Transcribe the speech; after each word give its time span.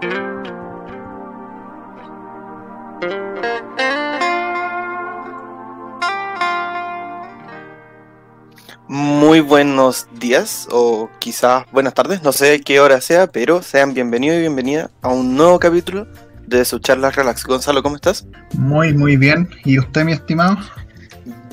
Muy 0.00 0.10
buenos 9.40 10.06
días 10.18 10.68
o 10.70 11.10
quizás 11.18 11.64
buenas 11.72 11.94
tardes, 11.94 12.22
no 12.22 12.30
sé 12.32 12.60
qué 12.60 12.78
hora 12.80 13.00
sea, 13.00 13.26
pero 13.26 13.60
sean 13.62 13.92
bienvenidos 13.92 14.36
y 14.38 14.40
bienvenida 14.40 14.90
a 15.02 15.08
un 15.08 15.36
nuevo 15.36 15.58
capítulo 15.58 16.06
de 16.46 16.64
su 16.64 16.78
charla 16.78 17.10
Relax. 17.10 17.44
Gonzalo, 17.44 17.82
¿cómo 17.82 17.96
estás? 17.96 18.24
Muy, 18.54 18.94
muy 18.94 19.16
bien. 19.16 19.50
¿Y 19.64 19.80
usted, 19.80 20.04
mi 20.04 20.12
estimado? 20.12 20.58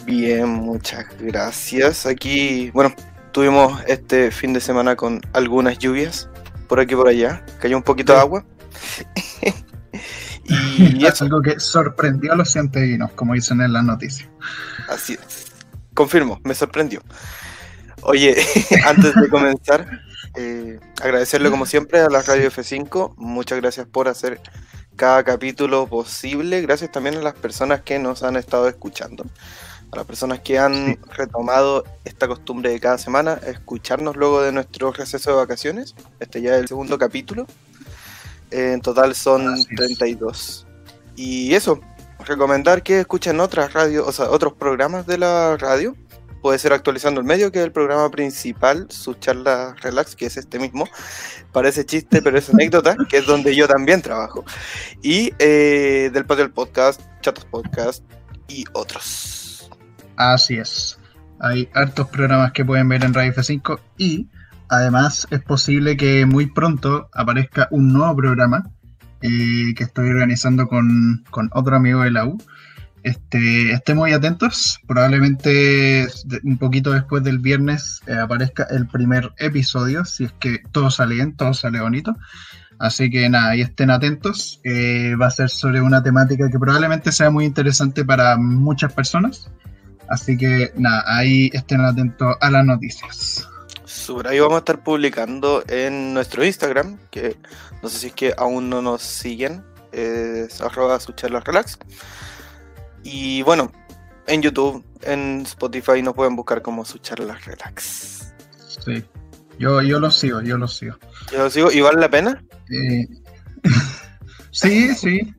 Bien, 0.05 0.47
muchas 0.47 1.05
gracias. 1.19 2.05
Aquí, 2.05 2.69
bueno, 2.71 2.93
tuvimos 3.31 3.81
este 3.87 4.29
fin 4.29 4.53
de 4.53 4.61
semana 4.61 4.95
con 4.95 5.19
algunas 5.33 5.79
lluvias 5.79 6.29
por 6.67 6.79
aquí 6.79 6.95
por 6.95 7.07
allá. 7.07 7.45
Cayó 7.59 7.77
un 7.77 7.83
poquito 7.83 8.13
de 8.13 8.19
agua. 8.19 8.45
y 10.43 11.05
es 11.05 11.21
algo 11.21 11.41
que 11.41 11.59
sorprendió 11.59 12.33
a 12.33 12.35
los 12.35 12.51
científicos, 12.51 13.11
como 13.15 13.33
dicen 13.33 13.61
en 13.61 13.73
las 13.73 13.83
noticias. 13.83 14.29
Así 14.89 15.13
es 15.13 15.45
confirmo, 15.95 16.39
me 16.43 16.53
sorprendió. 16.53 17.01
Oye, 18.03 18.35
antes 18.85 19.15
de 19.15 19.29
comenzar, 19.29 20.01
eh, 20.35 20.79
agradecerle 21.01 21.49
como 21.49 21.65
siempre 21.65 22.01
a 22.01 22.09
la 22.09 22.21
Radio 22.21 22.51
F5. 22.51 23.15
Muchas 23.17 23.59
gracias 23.59 23.87
por 23.87 24.07
hacer 24.07 24.39
cada 24.95 25.23
capítulo 25.23 25.87
posible. 25.87 26.61
Gracias 26.61 26.91
también 26.91 27.15
a 27.15 27.21
las 27.21 27.33
personas 27.33 27.81
que 27.81 27.97
nos 27.97 28.21
han 28.21 28.35
estado 28.35 28.67
escuchando. 28.69 29.25
A 29.91 29.97
las 29.97 30.05
personas 30.05 30.39
que 30.41 30.59
han 30.59 30.99
retomado 31.15 31.83
esta 32.03 32.27
costumbre 32.27 32.69
de 32.69 32.79
cada 32.79 32.97
semana, 32.97 33.39
escucharnos 33.45 34.15
luego 34.15 34.41
de 34.41 34.51
nuestro 34.51 34.91
receso 34.91 35.31
de 35.31 35.37
vacaciones. 35.37 35.95
Este 36.19 36.41
ya 36.41 36.55
es 36.55 36.61
el 36.61 36.67
segundo 36.67 36.97
capítulo. 36.97 37.47
Eh, 38.51 38.73
en 38.73 38.81
total 38.81 39.15
son 39.15 39.63
32. 39.75 40.65
Y 41.15 41.53
eso, 41.53 41.79
recomendar 42.25 42.83
que 42.83 43.01
escuchen 43.01 43.39
otras 43.39 43.73
radios, 43.73 44.07
o 44.07 44.11
sea, 44.11 44.29
otros 44.29 44.53
programas 44.53 45.05
de 45.07 45.17
la 45.17 45.57
radio. 45.57 45.95
Puede 46.41 46.59
ser 46.59 46.73
actualizando 46.73 47.19
el 47.21 47.25
medio, 47.25 47.51
que 47.51 47.59
es 47.59 47.65
el 47.65 47.71
programa 47.71 48.09
principal, 48.11 48.85
su 48.89 49.15
charla 49.15 49.75
relax, 49.81 50.15
que 50.15 50.27
es 50.27 50.37
este 50.37 50.59
mismo. 50.59 50.87
Parece 51.51 51.85
chiste, 51.85 52.21
pero 52.21 52.37
es 52.37 52.49
anécdota, 52.49 52.95
que 53.09 53.17
es 53.17 53.25
donde 53.25 53.55
yo 53.55 53.67
también 53.67 54.01
trabajo. 54.01 54.45
Y 55.01 55.33
eh, 55.39 56.11
del 56.13 56.25
patio 56.25 56.43
del 56.43 56.53
podcast, 56.53 57.01
chatos 57.21 57.45
podcast 57.45 58.03
y 58.47 58.65
otros. 58.73 59.44
Así 60.17 60.55
es. 60.55 60.99
Hay 61.39 61.69
hartos 61.73 62.07
programas 62.07 62.51
que 62.53 62.65
pueden 62.65 62.87
ver 62.89 63.03
en 63.03 63.13
Radio 63.13 63.33
F5 63.33 63.79
y 63.97 64.29
además 64.69 65.27
es 65.31 65.41
posible 65.41 65.97
que 65.97 66.25
muy 66.25 66.47
pronto 66.47 67.09
aparezca 67.13 67.67
un 67.71 67.91
nuevo 67.93 68.15
programa 68.15 68.71
que 69.21 69.83
estoy 69.83 70.09
organizando 70.09 70.67
con, 70.67 71.23
otro 71.51 71.75
amigo 71.75 72.01
de 72.01 72.11
la 72.11 72.25
U. 72.25 72.37
Estén 73.03 73.97
muy 73.97 74.13
atentos, 74.13 74.79
probablemente 74.87 76.07
un 76.43 76.57
poquito 76.57 76.91
después 76.91 77.23
del 77.23 77.37
viernes 77.37 78.01
eh, 78.07 78.15
aparezca 78.15 78.63
el 78.71 78.87
primer 78.87 79.31
episodio, 79.37 80.05
si 80.05 80.23
es 80.23 80.31
que 80.39 80.59
todo 80.71 80.89
sale 80.89 81.15
bien, 81.15 81.35
todo 81.35 81.53
sale 81.53 81.81
bonito. 81.81 82.15
Así 82.79 83.11
que 83.11 83.29
nada, 83.29 83.51
ahí 83.51 83.61
estén 83.61 83.91
atentos. 83.91 84.59
Eh, 84.63 85.15
va 85.21 85.27
a 85.27 85.31
ser 85.31 85.49
sobre 85.49 85.81
una 85.81 86.01
temática 86.01 86.49
que 86.49 86.59
probablemente 86.59 87.11
sea 87.11 87.29
muy 87.29 87.45
interesante 87.45 88.03
para 88.03 88.37
muchas 88.37 88.91
personas. 88.91 89.51
Así 90.09 90.37
que 90.37 90.71
nada, 90.75 91.03
ahí 91.07 91.49
estén 91.53 91.81
atentos 91.81 92.35
a 92.39 92.49
las 92.51 92.65
noticias. 92.65 93.47
Sobre 93.85 94.29
ahí 94.29 94.39
vamos 94.39 94.55
a 94.55 94.59
estar 94.59 94.83
publicando 94.83 95.63
en 95.67 96.13
nuestro 96.13 96.43
Instagram, 96.45 96.97
que 97.09 97.37
no 97.81 97.89
sé 97.89 97.99
si 97.99 98.07
es 98.07 98.13
que 98.13 98.33
aún 98.37 98.69
no 98.69 98.81
nos 98.81 99.01
siguen, 99.01 99.63
es 99.91 100.61
arroba 100.61 100.99
su 100.99 101.13
relax. 101.13 101.77
Y 103.03 103.41
bueno, 103.43 103.71
en 104.27 104.41
YouTube, 104.41 104.83
en 105.01 105.41
Spotify 105.41 106.01
nos 106.01 106.13
pueden 106.13 106.35
buscar 106.35 106.61
como 106.61 106.85
su 106.85 106.97
charlas 106.99 107.45
relax. 107.45 108.33
Sí, 108.67 109.03
yo, 109.57 109.81
yo 109.81 109.99
lo 109.99 110.11
sigo, 110.11 110.41
yo 110.41 110.57
lo 110.57 110.67
sigo. 110.67 110.97
Yo 111.31 111.39
lo 111.39 111.49
sigo, 111.49 111.71
¿y 111.71 111.81
vale 111.81 111.99
la 111.99 112.09
pena? 112.09 112.43
Eh, 112.69 113.07
sí, 114.51 114.93
sí. 114.95 115.33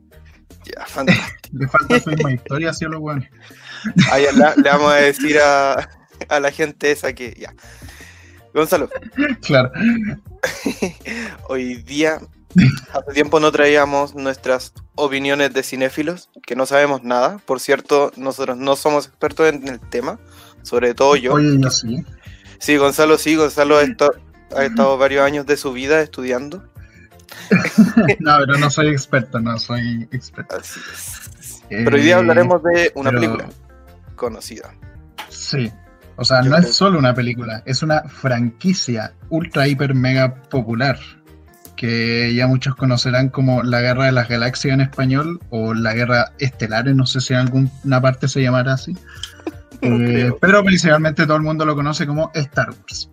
Ya, 0.66 0.84
fantástico. 0.86 1.58
Le 1.58 1.68
falta 1.68 2.00
su 2.00 2.10
misma 2.10 2.32
historia, 2.32 2.72
sí, 2.72 2.84
lo 2.86 3.00
bueno. 3.00 3.24
le, 3.94 4.62
le, 4.62 4.70
vamos 4.70 4.92
a 4.92 4.96
decir 4.96 5.38
a, 5.38 5.88
a 6.28 6.40
la 6.40 6.50
gente 6.50 6.90
esa 6.90 7.12
que 7.12 7.34
ya. 7.38 7.54
Gonzalo. 8.52 8.88
Claro. 9.42 9.70
Hoy 11.48 11.76
día, 11.76 12.20
hace 12.92 13.12
tiempo 13.12 13.38
no 13.38 13.52
traíamos 13.52 14.14
nuestras 14.14 14.72
opiniones 14.94 15.52
de 15.52 15.62
cinéfilos, 15.62 16.30
que 16.46 16.56
no 16.56 16.64
sabemos 16.64 17.02
nada. 17.02 17.38
Por 17.44 17.60
cierto, 17.60 18.12
nosotros 18.16 18.56
no 18.56 18.74
somos 18.76 19.06
expertos 19.06 19.52
en 19.52 19.68
el 19.68 19.78
tema, 19.78 20.18
sobre 20.62 20.94
todo 20.94 21.16
yo. 21.16 21.34
Oye, 21.34 21.58
yo 21.60 21.70
sí. 21.70 22.02
Sí, 22.58 22.76
Gonzalo 22.76 23.18
sí, 23.18 23.36
Gonzalo 23.36 23.76
ha 23.76 23.82
estado, 23.82 24.98
varios 24.98 25.22
años 25.22 25.44
de 25.46 25.56
su 25.56 25.72
vida 25.72 26.00
estudiando. 26.00 26.64
No, 28.20 28.36
pero 28.38 28.58
no 28.58 28.70
soy 28.70 28.88
experto, 28.88 29.40
no 29.40 29.58
soy 29.58 30.08
experto. 30.12 30.56
Así 30.56 30.80
es. 30.92 31.62
pero 31.68 31.96
hoy 31.96 32.02
día 32.02 32.18
hablaremos 32.18 32.62
de 32.62 32.92
una 32.94 33.10
película 33.10 33.48
conocida. 34.14 34.74
Sí, 35.28 35.72
o 36.16 36.24
sea, 36.24 36.42
no 36.42 36.56
es 36.56 36.74
solo 36.74 36.98
una 36.98 37.14
película, 37.14 37.62
es 37.66 37.82
una 37.82 38.02
franquicia 38.02 39.12
ultra, 39.28 39.68
hiper, 39.68 39.94
mega 39.94 40.34
popular. 40.34 40.98
Que 41.76 42.34
ya 42.34 42.46
muchos 42.46 42.74
conocerán 42.74 43.28
como 43.28 43.62
la 43.62 43.82
Guerra 43.82 44.06
de 44.06 44.12
las 44.12 44.28
Galaxias 44.28 44.72
en 44.72 44.80
español 44.80 45.38
o 45.50 45.74
la 45.74 45.92
Guerra 45.92 46.32
Estelar, 46.38 46.86
no 46.86 47.04
sé 47.04 47.20
si 47.20 47.34
en 47.34 47.40
alguna 47.40 48.00
parte 48.00 48.28
se 48.28 48.42
llamará 48.42 48.74
así. 48.74 48.96
Eh, 49.82 50.32
pero 50.40 50.64
principalmente 50.64 51.26
todo 51.26 51.36
el 51.36 51.42
mundo 51.42 51.66
lo 51.66 51.74
conoce 51.76 52.06
como 52.06 52.30
Star 52.34 52.70
Wars. 52.70 53.10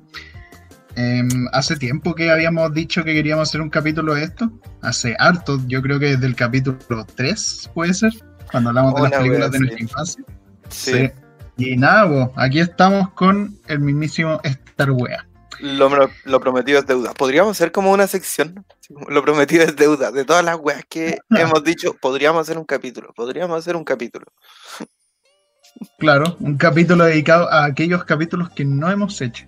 Em, 0.96 1.48
hace 1.54 1.76
tiempo 1.76 2.14
que 2.14 2.30
habíamos 2.30 2.74
dicho 2.74 3.04
que 3.04 3.14
queríamos 3.14 3.50
hacer 3.50 3.62
un 3.62 3.70
capítulo 3.70 4.14
de 4.14 4.24
esto. 4.24 4.52
Hace 4.82 5.16
harto, 5.18 5.60
yo 5.68 5.82
creo 5.82 6.00
que 6.00 6.08
desde 6.08 6.28
el 6.28 6.36
capítulo 6.36 7.06
3 7.16 7.72
puede 7.74 7.94
ser, 7.94 8.14
cuando 8.52 8.70
hablamos 8.70 8.96
de 8.96 9.02
las 9.02 9.12
películas 9.12 9.52
de 9.52 9.60
nuestra 9.60 9.82
infancia. 9.82 10.24
sí. 10.70 11.12
Y 11.56 11.78
nada, 11.78 12.32
aquí 12.36 12.60
estamos 12.60 13.12
con 13.12 13.56
el 13.68 13.80
mismísimo 13.80 14.40
Star 14.44 14.90
Wea. 14.90 15.28
Lo, 15.60 15.88
lo, 16.26 16.40
prometido 16.40 16.80
es 16.80 16.88
deuda. 16.88 17.14
Podríamos 17.14 17.52
hacer 17.52 17.72
como 17.72 17.92
una 17.92 18.08
sección. 18.08 18.66
Lo 19.08 19.22
prometido 19.22 19.64
es 19.64 19.76
deuda. 19.76 20.12
De 20.12 20.26
todas 20.26 20.44
las 20.44 20.58
weas 20.58 20.84
que 20.90 21.20
hemos 21.30 21.64
dicho, 21.64 21.96
podríamos 22.02 22.42
hacer 22.42 22.58
un 22.58 22.66
capítulo. 22.66 23.14
Podríamos 23.16 23.60
hacer 23.60 23.76
un 23.76 23.84
capítulo. 23.84 24.26
Claro, 26.00 26.36
un 26.40 26.58
capítulo 26.58 27.06
dedicado 27.06 27.50
a 27.52 27.66
aquellos 27.66 28.04
capítulos 28.04 28.50
que 28.50 28.66
no 28.66 28.90
hemos 28.90 29.22
hecho. 29.22 29.46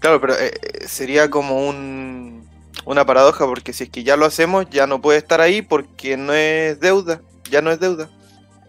Claro, 0.00 0.20
pero 0.20 0.34
eh, 0.34 0.50
eh, 0.62 0.88
sería 0.88 1.30
como 1.30 1.68
un, 1.68 2.48
una 2.84 3.04
paradoja, 3.06 3.44
porque 3.46 3.72
si 3.72 3.84
es 3.84 3.90
que 3.90 4.02
ya 4.02 4.16
lo 4.16 4.26
hacemos, 4.26 4.68
ya 4.70 4.86
no 4.86 5.00
puede 5.00 5.18
estar 5.18 5.40
ahí 5.40 5.62
porque 5.62 6.16
no 6.16 6.32
es 6.32 6.80
deuda. 6.80 7.20
Ya 7.50 7.62
no 7.62 7.70
es 7.70 7.78
deuda. 7.78 8.08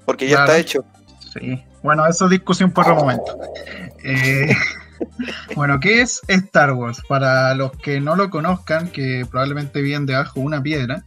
Porque 0.05 0.27
ya 0.27 0.41
está 0.41 0.57
hecho. 0.57 0.83
Sí. 1.33 1.63
Bueno, 1.81 2.05
eso 2.05 2.25
es 2.25 2.31
discusión 2.31 2.71
por 2.71 2.85
el 2.85 2.95
momento. 2.95 3.37
Eh, 4.03 4.53
bueno, 5.55 5.79
¿qué 5.79 6.01
es 6.01 6.21
Star 6.27 6.73
Wars? 6.73 7.01
Para 7.07 7.55
los 7.55 7.71
que 7.77 8.01
no 8.01 8.15
lo 8.15 8.29
conozcan, 8.29 8.89
que 8.89 9.25
probablemente 9.29 9.81
viven 9.81 10.05
debajo 10.05 10.39
de 10.39 10.45
una 10.45 10.61
piedra, 10.61 11.05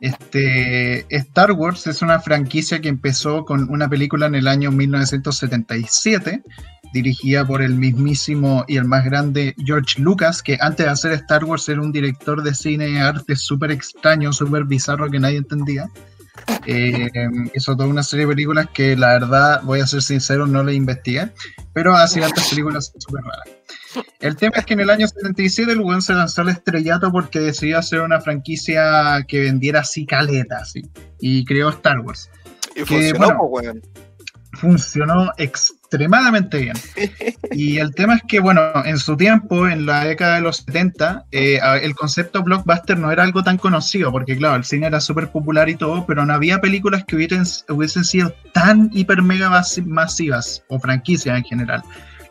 este, 0.00 1.06
Star 1.14 1.52
Wars 1.52 1.86
es 1.86 2.02
una 2.02 2.20
franquicia 2.20 2.80
que 2.80 2.88
empezó 2.88 3.44
con 3.44 3.70
una 3.70 3.88
película 3.88 4.26
en 4.26 4.34
el 4.34 4.46
año 4.46 4.70
1977, 4.70 6.42
dirigida 6.96 7.46
por 7.46 7.62
el 7.62 7.74
mismísimo 7.74 8.64
y 8.66 8.78
el 8.78 8.84
más 8.84 9.04
grande 9.04 9.54
George 9.64 10.00
Lucas, 10.00 10.42
que 10.42 10.56
antes 10.60 10.86
de 10.86 10.92
hacer 10.92 11.12
Star 11.12 11.44
Wars 11.44 11.68
era 11.68 11.82
un 11.82 11.92
director 11.92 12.42
de 12.42 12.54
cine 12.54 12.88
y 12.88 12.96
arte 12.96 13.36
súper 13.36 13.70
extraño, 13.70 14.32
súper 14.32 14.64
bizarro 14.64 15.10
que 15.10 15.20
nadie 15.20 15.38
entendía. 15.38 15.88
Eh, 16.66 17.10
hizo 17.54 17.76
toda 17.76 17.88
una 17.88 18.02
serie 18.02 18.26
de 18.26 18.32
películas 18.32 18.68
que 18.72 18.96
la 18.96 19.08
verdad, 19.08 19.60
voy 19.62 19.80
a 19.80 19.86
ser 19.86 20.02
sincero, 20.02 20.46
no 20.46 20.62
le 20.62 20.74
investigué, 20.74 21.30
pero 21.72 21.94
hacía 21.94 22.22
tantas 22.22 22.48
películas 22.48 22.92
súper 22.98 23.22
raras. 23.24 23.48
El 24.20 24.36
tema 24.36 24.56
es 24.56 24.66
que 24.66 24.74
en 24.74 24.80
el 24.80 24.90
año 24.90 25.06
77 25.06 25.72
el 25.72 25.80
weón 25.80 26.02
se 26.02 26.14
lanzó 26.14 26.42
al 26.42 26.50
estrellato 26.50 27.10
porque 27.12 27.40
decidió 27.40 27.78
hacer 27.78 28.00
una 28.00 28.20
franquicia 28.20 29.24
que 29.28 29.42
vendiera 29.42 29.80
así 29.80 30.06
caleta, 30.06 30.62
y 31.20 31.44
creó 31.44 31.70
Star 31.70 32.00
Wars. 32.00 32.30
Y 32.74 32.80
funcionó, 32.84 33.38
pues, 33.50 33.74
funcionó 34.52 35.32
extremadamente 35.38 36.58
bien. 36.58 36.76
Y 37.52 37.78
el 37.78 37.94
tema 37.94 38.16
es 38.16 38.22
que, 38.26 38.40
bueno, 38.40 38.60
en 38.84 38.98
su 38.98 39.16
tiempo, 39.16 39.68
en 39.68 39.86
la 39.86 40.04
década 40.04 40.36
de 40.36 40.40
los 40.40 40.58
70, 40.58 41.26
eh, 41.32 41.60
el 41.82 41.94
concepto 41.94 42.42
blockbuster 42.42 42.98
no 42.98 43.10
era 43.10 43.22
algo 43.22 43.42
tan 43.42 43.58
conocido, 43.58 44.10
porque 44.12 44.36
claro, 44.36 44.56
el 44.56 44.64
cine 44.64 44.86
era 44.86 45.00
súper 45.00 45.30
popular 45.30 45.68
y 45.68 45.76
todo, 45.76 46.06
pero 46.06 46.24
no 46.26 46.34
había 46.34 46.60
películas 46.60 47.04
que 47.04 47.16
hubiesen, 47.16 47.44
hubiesen 47.68 48.04
sido 48.04 48.34
tan 48.52 48.90
hiper 48.92 49.22
mega 49.22 49.50
masivas, 49.84 50.62
o 50.68 50.78
franquicias 50.78 51.36
en 51.36 51.44
general. 51.44 51.82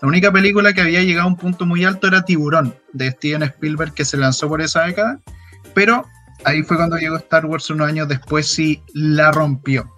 La 0.01 0.07
única 0.07 0.31
película 0.31 0.73
que 0.73 0.81
había 0.81 1.01
llegado 1.01 1.27
a 1.27 1.31
un 1.31 1.37
punto 1.37 1.65
muy 1.65 1.85
alto 1.85 2.07
era 2.07 2.23
Tiburón, 2.23 2.75
de 2.93 3.11
Steven 3.11 3.43
Spielberg, 3.43 3.93
que 3.93 4.05
se 4.05 4.17
lanzó 4.17 4.47
por 4.47 4.61
esa 4.61 4.83
década, 4.83 5.19
pero 5.73 6.05
ahí 6.43 6.63
fue 6.63 6.77
cuando 6.77 6.97
llegó 6.97 7.17
Star 7.17 7.45
Wars 7.45 7.69
unos 7.69 7.87
años 7.87 8.07
después 8.07 8.57
y 8.59 8.81
la 8.93 9.31
rompió. 9.31 9.94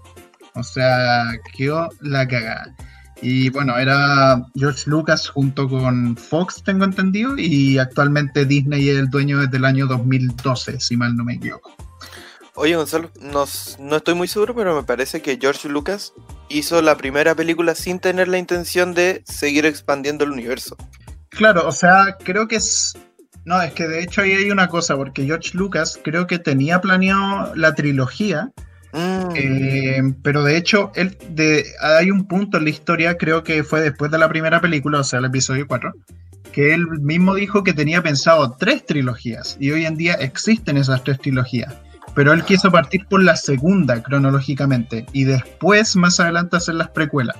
O 0.57 0.63
sea, 0.63 1.25
quedó 1.55 1.89
la 2.01 2.27
cagada. 2.27 2.75
Y 3.21 3.49
bueno, 3.49 3.77
era 3.77 4.45
George 4.55 4.83
Lucas 4.85 5.27
junto 5.27 5.67
con 5.67 6.15
Fox, 6.15 6.61
tengo 6.63 6.85
entendido, 6.85 7.37
y 7.37 7.79
actualmente 7.79 8.45
Disney 8.45 8.89
es 8.89 8.97
el 8.97 9.09
dueño 9.09 9.39
desde 9.39 9.57
el 9.57 9.65
año 9.65 9.87
2012, 9.87 10.79
si 10.79 10.97
mal 10.97 11.15
no 11.15 11.23
me 11.23 11.35
equivoco. 11.35 11.75
Oye, 12.53 12.75
Gonzalo, 12.75 13.11
no, 13.21 13.45
no 13.79 13.95
estoy 13.95 14.15
muy 14.15 14.27
seguro, 14.27 14.55
pero 14.55 14.75
me 14.75 14.83
parece 14.83 15.21
que 15.21 15.37
George 15.39 15.69
Lucas 15.69 16.13
hizo 16.49 16.81
la 16.81 16.97
primera 16.97 17.35
película 17.35 17.75
sin 17.75 17.99
tener 17.99 18.27
la 18.27 18.39
intención 18.39 18.93
de 18.93 19.23
seguir 19.25 19.65
expandiendo 19.65 20.23
el 20.23 20.31
universo. 20.31 20.75
Claro, 21.29 21.67
o 21.67 21.71
sea, 21.71 22.17
creo 22.23 22.47
que 22.47 22.55
es... 22.55 22.97
No, 23.45 23.61
es 23.61 23.73
que 23.73 23.87
de 23.87 24.01
hecho 24.01 24.21
ahí 24.21 24.33
hay 24.33 24.49
una 24.49 24.67
cosa, 24.67 24.95
porque 24.95 25.25
George 25.25 25.51
Lucas 25.53 25.99
creo 26.03 26.27
que 26.27 26.39
tenía 26.39 26.81
planeado 26.81 27.55
la 27.55 27.75
trilogía, 27.75 28.51
Mm. 28.97 29.29
Eh, 29.35 30.13
pero 30.23 30.43
de 30.43 30.57
hecho, 30.57 30.91
él, 30.95 31.17
de, 31.29 31.65
hay 31.81 32.09
un 32.09 32.27
punto 32.27 32.57
en 32.57 32.63
la 32.63 32.71
historia, 32.71 33.15
creo 33.17 33.43
que 33.43 33.63
fue 33.63 33.81
después 33.81 34.09
de 34.09 34.17
la 34.17 34.27
primera 34.27 34.59
película, 34.59 34.99
o 35.01 35.03
sea, 35.03 35.19
el 35.19 35.25
episodio 35.25 35.67
4, 35.67 35.93
que 36.51 36.73
él 36.73 36.87
mismo 37.01 37.35
dijo 37.35 37.63
que 37.63 37.73
tenía 37.73 38.01
pensado 38.01 38.55
tres 38.57 38.85
trilogías 38.85 39.55
y 39.59 39.69
hoy 39.69 39.85
en 39.85 39.95
día 39.95 40.15
existen 40.15 40.77
esas 40.77 41.03
tres 41.03 41.19
trilogías. 41.19 41.75
Pero 42.15 42.33
él 42.33 42.43
quiso 42.43 42.71
partir 42.71 43.05
por 43.05 43.21
la 43.21 43.35
segunda 43.35 44.01
cronológicamente 44.01 45.05
y 45.13 45.25
después, 45.25 45.95
más 45.95 46.19
adelante, 46.19 46.57
hacer 46.57 46.73
las 46.73 46.89
precuelas. 46.89 47.35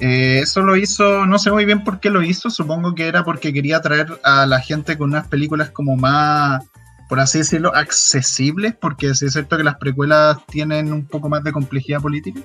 Eh, 0.00 0.40
eso 0.42 0.62
lo 0.62 0.76
hizo, 0.76 1.26
no 1.26 1.38
sé 1.38 1.50
muy 1.50 1.66
bien 1.66 1.84
por 1.84 2.00
qué 2.00 2.08
lo 2.08 2.22
hizo, 2.22 2.48
supongo 2.48 2.94
que 2.94 3.08
era 3.08 3.24
porque 3.24 3.52
quería 3.52 3.82
traer 3.82 4.18
a 4.22 4.46
la 4.46 4.60
gente 4.60 4.96
con 4.96 5.10
unas 5.10 5.26
películas 5.26 5.70
como 5.70 5.96
más 5.96 6.64
por 7.08 7.20
así 7.20 7.38
decirlo, 7.38 7.74
accesibles, 7.74 8.74
porque 8.74 9.14
sí 9.14 9.26
es 9.26 9.32
cierto 9.32 9.56
que 9.56 9.64
las 9.64 9.76
precuelas 9.76 10.38
tienen 10.46 10.92
un 10.92 11.06
poco 11.06 11.28
más 11.28 11.42
de 11.42 11.52
complejidad 11.52 12.00
política. 12.00 12.40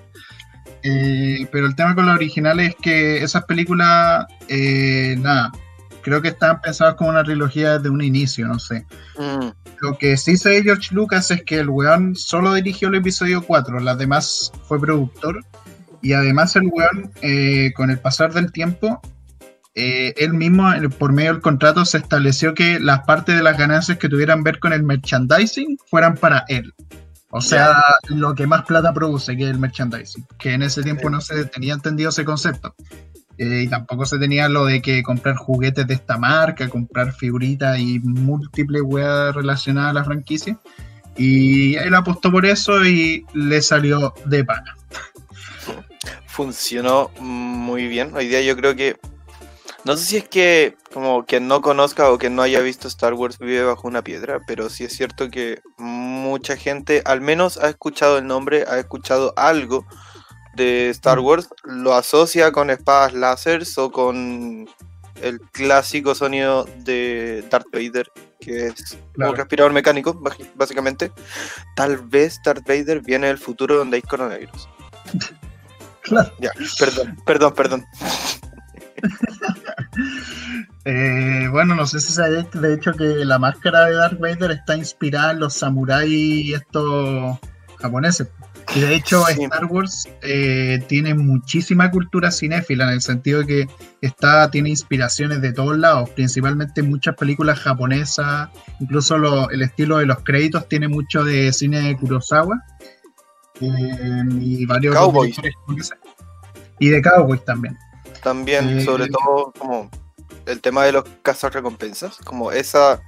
Eh, 0.83 1.47
pero 1.51 1.65
el 1.65 1.75
tema 1.75 1.95
con 1.95 2.05
las 2.05 2.15
originales 2.15 2.69
es 2.69 2.75
que 2.75 3.23
esas 3.23 3.45
películas, 3.45 4.25
eh, 4.49 5.15
nada, 5.19 5.51
creo 6.01 6.21
que 6.21 6.29
estaban 6.29 6.61
pensadas 6.61 6.95
como 6.95 7.09
una 7.09 7.23
trilogía 7.23 7.77
desde 7.77 7.89
un 7.89 8.01
inicio, 8.01 8.47
no 8.47 8.59
sé. 8.59 8.85
Mm. 9.17 9.47
Lo 9.81 9.97
que 9.97 10.15
sí 10.17 10.37
sé 10.37 10.49
de 10.49 10.63
George 10.63 10.93
Lucas 10.93 11.31
es 11.31 11.43
que 11.43 11.59
el 11.59 11.69
weón 11.69 12.15
solo 12.15 12.53
dirigió 12.53 12.89
el 12.89 12.95
episodio 12.95 13.41
4, 13.41 13.79
las 13.79 13.97
demás 13.97 14.51
fue 14.67 14.79
productor. 14.79 15.43
Y 16.01 16.11
además 16.11 16.55
el 16.57 16.63
weón, 16.63 17.11
eh, 17.21 17.71
con 17.75 17.89
el 17.89 17.97
pasar 17.97 18.33
del 18.33 18.51
tiempo, 18.51 19.01
eh, 19.75 20.13
él 20.17 20.33
mismo, 20.33 20.71
eh, 20.71 20.89
por 20.89 21.13
medio 21.13 21.33
del 21.33 21.41
contrato, 21.41 21.83
se 21.85 21.97
estableció 21.97 22.53
que 22.53 22.79
las 22.79 23.01
partes 23.01 23.35
de 23.35 23.43
las 23.43 23.57
ganancias 23.57 23.97
que 23.97 24.09
tuvieran 24.09 24.43
ver 24.43 24.59
con 24.59 24.71
el 24.73 24.83
merchandising 24.83 25.77
fueran 25.89 26.15
para 26.15 26.45
él. 26.47 26.73
O 27.31 27.41
sea, 27.41 27.81
lo 28.09 28.35
que 28.35 28.45
más 28.45 28.63
plata 28.65 28.93
produce, 28.93 29.35
que 29.35 29.45
es 29.45 29.49
el 29.49 29.57
merchandising. 29.57 30.27
Que 30.37 30.53
en 30.53 30.61
ese 30.61 30.83
tiempo 30.83 31.09
no 31.09 31.19
se 31.19 31.45
tenía 31.45 31.73
entendido 31.73 32.11
ese 32.11 32.23
concepto. 32.23 32.75
Eh, 33.39 33.63
y 33.63 33.67
tampoco 33.67 34.05
se 34.05 34.19
tenía 34.19 34.47
lo 34.47 34.65
de 34.65 34.83
que 34.83 35.01
comprar 35.01 35.35
juguetes 35.35 35.87
de 35.87 35.95
esta 35.95 36.19
marca, 36.19 36.69
comprar 36.69 37.11
figuritas 37.11 37.79
y 37.79 37.99
múltiples 38.01 38.83
weas 38.85 39.33
relacionadas 39.33 39.89
a 39.89 39.93
la 39.93 40.03
franquicia. 40.03 40.59
Y 41.17 41.73
él 41.75 41.95
apostó 41.95 42.31
por 42.31 42.45
eso 42.45 42.85
y 42.85 43.25
le 43.33 43.63
salió 43.63 44.13
de 44.25 44.45
pana. 44.45 44.75
Funcionó 46.27 47.09
muy 47.19 47.87
bien. 47.87 48.11
Hoy 48.13 48.27
día 48.27 48.41
yo 48.41 48.55
creo 48.55 48.75
que 48.75 48.97
no 49.85 49.97
sé 49.97 50.05
si 50.05 50.17
es 50.17 50.27
que 50.27 50.77
como 50.93 51.25
quien 51.25 51.47
no 51.47 51.61
conozca 51.61 52.09
o 52.11 52.17
que 52.17 52.29
no 52.29 52.41
haya 52.41 52.61
visto 52.61 52.87
Star 52.87 53.13
Wars 53.13 53.37
vive 53.37 53.63
bajo 53.63 53.87
una 53.87 54.03
piedra, 54.03 54.41
pero 54.45 54.69
sí 54.69 54.85
es 54.85 54.95
cierto 54.95 55.29
que 55.29 55.61
mucha 55.77 56.55
gente 56.55 57.01
al 57.05 57.21
menos 57.21 57.57
ha 57.57 57.69
escuchado 57.69 58.17
el 58.17 58.27
nombre, 58.27 58.65
ha 58.67 58.79
escuchado 58.79 59.33
algo 59.35 59.85
de 60.55 60.89
Star 60.89 61.19
mm. 61.19 61.25
Wars, 61.25 61.49
lo 61.63 61.93
asocia 61.93 62.51
con 62.51 62.69
espadas 62.69 63.13
láseres 63.13 63.77
o 63.77 63.91
con 63.91 64.69
el 65.21 65.39
clásico 65.51 66.15
sonido 66.15 66.65
de 66.79 67.43
Darth 67.49 67.67
Vader, 67.71 68.11
que 68.39 68.67
es 68.67 68.97
un 69.17 69.35
respirador 69.35 69.71
mecánico, 69.71 70.19
básicamente. 70.55 71.11
Tal 71.75 71.97
vez 71.97 72.39
Darth 72.43 72.67
Vader 72.67 73.01
viene 73.01 73.27
del 73.27 73.37
futuro 73.37 73.77
donde 73.77 73.97
hay 73.97 74.01
coronavirus. 74.01 74.69
Claro. 76.03 76.33
Ya, 76.37 76.51
perdón, 76.77 77.17
perdón, 77.25 77.53
perdón. 77.53 77.85
Eh, 80.85 81.47
bueno, 81.49 81.75
no 81.75 81.87
sé 81.87 82.01
si 82.01 82.11
sabéis 82.11 82.51
de 82.51 82.73
hecho 82.73 82.91
que 82.91 83.23
la 83.23 83.39
máscara 83.39 83.85
de 83.85 83.93
Darth 83.93 84.19
Vader 84.19 84.51
está 84.51 84.75
inspirada 84.75 85.31
en 85.31 85.39
los 85.39 85.53
samuráis 85.53 86.53
estos 86.53 87.39
japoneses. 87.79 88.27
Y 88.75 88.79
de 88.79 88.95
hecho 88.95 89.27
Star 89.27 89.65
Wars 89.65 90.07
eh, 90.21 90.83
tiene 90.87 91.13
muchísima 91.13 91.91
cultura 91.91 92.31
cinéfila 92.31 92.85
en 92.85 92.91
el 92.91 93.01
sentido 93.01 93.41
de 93.41 93.45
que 93.45 93.67
está, 94.01 94.49
tiene 94.51 94.69
inspiraciones 94.69 95.41
de 95.41 95.53
todos 95.53 95.77
lados, 95.77 96.09
principalmente 96.11 96.81
muchas 96.81 97.15
películas 97.15 97.59
japonesas, 97.59 98.49
incluso 98.79 99.49
el 99.49 99.61
estilo 99.61 99.97
de 99.97 100.05
los 100.05 100.23
créditos 100.23 100.67
tiene 100.67 100.87
mucho 100.87 101.23
de 101.23 101.51
cine 101.53 101.81
de 101.81 101.97
Kurosawa 101.97 102.63
eh, 103.61 104.23
y 104.39 104.65
varios 104.65 104.95
Cowboys. 104.95 105.35
y 106.79 106.89
de 106.89 107.01
Cowboys 107.01 107.43
también. 107.45 107.77
También, 108.23 108.83
sobre 108.85 109.07
todo 109.07 109.53
como 109.57 109.89
el 110.45 110.61
tema 110.61 110.83
de 110.83 110.91
los 110.91 111.03
casos 111.21 111.53
recompensas, 111.53 112.17
como 112.17 112.51
esa 112.51 113.01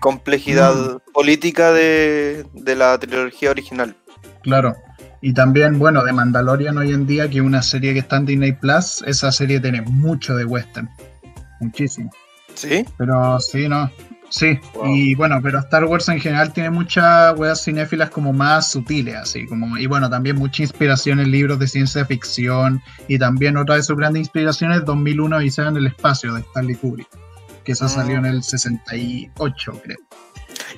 complejidad 0.00 0.74
mm. 0.74 1.12
política 1.12 1.72
de, 1.72 2.46
la 2.54 2.98
trilogía 2.98 3.50
original. 3.50 3.96
Claro. 4.42 4.76
Y 5.20 5.32
también, 5.32 5.78
bueno, 5.78 6.04
de 6.04 6.12
Mandalorian 6.12 6.78
hoy 6.78 6.92
en 6.92 7.06
día, 7.06 7.28
que 7.28 7.38
es 7.38 7.42
una 7.42 7.62
serie 7.62 7.92
que 7.94 8.00
está 8.00 8.16
en 8.16 8.26
Disney 8.26 8.52
Plus, 8.52 9.02
esa 9.06 9.32
serie 9.32 9.60
tiene 9.60 9.82
mucho 9.82 10.36
de 10.36 10.44
western. 10.44 10.88
Muchísimo. 11.60 12.10
¿Sí? 12.54 12.84
Pero 12.96 13.40
sí, 13.40 13.68
no. 13.68 13.90
Sí, 14.28 14.58
y 14.84 15.14
bueno, 15.14 15.38
pero 15.42 15.60
Star 15.60 15.84
Wars 15.84 16.08
en 16.08 16.20
general 16.20 16.52
tiene 16.52 16.70
muchas 16.70 17.38
weas 17.38 17.62
cinéfilas 17.62 18.10
como 18.10 18.32
más 18.32 18.70
sutiles, 18.72 19.14
así 19.14 19.46
como, 19.46 19.78
y 19.78 19.86
bueno, 19.86 20.10
también 20.10 20.36
mucha 20.36 20.62
inspiración 20.62 21.20
en 21.20 21.30
libros 21.30 21.58
de 21.58 21.68
ciencia 21.68 22.04
ficción, 22.04 22.82
y 23.08 23.18
también 23.18 23.56
otra 23.56 23.76
de 23.76 23.82
sus 23.82 23.96
grandes 23.96 24.20
inspiraciones, 24.20 24.84
2001 24.84 25.42
y 25.42 25.52
en 25.56 25.76
el 25.76 25.86
espacio 25.86 26.34
de 26.34 26.40
Stanley 26.40 26.74
Kubrick, 26.74 27.08
que 27.64 27.72
eso 27.72 27.88
salió 27.88 28.16
en 28.16 28.26
el 28.26 28.42
68, 28.42 29.80
creo. 29.84 29.98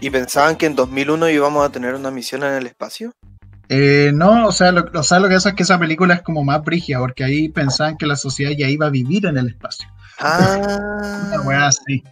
¿Y 0.01 0.11
pensaban 0.11 0.57
que 0.57 0.67
en 0.67 0.75
2001 0.75 1.31
íbamos 1.31 1.67
a 1.67 1.73
tener 1.73 1.95
una 1.95 2.11
misión 2.11 2.45
en 2.45 2.55
el 2.55 2.67
espacio? 2.67 3.13
Eh, 3.71 4.13
no, 4.15 4.47
o 4.47 4.53
sea, 4.53 4.73
lo, 4.73 4.85
o 4.95 5.03
sea, 5.03 5.19
lo 5.19 5.29
que 5.29 5.35
pasa 5.35 5.51
es 5.51 5.55
que 5.55 5.63
esa 5.63 5.79
película 5.79 6.15
es 6.15 6.23
como 6.23 6.45
más 6.45 6.63
brigia, 6.63 6.99
porque 6.99 7.25
ahí 7.25 7.49
pensaban 7.49 7.97
que 7.97 8.07
la 8.07 8.17
sociedad 8.17 8.53
ya 8.57 8.69
iba 8.69 8.87
a 8.87 8.91
vivir 8.91 9.27
en 9.27 9.37
el 9.37 9.49
espacio. 9.49 9.89
Ah. 10.19 10.59
Una 11.33 11.41
wea 11.43 11.67
así. 11.67 12.03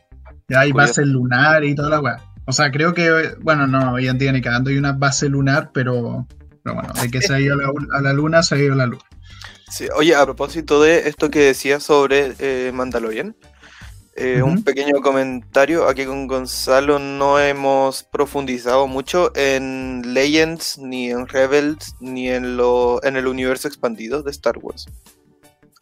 Ya 0.49 0.61
hay 0.61 0.73
base 0.73 1.05
lunar 1.05 1.65
y 1.65 1.75
toda 1.75 1.91
la 1.91 2.01
weá. 2.01 2.17
O 2.47 2.53
sea, 2.53 2.71
creo 2.71 2.95
que, 2.95 3.35
bueno, 3.41 3.67
no, 3.67 3.95
hoy 3.95 4.07
en 4.07 4.19
día 4.19 4.31
ni 4.31 4.41
cagando 4.41 4.71
hay 4.71 4.79
una 4.79 4.93
base 4.93 5.29
lunar, 5.29 5.71
pero, 5.75 6.27
pero 6.63 6.77
bueno, 6.77 6.93
de 7.01 7.11
que 7.11 7.21
se 7.21 7.35
ha 7.35 7.41
ido 7.41 7.57
a 7.93 8.01
la, 8.01 8.13
luna, 8.13 8.43
se 8.45 8.55
ha 8.55 8.59
ido 8.59 8.75
a 8.75 8.77
la 8.77 8.87
luna. 8.87 9.03
Sí, 9.69 9.89
oye, 9.97 10.15
a 10.15 10.25
propósito 10.25 10.81
de 10.81 11.09
esto 11.09 11.29
que 11.29 11.41
decías 11.41 11.83
sobre 11.83 12.35
eh, 12.39 12.71
Mandalorian, 12.73 13.35
eh, 14.15 14.43
un 14.43 14.63
pequeño 14.63 15.03
comentario. 15.03 15.89
Aquí 15.89 16.07
con 16.07 16.29
Gonzalo 16.29 17.01
no 17.01 17.41
hemos 17.41 18.05
profundizado 18.05 18.87
mucho 18.87 19.31
en 19.35 20.15
Legends, 20.15 20.79
ni 20.79 21.11
en 21.11 21.27
Rebels, 21.27 21.97
ni 22.01 22.31
en, 22.31 22.57
lo, 22.57 23.03
en 23.05 23.17
el 23.17 23.27
universo 23.27 23.67
expandido 23.67 24.23
de 24.23 24.31
Star 24.31 24.57
Wars. 24.59 24.87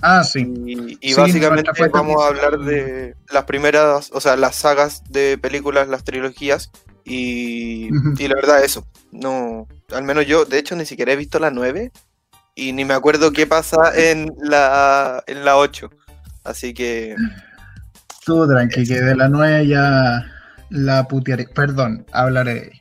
Ah, 0.07 0.23
sí. 0.23 0.45
Y, 1.01 1.15
básicamente 1.15 1.71
vamos 1.91 2.23
a 2.23 2.27
hablar 2.27 2.59
de 2.59 3.17
las 3.33 3.45
primeras, 3.45 4.11
o 4.13 4.21
sea, 4.21 4.37
las 4.37 4.55
sagas 4.55 5.03
de 5.09 5.39
películas, 5.39 5.89
las 5.89 6.05
trilogías. 6.05 6.71
Y, 7.07 7.89
la 7.91 8.35
verdad, 8.35 8.63
eso. 8.63 8.87
No, 9.13 9.67
al 9.91 10.03
menos 10.03 10.27
yo, 10.27 10.45
de 10.45 10.59
hecho, 10.59 10.77
ni 10.77 10.85
siquiera 10.85 11.13
he 11.13 11.17
visto 11.17 11.39
la 11.39 11.51
9 11.51 11.91
y 12.55 12.73
ni 12.73 12.85
me 12.85 12.93
acuerdo 12.93 13.33
qué 13.33 13.47
pasa 13.47 13.79
en 13.95 14.31
la, 14.43 15.25
en 15.27 15.43
la 15.43 15.57
8. 15.57 15.89
Así 16.45 16.75
que. 16.75 17.17
Tú, 18.27 18.47
tranqui, 18.47 18.87
que 18.87 19.01
de 19.01 19.17
la 19.17 19.31
9 19.31 19.67
ya 19.67 20.27
la 20.69 21.09
putearé. 21.09 21.49
Perdón, 21.49 22.05
hablaré 22.13 22.55
de 22.55 22.81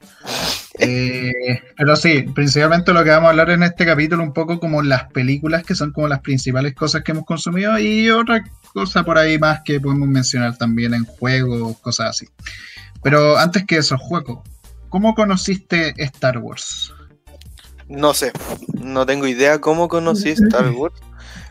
eh, 0.80 1.62
pero 1.78 1.96
sí, 1.96 2.24
principalmente 2.34 2.94
lo 2.94 3.04
que 3.04 3.12
vamos 3.12 3.28
a 3.28 3.30
hablar 3.32 3.52
en 3.52 3.64
este 3.64 3.86
capítulo, 3.86 4.24
un 4.24 4.34
poco 4.34 4.60
como 4.60 4.82
las 4.82 5.06
películas 5.12 5.64
que 5.64 5.76
son 5.76 5.92
como 5.92 6.08
las 6.08 6.22
principales 6.22 6.74
cosas 6.74 7.04
que 7.04 7.12
hemos 7.12 7.26
consumido 7.26 7.78
y 7.78 8.10
otra 8.10 8.44
cosa 8.74 9.04
por 9.04 9.18
ahí 9.18 9.38
más 9.38 9.62
que 9.64 9.80
podemos 9.80 10.08
mencionar 10.08 10.58
también 10.58 10.94
en 10.94 11.06
juegos, 11.06 11.78
cosas 11.80 12.10
así. 12.10 12.28
Pero 13.04 13.38
antes 13.38 13.66
que 13.66 13.78
eso, 13.78 13.98
juego, 13.98 14.44
¿cómo 14.90 15.14
conociste 15.14 15.94
Star 15.98 16.40
Wars? 16.40 16.94
No 17.88 18.14
sé, 18.14 18.32
no 18.74 19.06
tengo 19.06 19.28
idea 19.28 19.60
cómo 19.60 19.88
conocí 19.88 20.30
Star 20.30 20.70
Wars. 20.72 20.96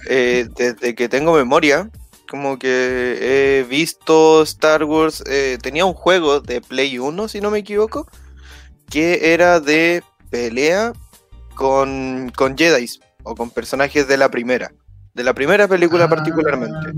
Eh, 0.09 0.49
desde 0.57 0.97
que 0.97 1.09
tengo 1.09 1.37
memoria, 1.37 1.89
como 2.29 2.59
que 2.59 3.59
he 3.61 3.63
visto 3.65 4.43
Star 4.43 4.83
Wars, 4.83 5.23
eh, 5.27 5.59
tenía 5.63 5.85
un 5.85 5.93
juego 5.93 6.41
de 6.41 6.61
Play 6.61 6.99
1, 6.99 7.29
si 7.29 7.41
no 7.41 7.53
me 7.53 7.59
equivoco, 7.59 8.09
que 8.93 9.33
era 9.33 9.59
de 9.59 10.05
pelea 10.29 10.93
con, 11.55 12.31
con 12.37 12.59
Jedi 12.59 12.87
o 13.23 13.35
con 13.35 13.49
personajes 13.49 14.07
de 14.07 14.19
la 14.19 14.31
primera. 14.31 14.71
De 15.15 15.25
la 15.25 15.33
primera 15.33 15.67
película 15.67 16.05
Ah, 16.05 16.09
particularmente. 16.11 16.93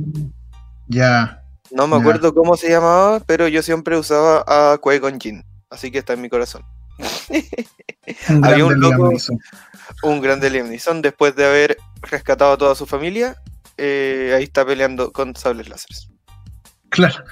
Ya. 0.89 1.41
No 1.71 1.87
me 1.87 1.97
acuerdo 1.97 2.35
cómo 2.35 2.57
se 2.57 2.69
llamaba, 2.69 3.21
pero 3.21 3.47
yo 3.47 3.63
siempre 3.63 3.97
usaba 3.97 4.45
a 4.47 4.77
Qui-Gon 4.79 5.21
Jinn. 5.21 5.45
Así 5.71 5.93
que 5.93 5.99
está 5.99 6.15
en 6.15 6.21
mi 6.21 6.29
corazón. 6.29 6.65
Un 8.29 8.45
Había 8.45 8.65
un 8.65 8.81
loco-. 8.81 9.13
Un 10.03 10.21
grande 10.21 10.51
Liam 10.51 10.69
Neeson, 10.69 11.01
después 11.01 11.37
de 11.37 11.47
haber 11.47 11.77
rescatado 12.03 12.55
a 12.55 12.59
toda 12.59 12.75
su 12.75 12.87
familia, 12.87 13.41
eh, 13.77 14.35
ahí 14.37 14.45
está 14.45 14.67
peleando 14.67 15.13
con 15.13 15.37
sables 15.37 15.69
láseres. 15.69 16.09
Claro. 16.95 17.25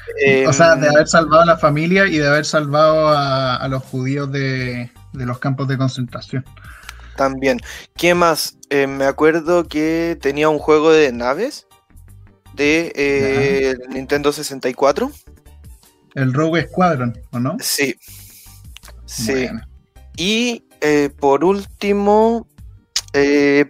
O 0.49 0.53
sea, 0.53 0.75
de 0.75 0.89
Em, 0.89 0.93
haber 0.93 1.07
salvado 1.07 1.43
a 1.43 1.47
la 1.47 1.57
familia 1.57 2.07
y 2.07 2.19
de 2.19 2.27
haber 2.27 2.45
salvado 2.45 3.09
a, 3.09 3.57
a 3.57 3.69
los 3.69 3.83
judíos 3.85 4.31
de, 4.33 4.91
de 5.13 5.27
los 5.27 5.39
campos 5.39 5.69
de 5.69 5.79
concentración. 5.79 6.45
También. 7.17 7.61
¿Qué 7.97 8.15
más? 8.15 8.57
Eh, 8.71 8.87
me 8.87 9.05
acuerdo 9.05 9.69
que 9.69 10.19
tenía 10.21 10.49
un 10.49 10.59
juego 10.59 10.91
de 10.91 11.13
naves 11.13 11.67
de 12.55 12.93
eh, 12.97 13.77
Nintendo 13.91 14.33
64. 14.33 15.11
El 16.15 16.35
Rogue 16.35 16.67
Squadron, 16.69 17.19
¿o 17.31 17.39
no? 17.39 17.57
Sí. 17.61 17.95
Sí. 19.07 19.33
Bueno. 19.33 19.61
Y 20.17 20.65
eh, 20.81 21.11
por 21.19 21.45
último, 21.45 22.49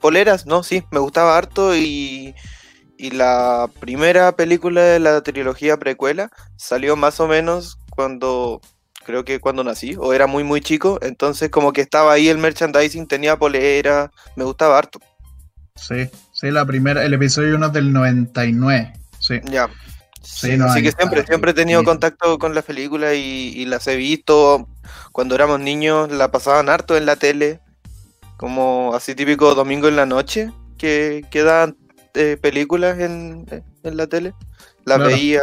poleras, 0.00 0.46
¿no? 0.46 0.62
Sí, 0.62 0.84
me 0.90 1.00
gustaba 1.00 1.36
harto 1.36 1.76
y, 1.76 2.34
y 3.02 3.10
la 3.10 3.68
primera 3.80 4.30
película 4.36 4.80
de 4.80 5.00
la 5.00 5.20
trilogía 5.22 5.76
precuela 5.76 6.30
salió 6.56 6.94
más 6.94 7.18
o 7.18 7.26
menos 7.26 7.76
cuando, 7.90 8.60
creo 9.04 9.24
que 9.24 9.40
cuando 9.40 9.64
nací, 9.64 9.96
o 9.98 10.12
era 10.12 10.28
muy 10.28 10.44
muy 10.44 10.60
chico, 10.60 11.00
entonces 11.02 11.50
como 11.50 11.72
que 11.72 11.80
estaba 11.80 12.12
ahí 12.12 12.28
el 12.28 12.38
merchandising, 12.38 13.08
tenía 13.08 13.36
polera, 13.36 14.12
me 14.36 14.44
gustaba 14.44 14.78
harto. 14.78 15.00
Sí, 15.74 16.08
sí, 16.32 16.52
la 16.52 16.64
primera, 16.64 17.04
el 17.04 17.12
episodio 17.12 17.56
1 17.56 17.70
del 17.70 17.92
99. 17.92 18.92
Sí. 19.18 19.40
Ya. 19.50 19.68
Sí, 20.22 20.52
Sí, 20.52 20.56
no, 20.56 20.66
así 20.66 20.80
que 20.80 20.92
siempre, 20.92 21.26
siempre 21.26 21.50
he 21.50 21.54
tenido 21.54 21.80
sí. 21.80 21.86
contacto 21.86 22.38
con 22.38 22.54
las 22.54 22.64
películas 22.64 23.14
y, 23.16 23.52
y 23.56 23.64
las 23.64 23.84
he 23.88 23.96
visto. 23.96 24.68
Cuando 25.10 25.34
éramos 25.34 25.58
niños 25.58 26.12
la 26.12 26.30
pasaban 26.30 26.68
harto 26.68 26.96
en 26.96 27.06
la 27.06 27.16
tele, 27.16 27.58
como 28.36 28.94
así 28.94 29.16
típico 29.16 29.56
domingo 29.56 29.88
en 29.88 29.96
la 29.96 30.06
noche, 30.06 30.52
que, 30.78 31.24
que 31.32 31.42
daban 31.42 31.76
eh, 32.14 32.36
películas 32.40 32.98
en, 33.00 33.46
en 33.82 33.96
la 33.96 34.06
tele. 34.06 34.34
Las 34.84 34.98
Claro. 34.98 35.04
veía. 35.06 35.42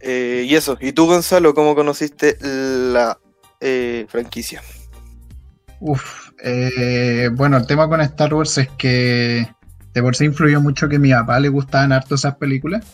eh, 0.00 0.44
y 0.48 0.54
eso. 0.54 0.76
¿Y 0.80 0.92
tú, 0.92 1.06
Gonzalo, 1.06 1.54
cómo 1.54 1.74
conociste 1.74 2.36
la 2.40 3.18
eh, 3.60 4.06
franquicia? 4.08 4.62
Uf, 5.80 6.30
eh, 6.42 7.30
bueno, 7.34 7.56
el 7.56 7.66
tema 7.66 7.88
con 7.88 8.00
Star 8.00 8.34
Wars 8.34 8.58
es 8.58 8.68
que 8.78 9.48
de 9.94 10.02
por 10.02 10.16
sí 10.16 10.24
influyó 10.24 10.60
mucho 10.60 10.88
que 10.88 10.96
a 10.96 10.98
mi 11.00 11.12
papá 11.12 11.38
le 11.40 11.48
gustaban 11.48 11.92
harto 11.92 12.16
esas 12.16 12.36
películas. 12.36 12.84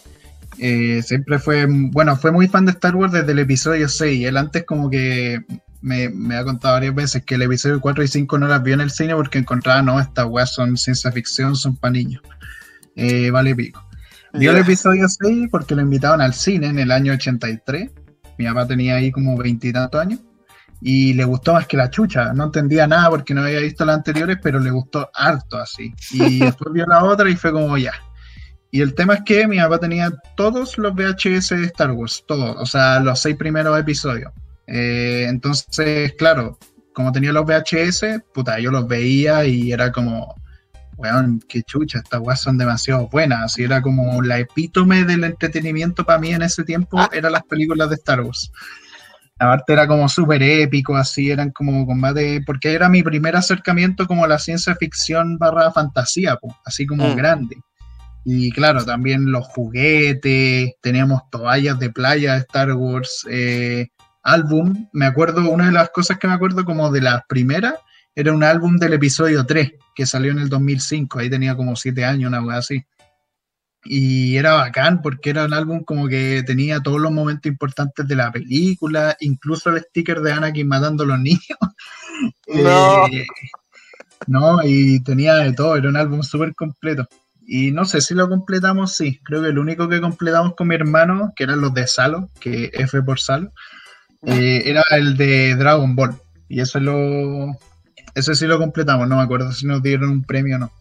Eh, 0.58 1.02
siempre 1.02 1.38
fue, 1.38 1.66
bueno, 1.68 2.16
fue 2.16 2.30
muy 2.30 2.46
fan 2.46 2.64
de 2.66 2.72
Star 2.72 2.94
Wars 2.94 3.12
desde 3.12 3.32
el 3.32 3.38
episodio 3.40 3.88
6. 3.88 4.26
Él 4.26 4.36
antes 4.36 4.64
como 4.64 4.88
que 4.90 5.40
me, 5.80 6.08
me 6.10 6.36
ha 6.36 6.44
contado 6.44 6.74
varias 6.74 6.94
veces 6.94 7.24
que 7.24 7.34
el 7.34 7.42
episodio 7.42 7.80
4 7.80 8.04
y 8.04 8.08
5 8.08 8.38
no 8.38 8.46
las 8.48 8.62
vio 8.62 8.74
en 8.74 8.80
el 8.80 8.90
cine 8.90 9.14
porque 9.14 9.38
encontraba, 9.38 9.82
no, 9.82 9.98
estas 9.98 10.26
weas 10.26 10.54
son 10.54 10.76
ciencia 10.76 11.10
ficción, 11.10 11.56
son 11.56 11.76
para 11.76 11.92
niños. 11.92 12.22
Eh, 12.96 13.30
vale 13.30 13.54
pico. 13.54 13.82
Vio 14.32 14.50
el 14.50 14.56
Ya. 14.58 14.62
episodio 14.62 15.06
6 15.08 15.48
porque 15.50 15.74
lo 15.74 15.82
invitaban 15.82 16.20
al 16.20 16.34
cine 16.34 16.68
en 16.68 16.78
el 16.78 16.90
año 16.90 17.12
83. 17.12 17.90
Mi 18.38 18.46
papá 18.46 18.66
tenía 18.66 18.96
ahí 18.96 19.12
como 19.12 19.36
veintitantos 19.36 20.00
años. 20.00 20.20
Y 20.80 21.14
le 21.14 21.24
gustó 21.24 21.54
más 21.54 21.66
que 21.66 21.76
la 21.76 21.88
chucha. 21.88 22.32
No 22.34 22.44
entendía 22.44 22.86
nada 22.86 23.08
porque 23.10 23.32
no 23.32 23.42
había 23.42 23.60
visto 23.60 23.84
las 23.84 23.96
anteriores, 23.96 24.38
pero 24.42 24.58
le 24.60 24.70
gustó 24.70 25.08
harto 25.14 25.56
así. 25.56 25.94
Y 26.12 26.38
después 26.40 26.72
vio 26.72 26.84
la 26.86 27.04
otra 27.04 27.30
y 27.30 27.36
fue 27.36 27.52
como 27.52 27.78
ya. 27.78 27.92
Y 28.70 28.80
el 28.80 28.94
tema 28.94 29.14
es 29.14 29.22
que 29.24 29.46
mi 29.46 29.58
papá 29.58 29.78
tenía 29.78 30.12
todos 30.36 30.76
los 30.78 30.94
VHS 30.94 31.50
de 31.50 31.66
Star 31.66 31.92
Wars, 31.92 32.24
todos, 32.26 32.56
o 32.58 32.66
sea, 32.66 32.98
los 32.98 33.20
seis 33.20 33.36
primeros 33.36 33.78
episodios. 33.78 34.32
Eh, 34.66 35.26
entonces, 35.28 36.12
claro, 36.18 36.58
como 36.92 37.12
tenía 37.12 37.32
los 37.32 37.44
VHS, 37.46 38.20
puta, 38.34 38.58
yo 38.58 38.72
los 38.72 38.88
veía 38.88 39.44
y 39.44 39.70
era 39.70 39.92
como, 39.92 40.34
weón, 40.96 41.40
qué 41.48 41.62
chucha, 41.62 41.98
estas 41.98 42.20
weas 42.20 42.40
son 42.40 42.58
demasiado 42.58 43.08
buenas. 43.08 43.44
Así 43.44 43.62
era 43.64 43.82
como 43.82 44.22
la 44.22 44.38
epítome 44.38 45.04
del 45.04 45.24
entretenimiento 45.24 46.04
para 46.04 46.18
mí 46.18 46.32
en 46.32 46.42
ese 46.42 46.64
tiempo, 46.64 46.98
eran 47.12 47.32
las 47.32 47.42
películas 47.44 47.88
de 47.88 47.96
Star 47.96 48.20
Wars. 48.20 48.50
Aparte 49.38 49.72
era 49.72 49.88
como 49.88 50.08
súper 50.08 50.42
épico, 50.42 50.96
así 50.96 51.30
eran 51.30 51.50
como 51.50 51.84
con 51.86 51.98
más 51.98 52.14
de... 52.14 52.40
Porque 52.46 52.72
era 52.72 52.88
mi 52.88 53.02
primer 53.02 53.34
acercamiento 53.34 54.06
como 54.06 54.24
a 54.24 54.28
la 54.28 54.38
ciencia 54.38 54.76
ficción 54.76 55.38
barra 55.38 55.72
fantasía, 55.72 56.36
po, 56.36 56.56
así 56.64 56.86
como 56.86 57.08
Mm. 57.08 57.16
grande. 57.16 57.56
Y 58.24 58.52
claro, 58.52 58.84
también 58.84 59.30
los 59.32 59.46
juguetes, 59.48 60.72
teníamos 60.80 61.28
toallas 61.30 61.78
de 61.78 61.90
playa 61.90 62.34
de 62.34 62.38
Star 62.40 62.72
Wars, 62.72 63.26
eh, 63.28 63.88
álbum. 64.22 64.88
Me 64.92 65.04
acuerdo, 65.04 65.50
una 65.50 65.66
de 65.66 65.72
las 65.72 65.90
cosas 65.90 66.18
que 66.18 66.28
me 66.28 66.34
acuerdo 66.34 66.64
como 66.64 66.90
de 66.90 67.02
las 67.02 67.22
primeras, 67.28 67.74
era 68.14 68.32
un 68.32 68.44
álbum 68.44 68.76
del 68.78 68.94
episodio 68.94 69.44
3, 69.44 69.72
que 69.94 70.06
salió 70.06 70.32
en 70.32 70.38
el 70.38 70.48
2005, 70.48 71.18
ahí 71.18 71.30
tenía 71.30 71.56
como 71.56 71.76
7 71.76 72.04
años, 72.04 72.28
una 72.28 72.42
cosa 72.42 72.58
así. 72.58 72.84
Y 73.86 74.36
era 74.36 74.54
bacán 74.54 75.02
porque 75.02 75.30
era 75.30 75.44
un 75.44 75.52
álbum 75.52 75.84
como 75.84 76.08
que 76.08 76.42
tenía 76.46 76.80
todos 76.80 77.00
los 77.00 77.12
momentos 77.12 77.50
importantes 77.50 78.08
de 78.08 78.16
la 78.16 78.32
película, 78.32 79.16
incluso 79.20 79.70
el 79.70 79.82
sticker 79.82 80.20
de 80.20 80.32
Anakin 80.32 80.66
matando 80.66 81.04
a 81.04 81.06
los 81.06 81.20
niños. 81.20 81.40
No. 82.46 83.08
Eh, 83.08 83.26
no, 84.28 84.60
y 84.62 85.00
tenía 85.00 85.34
de 85.34 85.52
todo, 85.52 85.76
era 85.76 85.88
un 85.88 85.96
álbum 85.96 86.22
súper 86.22 86.54
completo. 86.54 87.08
Y 87.46 87.72
no 87.72 87.84
sé 87.84 88.00
si 88.00 88.14
lo 88.14 88.28
completamos, 88.28 88.94
sí. 88.94 89.20
Creo 89.22 89.42
que 89.42 89.48
el 89.48 89.58
único 89.58 89.88
que 89.88 90.00
completamos 90.00 90.54
con 90.54 90.68
mi 90.68 90.74
hermano, 90.74 91.32
que 91.36 91.44
eran 91.44 91.60
los 91.60 91.74
de 91.74 91.86
Salo, 91.86 92.30
que 92.40 92.70
F 92.72 93.02
por 93.02 93.20
Salo, 93.20 93.50
eh, 94.22 94.62
era 94.64 94.82
el 94.92 95.16
de 95.16 95.54
Dragon 95.56 95.94
Ball. 95.94 96.16
Y 96.48 96.60
eso 96.60 96.80
lo. 96.80 97.58
Ese 98.14 98.34
sí 98.34 98.46
lo 98.46 98.58
completamos, 98.58 99.08
no 99.08 99.16
me 99.16 99.22
acuerdo 99.22 99.52
si 99.52 99.66
nos 99.66 99.82
dieron 99.82 100.10
un 100.10 100.22
premio 100.22 100.56
o 100.56 100.58
no. 100.58 100.72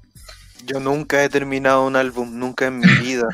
Yo 0.65 0.79
nunca 0.79 1.23
he 1.23 1.29
terminado 1.29 1.85
un 1.85 1.95
álbum, 1.95 2.37
nunca 2.37 2.67
en 2.67 2.79
mi 2.79 2.87
vida. 3.01 3.27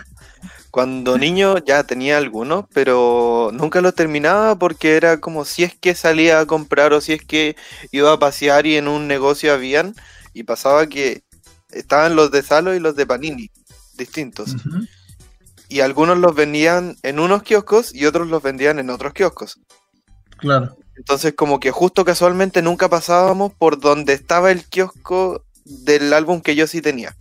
Cuando 0.72 1.18
niño 1.18 1.58
ya 1.58 1.84
tenía 1.84 2.18
algunos, 2.18 2.66
pero 2.74 3.50
nunca 3.54 3.82
los 3.82 3.96
terminaba 3.96 4.56
porque 4.58 4.96
era 4.96 5.20
como 5.20 5.44
si 5.44 5.64
es 5.64 5.76
que 5.76 5.96
salía 5.96 6.40
a 6.40 6.46
comprar 6.46 6.94
o 6.94 7.02
si 7.02 7.14
es 7.14 7.24
que 7.24 7.56
iba 7.92 8.14
a 8.14 8.20
pasear 8.20 8.68
y 8.68 8.78
en 8.78 8.88
un 8.88 9.08
negocio 9.08 9.54
habían 9.54 9.96
y 10.34 10.44
pasaba 10.44 10.88
que 10.88 11.24
estaban 11.72 12.16
los 12.16 12.32
de 12.32 12.44
Salo 12.44 12.76
y 12.76 12.80
los 12.80 12.96
de 12.96 13.06
Panini, 13.06 13.50
distintos. 13.98 14.56
Y 15.68 15.82
algunos 15.82 16.18
los 16.18 16.36
vendían 16.36 16.98
en 17.04 17.20
unos 17.20 17.44
kioscos 17.44 17.94
y 17.94 18.06
otros 18.06 18.28
los 18.28 18.42
vendían 18.42 18.80
en 18.80 18.90
otros 18.90 19.14
kioscos. 19.14 19.60
Claro. 20.38 20.78
Entonces 21.00 21.34
como 21.34 21.62
que 21.62 21.72
justo 21.72 22.04
casualmente 22.04 22.62
nunca 22.62 22.90
pasábamos 22.90 23.54
por 23.54 23.80
donde 23.80 24.14
estaba 24.14 24.52
el 24.52 24.66
kiosco 24.66 25.46
del 25.64 26.14
álbum 26.14 26.42
que 26.42 26.56
yo 26.56 26.68
sí 26.68 26.82
tenía. 26.82 27.16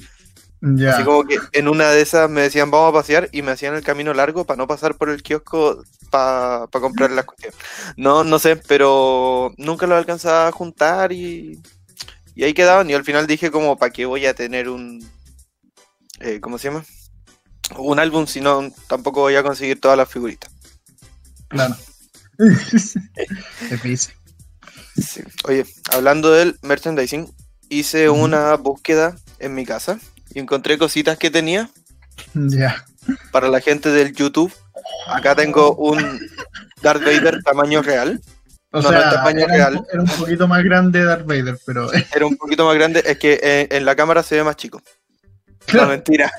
Ya. 0.61 0.94
Así 0.94 1.04
como 1.04 1.23
que 1.23 1.38
en 1.52 1.68
una 1.68 1.90
de 1.90 2.00
esas 2.00 2.28
me 2.28 2.40
decían 2.40 2.73
vamos 2.73 2.90
a 2.90 2.99
pasear 2.99 3.28
y 3.30 3.42
me 3.42 3.52
hacían 3.52 3.76
el 3.76 3.85
camino 3.85 4.12
largo 4.12 4.44
para 4.44 4.58
no 4.58 4.66
pasar 4.66 4.97
por 4.97 5.11
el 5.11 5.23
kiosco 5.23 5.85
para 6.11 6.66
comprar 6.73 7.12
las 7.12 7.25
cuestiones. 7.25 7.56
No, 7.97 8.25
no 8.25 8.40
sé, 8.40 8.56
pero 8.56 9.54
nunca 9.56 9.87
lo 9.87 9.94
alcanzaba 9.94 10.49
a 10.49 10.52
juntar 10.52 11.12
y, 11.12 11.62
y 12.35 12.42
ahí 12.42 12.54
quedaban. 12.54 12.90
Y 12.90 12.94
al 12.94 13.04
final 13.04 13.28
dije 13.28 13.52
como, 13.52 13.78
¿para 13.78 13.92
qué 13.92 14.06
voy 14.06 14.26
a 14.26 14.35
tener 14.35 14.68
un... 14.68 15.08
eh, 16.18 16.40
¿Cómo 16.40 16.58
se 16.58 16.68
llama? 16.68 16.85
Un 17.76 18.00
álbum 18.00 18.26
si 18.26 18.40
no, 18.40 18.68
tampoco 18.88 19.20
voy 19.20 19.37
a 19.37 19.44
conseguir 19.44 19.80
todas 19.80 19.97
las 19.97 20.08
figuritas. 20.08 20.50
Claro. 21.49 21.76
Sí. 24.97 25.23
Oye, 25.45 25.64
hablando 25.92 26.33
del 26.33 26.59
merchandising, 26.62 27.33
hice 27.68 28.09
una 28.11 28.54
búsqueda 28.57 29.16
en 29.38 29.54
mi 29.54 29.64
casa 29.64 29.99
y 30.35 30.40
encontré 30.40 30.76
cositas 30.76 31.16
que 31.18 31.30
tenía 31.30 31.71
Ya. 32.35 32.85
para 33.30 33.49
la 33.49 33.61
gente 33.61 33.90
del 33.90 34.12
YouTube. 34.12 34.52
Acá 35.07 35.37
tengo 35.37 35.76
un 35.76 36.18
Darth 36.83 37.04
Vader 37.04 37.42
tamaño 37.45 37.80
real. 37.83 38.21
O 38.73 38.83
No, 38.83 38.90
no 38.90 38.99
sea, 39.00 39.11
tamaño 39.12 39.45
era, 39.45 39.54
real. 39.54 39.87
Era 39.92 40.02
un 40.02 40.09
poquito 40.09 40.49
más 40.49 40.64
grande 40.64 41.04
Darth 41.04 41.26
Vader, 41.26 41.59
pero. 41.64 41.90
Era 42.14 42.26
un 42.26 42.37
poquito 42.37 42.64
más 42.66 42.75
grande. 42.75 43.02
Es 43.07 43.18
que 43.18 43.38
eh, 43.42 43.68
en 43.71 43.85
la 43.85 43.95
cámara 43.95 44.23
se 44.25 44.35
ve 44.37 44.45
más 44.45 44.57
chico. 44.57 44.83
No, 45.73 45.87
mentira. 45.87 46.30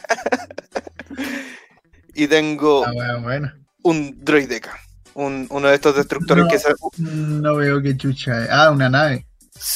y 2.14 2.28
tengo 2.28 2.86
Ah, 2.86 2.92
bueno, 2.94 3.22
bueno. 3.22 3.54
un 3.84 4.24
droideca. 4.24 4.78
Un, 5.20 5.48
uno 5.50 5.68
de 5.68 5.76
estos 5.76 5.96
destructores 5.96 6.46
No. 6.46 6.50
que 6.50 6.60
se... 6.60 6.70
No 6.98 7.56
veo 7.56 7.82
qué 7.82 7.98
chucha 7.98 8.44
es. 8.46 8.50
Ah, 8.52 8.72
una 8.72 8.90
nave. 8.90 9.26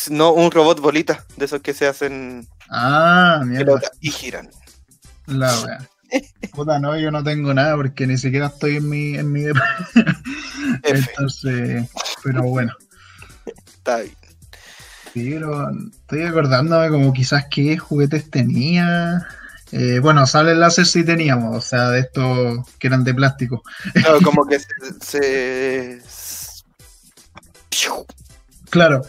No, 0.10 0.32
un 0.34 0.50
robot 0.52 0.80
bolita. 0.80 1.26
De 1.36 1.46
esos 1.46 1.62
que 1.62 1.74
se 1.74 1.86
hacen 1.88 2.48
Ah, 2.70 3.42
mierda. 3.46 3.82
y 4.00 4.10
giran. 4.12 4.50
La 5.28 5.54
wea. 5.62 5.90
Puta, 6.54 6.80
no, 6.80 6.98
yo 6.98 7.12
no 7.12 7.24
tengo 7.24 7.54
nada 7.54 7.76
porque 7.76 8.06
ni 8.08 8.18
siquiera 8.18 8.48
estoy 8.48 8.78
en 8.78 8.88
mi, 8.90 9.16
en 9.16 9.32
mi. 9.32 9.44
Entonces, 10.84 11.90
pero 12.24 12.44
bueno. 12.44 12.74
Está 13.68 13.98
bien. 14.02 14.16
Sí, 15.14 15.30
pero 15.32 15.70
estoy 15.92 16.24
acordándome 16.24 16.90
como 16.90 17.14
quizás 17.14 17.46
qué 17.52 17.78
juguetes 17.78 18.30
tenía. 18.30 19.28
Eh, 19.76 19.98
bueno, 19.98 20.28
sale 20.28 20.54
láser 20.54 20.86
sí 20.86 21.04
teníamos, 21.04 21.58
o 21.58 21.60
sea, 21.62 21.90
de 21.90 22.02
estos 22.02 22.60
que 22.78 22.86
eran 22.86 23.04
de 23.04 23.16
plástico. 23.16 23.64
Claro, 23.94 24.20
como 24.22 24.46
que 24.48 24.60
se... 25.02 26.00
Claro. 28.70 29.02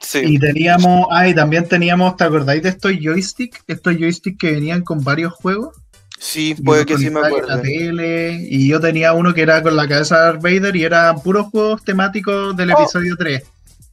Sí. 0.00 0.20
Y 0.24 0.38
teníamos, 0.38 1.08
ah, 1.10 1.28
y 1.28 1.34
también 1.34 1.68
teníamos, 1.68 2.16
¿te 2.16 2.24
acordáis 2.24 2.62
de 2.62 2.70
estos 2.70 2.92
joystick? 2.98 3.62
Estos 3.66 3.96
joystick 3.98 4.38
que 4.38 4.52
venían 4.52 4.82
con 4.82 5.04
varios 5.04 5.34
juegos. 5.34 5.76
Sí, 6.18 6.54
puede 6.54 6.86
que 6.86 6.96
sí 6.96 7.10
me 7.10 7.20
acuerdo. 7.20 7.48
La 7.48 7.60
tele, 7.60 8.46
y 8.48 8.66
yo 8.66 8.80
tenía 8.80 9.12
uno 9.12 9.34
que 9.34 9.42
era 9.42 9.62
con 9.62 9.76
la 9.76 9.86
cabeza 9.86 10.16
de 10.16 10.22
Darth 10.22 10.42
Vader 10.42 10.74
y 10.74 10.84
eran 10.84 11.20
puros 11.20 11.48
juegos 11.48 11.84
temáticos 11.84 12.56
del 12.56 12.70
episodio 12.70 13.14
3. 13.14 13.42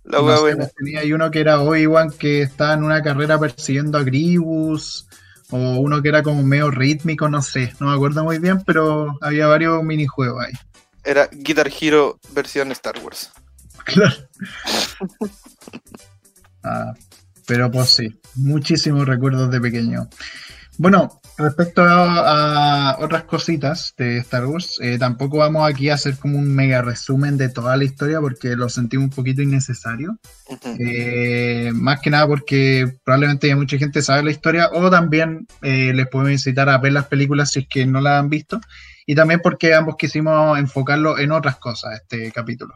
La 0.05 0.22
no 0.22 0.38
sé, 0.38 0.72
tenía 0.77 1.01
uno 1.13 1.29
que 1.29 1.41
era 1.41 1.60
Obi-Wan 1.60 2.12
que 2.12 2.43
estaba 2.43 2.74
en 2.74 2.84
una 2.84 3.01
carrera 3.01 3.38
persiguiendo 3.38 3.98
a 3.98 4.03
Grievous, 4.03 5.07
o 5.55 5.79
uno 5.79 6.01
que 6.01 6.09
era 6.09 6.24
como 6.24 6.43
medio 6.43 6.71
rítmico, 6.71 7.29
no 7.29 7.41
sé, 7.41 7.74
no 7.79 7.88
me 7.88 7.93
acuerdo 7.93 8.24
muy 8.24 8.39
bien, 8.39 8.62
pero 8.65 9.17
había 9.21 9.47
varios 9.47 9.83
minijuegos 9.83 10.45
ahí. 10.45 10.53
Era 11.03 11.27
Guitar 11.31 11.69
Hero 11.79 12.19
versión 12.31 12.71
Star 12.71 12.95
Wars. 13.03 13.31
Claro. 13.85 14.15
ah, 16.63 16.91
pero 17.45 17.69
pues 17.69 17.89
sí, 17.91 18.19
muchísimos 18.33 19.05
recuerdos 19.05 19.51
de 19.51 19.62
pequeño. 19.62 20.09
Bueno, 20.79 21.21
respecto 21.38 21.82
a, 21.84 22.98
otras 23.00 23.24
cositas 23.24 23.94
de 23.98 24.18
Star 24.20 24.46
Wars, 24.46 24.80
eh, 24.82 24.98
tampoco 24.98 25.39
vamos 25.39 25.70
aquí 25.70 25.89
a 25.89 25.96
hacer 25.96 26.18
como 26.18 26.38
un 26.38 26.54
mega 26.56 26.82
resumen 26.82 27.38
de 27.38 27.50
toda 27.50 27.75
la 27.77 27.84
historia 27.84 28.22
porque 28.22 28.56
lo 28.56 28.70
sentimos 28.70 29.06
un 29.06 29.10
poquito 29.12 29.42
innecesario. 29.42 30.18
Eh, 30.80 31.72
más 31.74 32.00
que 32.01 32.10
nada 32.10 32.27
porque 32.27 33.00
probablemente 33.04 33.48
ya 33.48 33.56
mucha 33.56 33.77
gente 33.77 34.01
sabe 34.01 34.24
la 34.24 34.32
historia 34.32 34.70
o 34.72 34.89
también 34.89 35.48
eh, 35.62 35.92
les 35.94 36.08
podemos 36.08 36.32
incitar 36.32 36.70
a 36.70 36.77
ver 36.77 36.94
las 36.94 37.08
películas 37.08 37.51
si 37.51 37.62
es 37.62 37.68
que 37.68 37.86
no 37.86 38.01
las 38.01 38.20
han 38.20 38.30
visto. 38.30 38.60
Y 39.06 39.15
también 39.15 39.39
porque 39.44 39.75
ambos 39.75 39.96
quisimos 39.98 40.58
enfocarlo 40.58 41.20
en 41.20 41.32
otras 41.32 41.58
cosas 41.58 42.01
este 42.01 42.32
capítulo. 42.32 42.75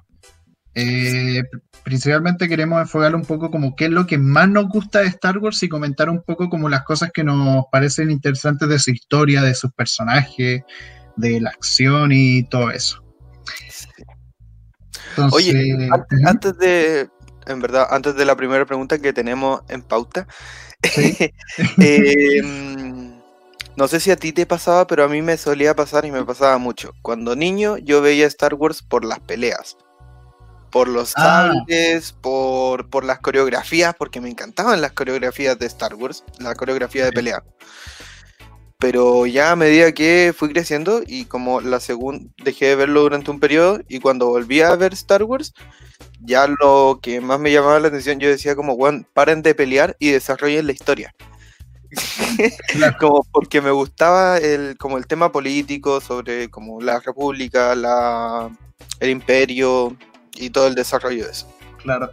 Eh, 0.76 1.44
principalmente 1.84 2.48
queremos 2.48 2.82
enfocar 2.82 3.16
un 3.16 3.24
poco 3.24 3.50
como 3.50 3.76
qué 3.76 3.86
es 3.86 3.92
lo 3.92 4.06
que 4.06 4.18
más 4.18 4.48
nos 4.50 4.70
gusta 4.70 5.00
de 5.00 5.08
Star 5.08 5.38
Wars 5.40 5.62
y 5.64 5.70
comentar 5.70 6.10
un 6.10 6.22
poco 6.22 6.50
como 6.50 6.70
las 6.70 6.84
cosas 6.84 7.12
que 7.12 7.24
nos 7.24 7.66
parecen 7.72 8.12
interesantes 8.12 8.70
de 8.70 8.80
su 8.80 8.92
historia, 8.92 9.42
de 9.42 9.56
sus 9.56 9.72
personajes, 9.74 10.64
de 11.16 11.42
la 11.42 11.50
acción 11.50 12.12
y 12.12 12.44
todo 12.44 12.72
eso. 12.72 13.04
Oye, 15.32 15.90
antes, 16.26 16.58
de, 16.58 17.10
en 17.48 17.60
verdad, 17.60 17.88
antes 17.90 18.16
de 18.16 18.26
la 18.26 18.36
primera 18.36 18.66
pregunta 18.66 19.00
que 19.00 19.12
tenemos 19.12 19.62
en 19.68 19.82
pauta, 19.82 20.28
em, 21.78 23.20
no 23.76 23.88
sé 23.88 24.00
si 24.00 24.12
a 24.12 24.16
ti 24.16 24.32
te 24.32 24.46
pasaba, 24.46 24.88
pero 24.88 25.04
a 25.04 25.10
mí 25.10 25.22
me 25.22 25.36
solía 25.36 25.76
pasar 25.76 26.06
y 26.06 26.12
me 26.12 26.24
pasaba 26.24 26.58
mucho. 26.58 26.94
Cuando 27.02 27.36
niño 27.36 27.78
yo 27.78 28.02
veía 28.02 28.28
Star 28.28 28.54
Wars 28.54 28.82
por 28.82 29.04
las 29.04 29.20
peleas 29.20 29.76
por 30.72 30.88
los 30.88 31.14
ah. 31.16 31.52
por, 32.22 32.90
por, 32.90 33.04
las 33.04 33.20
coreografías, 33.20 33.96
porque 33.98 34.22
me 34.22 34.30
encantaban 34.30 34.82
las 34.82 34.92
coreografías 34.92 35.58
de 35.58 35.66
Star 35.66 35.96
Wars, 35.96 36.24
la 36.40 36.56
coreografía 36.56 37.06
de 37.06 37.12
pelea. 37.12 37.44
Pero 38.78 39.26
ya 39.26 39.52
a 39.52 39.56
medida 39.58 39.92
que 39.92 40.34
fui 40.36 40.50
creciendo 40.54 41.02
y 41.06 41.26
como 41.26 41.60
la 41.60 41.80
segunda 41.82 42.32
dejé 42.44 42.68
de 42.68 42.76
verlo 42.76 43.02
durante 43.02 43.30
un 43.30 43.40
periodo 43.40 43.82
y 43.90 44.00
cuando 44.00 44.28
volví 44.28 44.62
a 44.62 44.76
ver 44.76 44.94
Star 44.94 45.24
Wars, 45.24 45.54
ya 46.22 46.48
lo 46.48 47.00
que 47.02 47.20
más 47.20 47.40
me 47.40 47.52
llamaba 47.52 47.80
la 47.80 47.90
atención, 47.90 48.20
yo 48.20 48.30
decía 48.30 48.56
como, 48.56 48.78
bueno, 48.78 49.06
paren 49.14 49.42
de 49.42 49.54
pelear 49.56 49.98
y 50.00 50.12
desarrollen 50.12 50.66
la 50.66 50.72
historia. 50.72 51.14
como 53.00 53.26
porque 53.32 53.62
me 53.62 53.72
gustaba 53.72 54.38
el, 54.38 54.78
como 54.78 54.98
el 54.98 55.08
tema 55.08 55.32
político 55.32 56.00
sobre 56.02 56.50
como 56.50 56.82
la 56.82 57.00
república, 57.00 57.76
la, 57.76 58.50
el 59.00 59.10
imperio, 59.10 59.96
y 60.40 60.50
todo 60.50 60.68
el 60.68 60.76
desarrollo 60.76 61.26
de 61.26 61.32
eso. 61.32 61.54
Claro. 61.84 62.12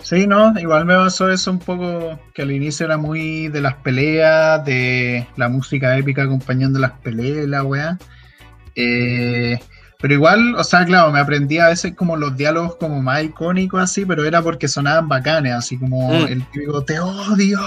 Sí, 0.00 0.26
no, 0.26 0.58
igual 0.58 0.84
me 0.84 0.94
pasó 0.94 1.28
eso 1.28 1.50
un 1.50 1.58
poco, 1.58 2.18
que 2.32 2.42
al 2.42 2.52
inicio 2.52 2.86
era 2.86 2.96
muy 2.96 3.48
de 3.48 3.60
las 3.60 3.74
peleas, 3.74 4.64
de 4.64 5.26
la 5.36 5.48
música 5.48 5.96
épica 5.98 6.22
acompañando 6.22 6.78
las 6.78 6.92
peleas, 6.92 7.48
la 7.48 7.64
weá. 7.64 7.98
Eh, 8.76 9.58
pero 10.00 10.14
igual, 10.14 10.54
o 10.54 10.62
sea, 10.62 10.84
claro, 10.84 11.10
me 11.10 11.18
aprendí 11.18 11.58
a 11.58 11.68
veces 11.68 11.94
como 11.96 12.16
los 12.16 12.36
diálogos 12.36 12.76
como 12.76 13.02
más 13.02 13.24
icónicos 13.24 13.82
así, 13.82 14.06
pero 14.06 14.24
era 14.24 14.40
porque 14.40 14.68
sonaban 14.68 15.08
bacanes, 15.08 15.52
así 15.54 15.76
como 15.76 16.10
mm. 16.10 16.26
el 16.28 16.48
típico 16.50 16.84
te 16.84 17.00
odio 17.00 17.58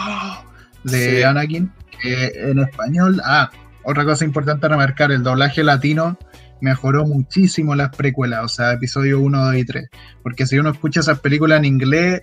de 0.86 1.26
Anakin, 1.26 1.70
que 2.02 2.32
en 2.36 2.60
español, 2.60 3.22
ah, 3.26 3.52
otra 3.84 4.06
cosa 4.06 4.24
importante 4.24 4.66
a 4.66 4.70
remarcar, 4.70 5.12
el 5.12 5.24
doblaje 5.24 5.64
latino 5.64 6.18
mejoró 6.62 7.06
muchísimo 7.06 7.76
las 7.76 7.96
precuelas, 7.96 8.46
o 8.46 8.48
sea, 8.48 8.74
episodio 8.74 9.20
1, 9.20 9.46
2 9.46 9.56
y 9.56 9.66
3. 9.66 9.90
Porque 10.24 10.46
si 10.46 10.58
uno 10.58 10.70
escucha 10.70 11.02
esas 11.02 11.20
películas 11.20 11.60
en 11.60 11.66
inglés, 11.66 12.22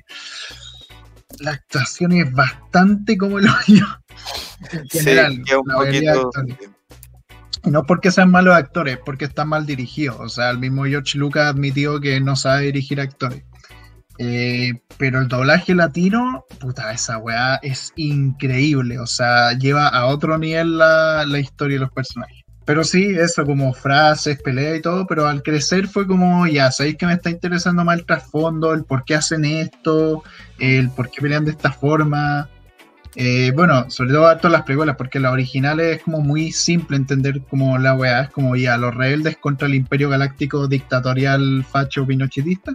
la 1.40 1.52
actuación 1.52 2.12
es 2.12 2.32
bastante 2.32 3.16
como 3.16 3.38
el 3.38 3.46
hoyo. 3.46 3.86
En 4.72 4.88
general, 4.88 5.40
Y 7.64 7.70
no 7.70 7.84
porque 7.84 8.10
sean 8.10 8.32
malos 8.32 8.56
actores, 8.56 8.98
porque 9.04 9.26
están 9.26 9.50
mal 9.50 9.66
dirigidos. 9.66 10.16
O 10.18 10.28
sea, 10.28 10.50
el 10.50 10.58
mismo 10.58 10.84
George 10.84 11.16
Lucas 11.16 11.46
admitió 11.46 12.00
que 12.00 12.20
no 12.20 12.34
sabe 12.34 12.64
dirigir 12.64 13.00
actores. 13.00 13.44
Eh, 14.18 14.72
pero 14.96 15.20
el 15.20 15.28
doblaje 15.28 15.76
latino, 15.76 16.44
puta, 16.58 16.90
esa 16.92 17.18
weá 17.18 17.60
es 17.62 17.92
increíble. 17.94 18.98
O 18.98 19.06
sea, 19.06 19.52
lleva 19.52 19.86
a 19.86 20.06
otro 20.06 20.36
nivel 20.38 20.76
la, 20.78 21.24
la 21.24 21.38
historia 21.38 21.76
de 21.76 21.82
los 21.82 21.92
personajes. 21.92 22.37
Pero 22.68 22.84
sí, 22.84 23.14
eso, 23.18 23.46
como 23.46 23.72
frases, 23.72 24.42
pelea 24.42 24.76
y 24.76 24.82
todo, 24.82 25.06
pero 25.06 25.26
al 25.26 25.42
crecer 25.42 25.88
fue 25.88 26.06
como, 26.06 26.46
ya, 26.46 26.70
sabéis 26.70 26.98
que 26.98 27.06
me 27.06 27.14
está 27.14 27.30
interesando 27.30 27.82
más 27.82 27.98
el 27.98 28.04
trasfondo, 28.04 28.74
el 28.74 28.84
por 28.84 29.06
qué 29.06 29.14
hacen 29.14 29.46
esto, 29.46 30.22
el 30.58 30.90
por 30.90 31.10
qué 31.10 31.22
pelean 31.22 31.46
de 31.46 31.52
esta 31.52 31.72
forma. 31.72 32.50
Eh, 33.14 33.52
bueno, 33.56 33.90
sobre 33.90 34.10
todo 34.12 34.36
todas 34.36 34.52
las 34.52 34.64
precuelas, 34.64 34.96
porque 34.96 35.18
la 35.18 35.32
original 35.32 35.80
es 35.80 36.02
como 36.02 36.20
muy 36.20 36.52
simple 36.52 36.98
entender 36.98 37.40
como 37.48 37.78
la 37.78 37.94
weá, 37.94 38.24
es 38.24 38.28
como 38.28 38.54
ya 38.54 38.76
los 38.76 38.94
rebeldes 38.94 39.38
contra 39.38 39.66
el 39.66 39.74
imperio 39.74 40.10
galáctico 40.10 40.68
dictatorial 40.68 41.64
facho 41.64 42.06
pinochetista, 42.06 42.74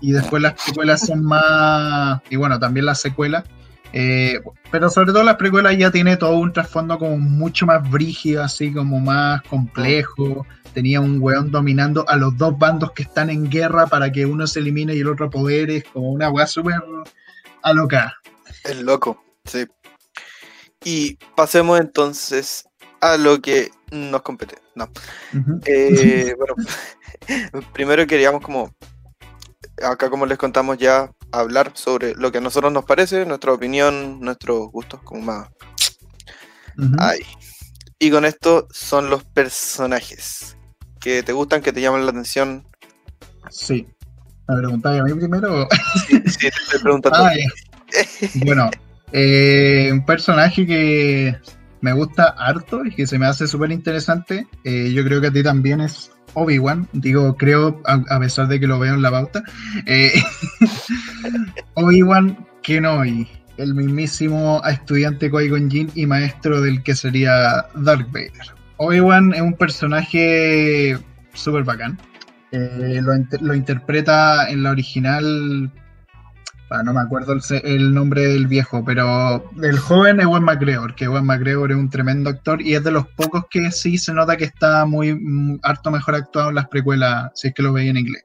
y 0.00 0.12
después 0.12 0.44
las 0.44 0.54
precuelas 0.62 1.04
son 1.08 1.24
más, 1.24 2.20
y 2.30 2.36
bueno, 2.36 2.60
también 2.60 2.86
las 2.86 3.00
secuelas 3.00 3.42
eh, 3.96 4.40
pero 4.72 4.90
sobre 4.90 5.12
todo 5.12 5.22
la 5.22 5.38
precuela 5.38 5.72
ya 5.72 5.92
tiene 5.92 6.16
todo 6.16 6.36
un 6.36 6.52
trasfondo 6.52 6.98
como 6.98 7.16
mucho 7.16 7.64
más 7.64 7.88
brígido, 7.88 8.42
así 8.42 8.72
como 8.72 8.98
más 8.98 9.40
complejo. 9.42 10.44
Tenía 10.72 11.00
un 11.00 11.22
weón 11.22 11.52
dominando 11.52 12.04
a 12.08 12.16
los 12.16 12.36
dos 12.36 12.58
bandos 12.58 12.90
que 12.90 13.04
están 13.04 13.30
en 13.30 13.48
guerra 13.48 13.86
para 13.86 14.10
que 14.10 14.26
uno 14.26 14.48
se 14.48 14.58
elimine 14.58 14.96
y 14.96 14.98
el 14.98 15.08
otro 15.08 15.30
poderes, 15.30 15.84
como 15.92 16.10
una 16.10 16.28
weá 16.28 16.44
súper 16.48 16.74
alocada. 17.62 18.16
Es 18.64 18.82
loco, 18.82 19.22
sí. 19.44 19.64
Y 20.82 21.16
pasemos 21.36 21.78
entonces 21.78 22.68
a 23.00 23.16
lo 23.16 23.40
que 23.40 23.70
nos 23.92 24.22
compete. 24.22 24.56
No. 24.74 24.90
Eh, 25.66 26.34
bueno, 26.36 26.56
primero 27.72 28.04
queríamos 28.08 28.42
como, 28.42 28.74
acá 29.80 30.10
como 30.10 30.26
les 30.26 30.36
contamos 30.36 30.78
ya, 30.78 31.12
hablar 31.38 31.72
sobre 31.74 32.14
lo 32.14 32.32
que 32.32 32.38
a 32.38 32.40
nosotros 32.40 32.72
nos 32.72 32.84
parece, 32.84 33.26
nuestra 33.26 33.52
opinión, 33.52 34.20
nuestros 34.20 34.70
gustos, 34.70 35.00
como 35.02 35.22
más. 35.22 35.48
Y 37.98 38.10
con 38.10 38.24
esto 38.24 38.66
son 38.70 39.10
los 39.10 39.24
personajes 39.24 40.56
que 41.00 41.22
te 41.22 41.32
gustan, 41.32 41.62
que 41.62 41.72
te 41.72 41.80
llaman 41.80 42.04
la 42.04 42.10
atención. 42.10 42.66
Sí. 43.50 43.86
¿Me 44.48 44.56
preguntáis 44.56 45.00
a 45.00 45.04
mí 45.04 45.14
primero? 45.14 45.66
Sí, 46.08 46.20
sí 46.26 46.48
te 46.70 46.78
pregunto 46.80 47.14
a 47.14 47.32
Bueno, 48.44 48.70
eh, 49.12 49.90
un 49.92 50.04
personaje 50.04 50.66
que 50.66 51.36
me 51.80 51.92
gusta 51.92 52.34
harto 52.36 52.84
y 52.84 52.94
que 52.94 53.06
se 53.06 53.18
me 53.18 53.26
hace 53.26 53.46
súper 53.46 53.70
interesante, 53.70 54.46
eh, 54.64 54.92
yo 54.92 55.04
creo 55.04 55.20
que 55.20 55.28
a 55.28 55.32
ti 55.32 55.42
también 55.42 55.80
es 55.80 56.10
Obi-Wan, 56.34 56.88
digo, 56.92 57.36
creo, 57.36 57.80
a, 57.86 58.20
pesar 58.20 58.48
de 58.48 58.60
que 58.60 58.66
lo 58.66 58.78
veo 58.78 58.94
en 58.94 59.02
la 59.02 59.10
pauta, 59.10 59.42
eh, 59.86 60.12
Obi-Wan 61.74 62.46
Kenobi, 62.62 63.28
el 63.56 63.74
mismísimo 63.74 64.62
estudiante 64.66 65.30
Qui-Gon 65.30 65.70
Jinn 65.70 65.90
y 65.94 66.06
maestro 66.06 66.60
del 66.60 66.82
que 66.82 66.94
sería 66.94 67.66
Dark 67.76 68.06
Vader. 68.10 68.54
Obi-Wan 68.78 69.32
es 69.34 69.40
un 69.40 69.54
personaje 69.54 70.98
súper 71.34 71.64
bacán. 71.64 71.98
Eh, 72.50 73.00
lo, 73.40 73.54
interpreta 73.54 74.48
en 74.48 74.62
la 74.62 74.70
original 74.70 75.72
Ah, 76.70 76.82
no 76.82 76.92
me 76.92 77.00
acuerdo 77.00 77.36
el, 77.62 77.94
nombre 77.94 78.26
del 78.26 78.46
viejo, 78.46 78.84
pero 78.84 79.50
el 79.62 79.78
joven 79.78 80.18
es 80.18 80.24
Ewan 80.24 80.42
McGregor, 80.42 80.94
que 80.94 81.04
Ewan 81.04 81.26
McGregor 81.26 81.70
es 81.70 81.76
un 81.76 81.90
tremendo 81.90 82.30
actor 82.30 82.60
y 82.60 82.74
es 82.74 82.82
de 82.82 82.90
los 82.90 83.06
pocos 83.06 83.44
que 83.48 83.70
sí 83.70 83.96
se 83.96 84.12
nota 84.12 84.36
que 84.36 84.44
está 84.44 84.84
muy 84.84 85.14
mm, 85.14 85.60
harto 85.62 85.90
mejor 85.90 86.16
actuado 86.16 86.48
en 86.48 86.56
las 86.56 86.68
precuelas, 86.68 87.30
si 87.34 87.48
es 87.48 87.54
que 87.54 87.62
lo 87.62 87.72
veía 87.72 87.90
en 87.90 87.98
inglés. 87.98 88.24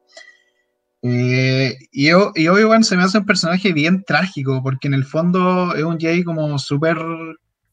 Eh, 1.02 1.78
y, 1.92 2.08
y 2.08 2.48
Obi-Wan 2.48 2.84
se 2.84 2.98
me 2.98 3.04
hace 3.04 3.20
un 3.20 3.26
personaje 3.26 3.72
bien 3.72 4.04
trágico, 4.04 4.62
porque 4.64 4.88
en 4.88 4.94
el 4.94 5.06
fondo 5.06 5.76
es 5.76 5.84
un 5.84 6.00
Jay 6.00 6.24
como 6.24 6.58
súper 6.58 6.98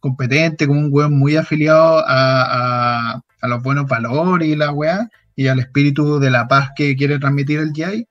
competente, 0.01 0.67
como 0.67 0.81
un 0.81 0.89
weón 0.93 1.19
muy 1.19 1.37
afiliado 1.37 2.03
a, 2.07 3.23
los 3.43 3.63
buenos 3.63 3.87
valores 3.87 4.49
y 4.49 4.57
la 4.57 4.73
weá, 4.73 5.09
y 5.37 5.47
al 5.47 5.61
espíritu 5.61 6.19
de 6.19 6.31
la 6.31 6.49
paz 6.49 6.71
que 6.77 6.97
quiere 6.97 7.19
transmitir 7.19 7.61
el 7.61 7.73
Jay. 7.75 8.07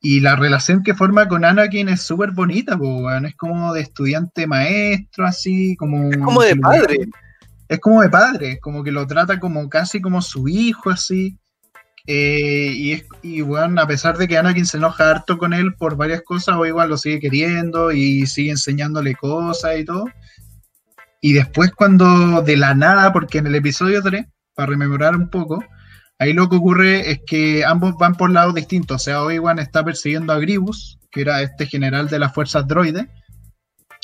Y 0.00 0.20
la 0.20 0.36
relación 0.36 0.82
que 0.82 0.94
forma 0.94 1.26
con 1.26 1.44
Anakin 1.44 1.88
es 1.88 2.02
súper 2.02 2.30
bonita, 2.30 2.76
weón. 2.76 3.26
es 3.26 3.34
como 3.34 3.72
de 3.72 3.80
estudiante 3.80 4.46
maestro, 4.46 5.26
así, 5.26 5.76
como... 5.76 6.10
Es 6.10 6.18
como 6.18 6.42
de 6.42 6.56
padre. 6.56 7.08
Es 7.68 7.80
como 7.80 8.00
de 8.00 8.08
padre, 8.08 8.60
como 8.60 8.84
que 8.84 8.92
lo 8.92 9.06
trata 9.06 9.40
como 9.40 9.68
casi 9.68 10.00
como 10.00 10.22
su 10.22 10.48
hijo, 10.48 10.90
así. 10.90 11.36
Eh, 12.06 12.72
y, 12.74 12.92
es, 12.92 13.04
y 13.22 13.42
bueno, 13.42 13.82
a 13.82 13.86
pesar 13.86 14.16
de 14.16 14.26
que 14.26 14.38
Anakin 14.38 14.64
se 14.64 14.78
enoja 14.78 15.10
harto 15.10 15.36
con 15.36 15.52
él 15.52 15.74
por 15.74 15.96
varias 15.96 16.22
cosas, 16.22 16.56
o 16.56 16.64
igual 16.64 16.88
lo 16.88 16.96
sigue 16.96 17.20
queriendo 17.20 17.92
y 17.92 18.26
sigue 18.26 18.52
enseñándole 18.52 19.14
cosas 19.16 19.78
y 19.78 19.84
todo. 19.84 20.06
Y 21.20 21.32
después 21.32 21.72
cuando 21.72 22.40
de 22.42 22.56
la 22.56 22.74
nada, 22.74 23.12
porque 23.12 23.38
en 23.38 23.48
el 23.48 23.56
episodio 23.56 24.00
3, 24.02 24.24
para 24.54 24.70
rememorar 24.70 25.16
un 25.16 25.28
poco, 25.28 25.62
ahí 26.18 26.32
lo 26.32 26.48
que 26.48 26.56
ocurre 26.56 27.10
es 27.10 27.20
que 27.26 27.64
ambos 27.64 27.94
van 27.98 28.14
por 28.14 28.30
lados 28.30 28.54
distintos. 28.54 28.96
O 28.96 29.04
sea, 29.04 29.22
Obi-Wan 29.22 29.58
está 29.58 29.84
persiguiendo 29.84 30.32
a 30.32 30.38
Gribus, 30.38 30.98
que 31.10 31.22
era 31.22 31.42
este 31.42 31.66
general 31.66 32.08
de 32.08 32.18
las 32.18 32.34
fuerzas 32.34 32.66
droides, 32.66 33.06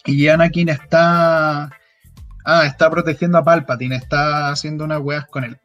y 0.05 0.29
Anakin 0.29 0.69
está... 0.69 1.71
Ah, 2.47 2.67
está 2.67 2.91
protegiendo 2.91 3.39
a 3.39 3.45
Palpatine, 3.45 3.97
está 3.97 4.51
haciendo 4.51 4.85
unas 4.85 5.01
weas 5.01 5.25
con 5.27 5.45
él. 5.45 5.59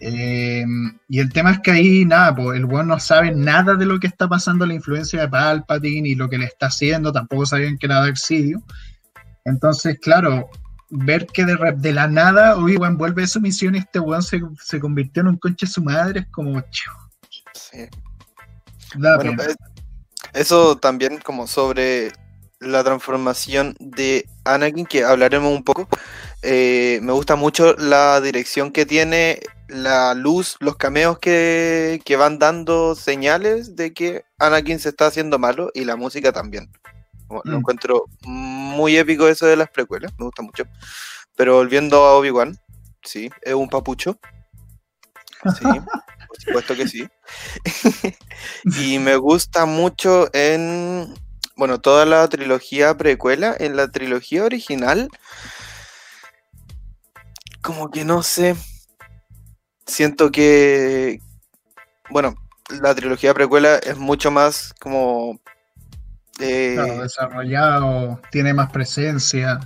Eh, 0.00 0.64
y 1.08 1.18
el 1.18 1.32
tema 1.32 1.52
es 1.52 1.60
que 1.60 1.70
ahí, 1.70 2.04
nada, 2.04 2.34
pues 2.34 2.58
el 2.58 2.66
weón 2.66 2.88
no 2.88 3.00
sabe 3.00 3.34
nada 3.34 3.74
de 3.74 3.86
lo 3.86 3.98
que 3.98 4.06
está 4.06 4.28
pasando, 4.28 4.66
la 4.66 4.74
influencia 4.74 5.22
de 5.22 5.28
Palpatine 5.28 6.10
y 6.10 6.14
lo 6.14 6.28
que 6.28 6.36
le 6.36 6.44
está 6.44 6.66
haciendo, 6.66 7.10
tampoco 7.10 7.46
sabían 7.46 7.78
que 7.78 7.86
era 7.86 8.00
Dark 8.00 8.18
Sidio. 8.18 8.62
Entonces, 9.46 9.98
claro, 9.98 10.50
ver 10.94 11.26
que 11.26 11.44
de, 11.44 11.56
de 11.76 11.92
la 11.92 12.06
nada 12.06 12.56
Obi-Wan 12.56 12.96
vuelve 12.96 13.24
a 13.24 13.26
su 13.26 13.40
misión 13.40 13.74
y 13.74 13.78
este 13.78 13.98
weón 13.98 14.22
se, 14.22 14.40
se, 14.62 14.78
convirtió 14.78 15.22
en 15.22 15.28
un 15.28 15.36
conche 15.36 15.66
de 15.66 15.72
su 15.72 15.82
madre, 15.82 16.20
es 16.20 16.26
como. 16.28 16.62
Sí. 17.52 17.88
Bueno, 18.96 19.32
pues, 19.36 19.56
eso 20.32 20.76
también 20.76 21.18
como 21.18 21.46
sobre 21.46 22.12
la 22.60 22.84
transformación 22.84 23.76
de 23.80 24.26
Anakin, 24.44 24.86
que 24.86 25.04
hablaremos 25.04 25.52
un 25.52 25.64
poco. 25.64 25.88
Eh, 26.42 27.00
me 27.02 27.12
gusta 27.12 27.36
mucho 27.36 27.74
la 27.74 28.20
dirección 28.20 28.70
que 28.70 28.86
tiene, 28.86 29.40
la 29.68 30.14
luz, 30.14 30.56
los 30.60 30.76
cameos 30.76 31.18
que, 31.18 32.00
que, 32.04 32.16
van 32.16 32.38
dando 32.38 32.94
señales 32.94 33.74
de 33.76 33.92
que 33.92 34.24
Anakin 34.38 34.78
se 34.78 34.90
está 34.90 35.06
haciendo 35.06 35.38
malo 35.38 35.70
y 35.74 35.84
la 35.84 35.96
música 35.96 36.32
también. 36.32 36.70
Lo 37.28 37.42
mm. 37.44 37.58
encuentro 37.58 38.04
muy 38.74 38.96
épico 38.96 39.28
eso 39.28 39.46
de 39.46 39.56
las 39.56 39.70
precuelas, 39.70 40.12
me 40.18 40.26
gusta 40.26 40.42
mucho. 40.42 40.64
Pero 41.36 41.56
volviendo 41.56 42.04
a 42.04 42.14
Obi-Wan, 42.14 42.58
sí, 43.02 43.30
es 43.42 43.54
un 43.54 43.68
papucho. 43.68 44.18
Sí, 45.58 45.64
por 45.64 46.40
supuesto 46.40 46.76
que 46.76 46.88
sí. 46.88 47.08
y 48.80 48.98
me 48.98 49.16
gusta 49.16 49.66
mucho 49.66 50.28
en, 50.32 51.14
bueno, 51.56 51.80
toda 51.80 52.06
la 52.06 52.28
trilogía 52.28 52.96
precuela, 52.96 53.54
en 53.58 53.76
la 53.76 53.90
trilogía 53.90 54.44
original, 54.44 55.08
como 57.62 57.90
que 57.90 58.04
no 58.04 58.22
sé, 58.22 58.56
siento 59.86 60.30
que, 60.30 61.20
bueno, 62.10 62.34
la 62.82 62.94
trilogía 62.94 63.34
precuela 63.34 63.76
es 63.76 63.96
mucho 63.96 64.30
más 64.30 64.74
como 64.80 65.40
eh, 66.40 66.98
desarrollado, 67.02 68.20
tiene 68.30 68.54
más 68.54 68.70
presencia. 68.70 69.60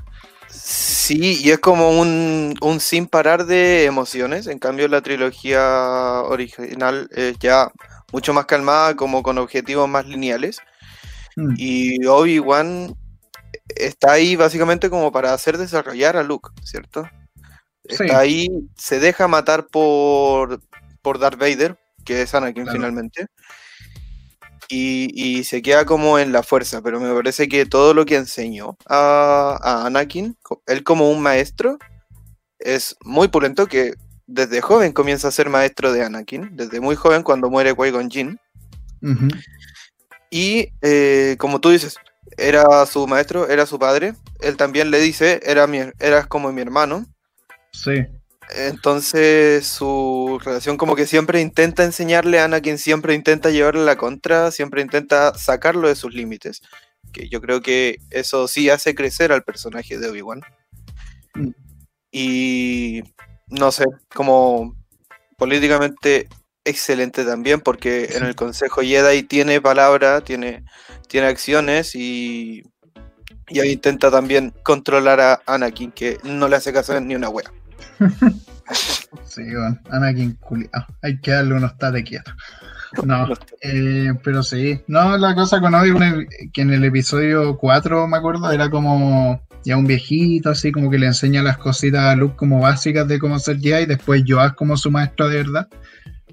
Sí, 0.48 1.40
y 1.42 1.50
es 1.50 1.58
como 1.58 1.98
un, 2.00 2.56
sin 2.80 3.06
parar 3.06 3.46
de 3.46 3.84
emociones. 3.84 4.46
En 4.46 4.58
cambio, 4.58 4.88
la 4.88 5.02
trilogía 5.02 6.22
original 6.24 7.08
es 7.12 7.38
ya 7.38 7.70
mucho 8.12 8.32
más 8.32 8.46
calmada, 8.46 8.96
como 8.96 9.22
con 9.22 9.38
objetivos 9.38 9.88
más 9.88 10.06
lineales. 10.06 10.60
Mm. 11.36 11.54
Y 11.56 12.06
Obi-Wan 12.06 12.94
está 13.68 14.12
ahí 14.12 14.36
básicamente 14.36 14.90
como 14.90 15.12
para 15.12 15.32
hacer 15.32 15.58
desarrollar 15.58 16.16
a 16.16 16.22
Luke, 16.22 16.50
¿cierto? 16.62 17.08
Está 17.84 18.18
ahí, 18.18 18.48
se 18.76 19.00
deja 19.00 19.28
matar 19.28 19.66
por, 19.66 20.60
por 21.00 21.18
Darth 21.18 21.38
Vader, 21.38 21.78
que 22.04 22.22
es 22.22 22.34
Anakin 22.34 22.66
finalmente 22.66 23.28
y, 24.68 25.44
se 25.44 25.62
queda 25.62 25.84
como 25.86 26.18
en 26.18 26.32
la 26.32 26.42
fuerza, 26.42 26.82
pero 26.82 27.00
me 27.00 27.12
parece 27.14 27.48
que 27.48 27.66
todo 27.66 27.94
lo 27.94 28.04
que 28.04 28.16
enseñó 28.16 28.76
a, 28.86 29.86
Anakin, 29.86 30.36
él 30.66 30.84
como 30.84 31.10
un 31.10 31.22
maestro, 31.22 31.78
es 32.58 32.96
muy 33.02 33.28
pulento 33.28 33.66
que 33.66 33.94
desde 34.26 34.60
joven 34.60 34.92
comienza 34.92 35.28
a 35.28 35.32
ser 35.32 35.48
maestro 35.48 35.92
de 35.92 36.04
Anakin, 36.04 36.50
desde 36.54 36.80
muy 36.80 36.96
joven 36.96 37.22
cuando 37.22 37.50
muere 37.50 37.74
Qui-Gon 37.74 38.10
Jinn. 38.10 38.38
Y 40.30 40.68
eh, 40.82 41.36
como 41.38 41.60
tú 41.60 41.70
dices, 41.70 41.96
era 42.36 42.84
su 42.84 43.06
maestro, 43.06 43.48
era 43.48 43.64
su 43.64 43.78
padre, 43.78 44.14
él 44.40 44.56
también 44.56 44.90
le 44.90 45.00
dice, 45.00 45.40
era 45.44 45.66
mi, 45.66 45.78
eras 45.98 46.26
como 46.26 46.52
mi 46.52 46.60
hermano. 46.60 47.06
Sí. 47.72 48.06
Entonces 48.56 49.66
su 49.66 50.40
relación 50.42 50.76
como 50.76 50.96
que 50.96 51.06
siempre 51.06 51.40
intenta 51.40 51.84
enseñarle 51.84 52.40
a 52.40 52.44
Anakin, 52.44 52.78
siempre 52.78 53.14
intenta 53.14 53.50
llevarle 53.50 53.84
la 53.84 53.96
contra, 53.96 54.50
siempre 54.50 54.82
intenta 54.82 55.34
sacarlo 55.34 55.88
de 55.88 55.96
sus 55.96 56.14
límites. 56.14 56.62
Que 57.12 57.28
yo 57.28 57.40
creo 57.40 57.60
que 57.60 57.98
eso 58.10 58.48
sí 58.48 58.70
hace 58.70 58.94
crecer 58.94 59.32
al 59.32 59.42
personaje 59.42 59.98
de 59.98 60.08
Obi-Wan. 60.08 60.40
Mm. 61.34 61.50
Y 62.10 63.02
no 63.48 63.70
sé, 63.72 63.84
como 64.14 64.74
políticamente 65.36 66.28
excelente 66.64 67.24
también, 67.24 67.60
porque 67.60 68.10
en 68.12 68.24
el 68.24 68.34
Consejo 68.34 68.82
Jedi 68.82 69.22
tiene 69.22 69.60
palabra, 69.60 70.22
tiene, 70.22 70.64
tiene 71.08 71.28
acciones 71.28 71.94
y, 71.94 72.62
y 73.48 73.60
ahí 73.60 73.72
intenta 73.72 74.10
también 74.10 74.52
controlar 74.62 75.20
a 75.20 75.42
Anakin, 75.46 75.92
que 75.92 76.18
no 76.24 76.48
le 76.48 76.56
hace 76.56 76.72
caso 76.72 76.98
ni 77.00 77.14
una 77.14 77.28
wea. 77.28 77.50
sí, 79.24 79.42
bueno, 79.42 79.78
Anakin 79.90 80.34
culiado. 80.34 80.86
Hay 81.02 81.20
que 81.20 81.30
darle 81.30 81.54
unos 81.54 81.76
tate 81.78 82.04
quietos. 82.04 82.34
No, 83.04 83.28
eh, 83.62 84.12
pero 84.22 84.42
sí. 84.42 84.80
No, 84.86 85.16
la 85.16 85.34
cosa 85.34 85.60
con 85.60 85.74
Obi, 85.74 85.92
que 86.52 86.62
en 86.62 86.72
el 86.72 86.84
episodio 86.84 87.56
4, 87.56 88.06
me 88.06 88.16
acuerdo, 88.16 88.50
era 88.50 88.70
como 88.70 89.40
ya 89.64 89.76
un 89.76 89.86
viejito, 89.86 90.50
así 90.50 90.72
como 90.72 90.90
que 90.90 90.98
le 90.98 91.06
enseña 91.06 91.42
las 91.42 91.58
cositas 91.58 92.04
a 92.04 92.16
Luke 92.16 92.36
como 92.36 92.60
básicas 92.60 93.06
de 93.06 93.18
cómo 93.18 93.38
ser 93.38 93.58
Jedi, 93.60 93.82
y 93.82 93.86
después 93.86 94.24
Yoas 94.24 94.54
como 94.54 94.76
su 94.76 94.90
maestro 94.90 95.28
de 95.28 95.36
verdad. 95.38 95.68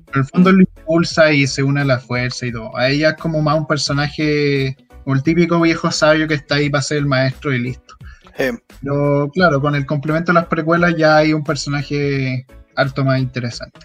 Pero 0.06 0.22
el 0.22 0.26
fondo 0.26 0.52
lo 0.52 0.62
impulsa 0.62 1.32
y 1.32 1.48
se 1.48 1.64
une 1.64 1.82
a 1.82 1.86
la 1.86 2.00
fuerza 2.00 2.46
y 2.46 2.52
todo. 2.52 2.76
A 2.78 2.90
ella 2.90 3.10
es 3.10 3.16
como 3.16 3.42
más 3.42 3.58
un 3.58 3.68
personaje, 3.68 4.78
como 5.04 5.16
el 5.16 5.24
típico 5.24 5.60
viejo 5.60 5.92
sabio 5.92 6.28
que 6.28 6.36
está 6.36 6.56
ahí 6.56 6.70
para 6.70 6.84
ser 6.84 7.00
el 7.00 7.08
maestro 7.08 7.54
y 7.54 7.60
listo. 7.60 7.95
Pero 8.38 9.30
claro, 9.34 9.62
con 9.62 9.76
el 9.76 9.86
complemento 9.86 10.32
de 10.32 10.40
las 10.40 10.48
precuelas 10.48 10.96
ya 10.98 11.18
hay 11.18 11.34
un 11.34 11.44
personaje 11.44 12.46
harto 12.76 13.06
más 13.06 13.20
interesante. 13.20 13.80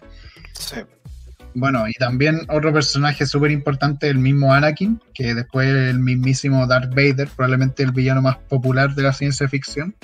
Sí. 0.52 0.76
Bueno, 1.54 1.88
y 1.88 1.92
también 1.94 2.40
otro 2.48 2.72
personaje 2.72 3.26
súper 3.26 3.50
importante, 3.50 4.08
el 4.08 4.18
mismo 4.18 4.54
Anakin, 4.54 5.00
que 5.14 5.34
después 5.34 5.68
el 5.68 5.98
mismísimo 5.98 6.66
Darth 6.66 6.90
Vader, 6.90 7.28
probablemente 7.34 7.82
el 7.82 7.92
villano 7.92 8.22
más 8.22 8.36
popular 8.48 8.94
de 8.94 9.02
la 9.02 9.12
ciencia 9.12 9.48
ficción. 9.48 9.94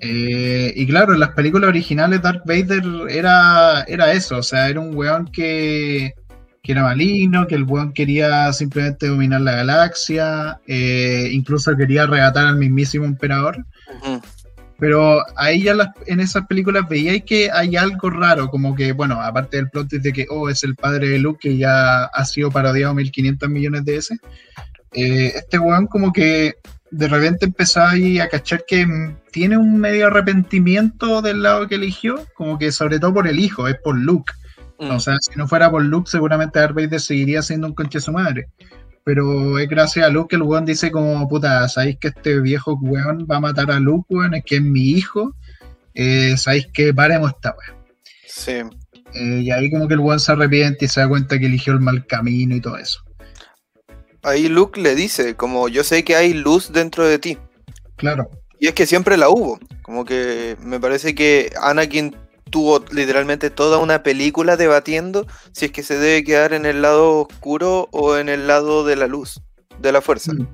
Eh, 0.00 0.72
y 0.76 0.86
claro, 0.86 1.14
en 1.14 1.20
las 1.20 1.30
películas 1.30 1.68
originales 1.68 2.20
Darth 2.22 2.44
Vader 2.44 2.84
era, 3.08 3.82
era 3.88 4.12
eso, 4.12 4.38
o 4.38 4.42
sea, 4.42 4.68
era 4.68 4.80
un 4.80 4.94
weón 4.94 5.26
que 5.32 6.12
que 6.64 6.72
era 6.72 6.82
maligno, 6.82 7.46
que 7.46 7.54
el 7.54 7.64
buen 7.64 7.92
quería 7.92 8.50
simplemente 8.54 9.06
dominar 9.06 9.42
la 9.42 9.52
galaxia, 9.52 10.58
eh, 10.66 11.28
incluso 11.30 11.76
quería 11.76 12.04
arrebatar 12.04 12.46
al 12.46 12.56
mismísimo 12.56 13.04
emperador. 13.04 13.66
Pero 14.78 15.22
ahí 15.36 15.64
ya 15.64 15.76
en 16.06 16.20
esas 16.20 16.46
películas 16.46 16.88
veía 16.88 17.20
que 17.20 17.50
hay 17.52 17.76
algo 17.76 18.08
raro, 18.08 18.48
como 18.48 18.74
que, 18.74 18.92
bueno, 18.92 19.20
aparte 19.20 19.58
del 19.58 19.68
plot 19.68 19.88
de 19.90 20.12
que, 20.12 20.26
oh, 20.30 20.48
es 20.48 20.64
el 20.64 20.74
padre 20.74 21.10
de 21.10 21.18
Luke, 21.18 21.38
que 21.42 21.58
ya 21.58 22.04
ha 22.06 22.24
sido 22.24 22.50
parodiado 22.50 22.94
1500 22.94 23.46
millones 23.50 23.84
de 23.84 23.92
veces, 23.92 24.18
eh, 24.94 25.32
este 25.36 25.58
weón 25.58 25.86
como 25.86 26.14
que 26.14 26.54
de 26.90 27.08
repente 27.08 27.44
empezó 27.44 27.82
ahí 27.82 28.20
a 28.20 28.28
cachar 28.28 28.64
que 28.66 28.86
tiene 29.30 29.58
un 29.58 29.78
medio 29.78 30.06
arrepentimiento 30.06 31.20
del 31.20 31.42
lado 31.42 31.68
que 31.68 31.74
eligió, 31.74 32.24
como 32.34 32.58
que 32.58 32.72
sobre 32.72 32.98
todo 32.98 33.12
por 33.12 33.28
el 33.28 33.38
hijo, 33.38 33.68
es 33.68 33.76
por 33.84 33.98
Luke. 33.98 34.32
Mm. 34.78 34.90
O 34.90 35.00
sea, 35.00 35.16
si 35.20 35.36
no 35.38 35.46
fuera 35.46 35.70
por 35.70 35.82
Luke, 35.84 36.10
seguramente 36.10 36.58
Darth 36.58 36.74
Vader 36.74 37.00
seguiría 37.00 37.42
siendo 37.42 37.66
un 37.66 37.74
conche 37.74 38.00
su 38.00 38.12
madre. 38.12 38.48
Pero 39.04 39.58
es 39.58 39.68
gracias 39.68 40.06
a 40.06 40.08
Luke 40.08 40.28
que 40.30 40.36
el 40.36 40.42
weón 40.42 40.64
dice 40.64 40.90
como, 40.90 41.28
puta, 41.28 41.68
¿sabéis 41.68 41.98
que 41.98 42.08
este 42.08 42.40
viejo 42.40 42.78
weón 42.80 43.26
va 43.30 43.36
a 43.36 43.40
matar 43.40 43.70
a 43.70 43.78
Luke, 43.78 44.06
weón? 44.08 44.34
Es 44.34 44.44
que 44.44 44.56
es 44.56 44.62
mi 44.62 44.90
hijo. 44.90 45.34
Eh, 45.92 46.36
¿Sabéis 46.36 46.68
que 46.72 46.92
paremos 46.94 47.30
esta 47.30 47.54
weón? 47.54 47.84
Sí. 48.26 48.52
Eh, 49.12 49.42
y 49.42 49.50
ahí 49.50 49.70
como 49.70 49.86
que 49.86 49.94
el 49.94 50.00
weón 50.00 50.20
se 50.20 50.32
arrepiente 50.32 50.86
y 50.86 50.88
se 50.88 51.00
da 51.00 51.08
cuenta 51.08 51.38
que 51.38 51.46
eligió 51.46 51.74
el 51.74 51.80
mal 51.80 52.06
camino 52.06 52.56
y 52.56 52.60
todo 52.60 52.78
eso. 52.78 53.00
Ahí 54.22 54.48
Luke 54.48 54.80
le 54.80 54.94
dice, 54.94 55.36
como 55.36 55.68
yo 55.68 55.84
sé 55.84 56.02
que 56.02 56.16
hay 56.16 56.32
luz 56.32 56.72
dentro 56.72 57.06
de 57.06 57.18
ti. 57.18 57.38
Claro. 57.96 58.30
Y 58.58 58.68
es 58.68 58.74
que 58.74 58.86
siempre 58.86 59.18
la 59.18 59.28
hubo. 59.28 59.60
Como 59.82 60.06
que 60.06 60.56
me 60.60 60.80
parece 60.80 61.14
que 61.14 61.52
Anakin 61.60 62.16
tuvo 62.50 62.84
literalmente 62.90 63.50
toda 63.50 63.78
una 63.78 64.02
película 64.02 64.56
debatiendo 64.56 65.26
si 65.52 65.66
es 65.66 65.72
que 65.72 65.82
se 65.82 65.98
debe 65.98 66.24
quedar 66.24 66.52
en 66.52 66.66
el 66.66 66.82
lado 66.82 67.20
oscuro 67.22 67.88
o 67.92 68.16
en 68.16 68.28
el 68.28 68.46
lado 68.46 68.84
de 68.84 68.96
la 68.96 69.06
luz, 69.06 69.40
de 69.78 69.92
la 69.92 70.00
fuerza. 70.00 70.32
Mm. 70.32 70.48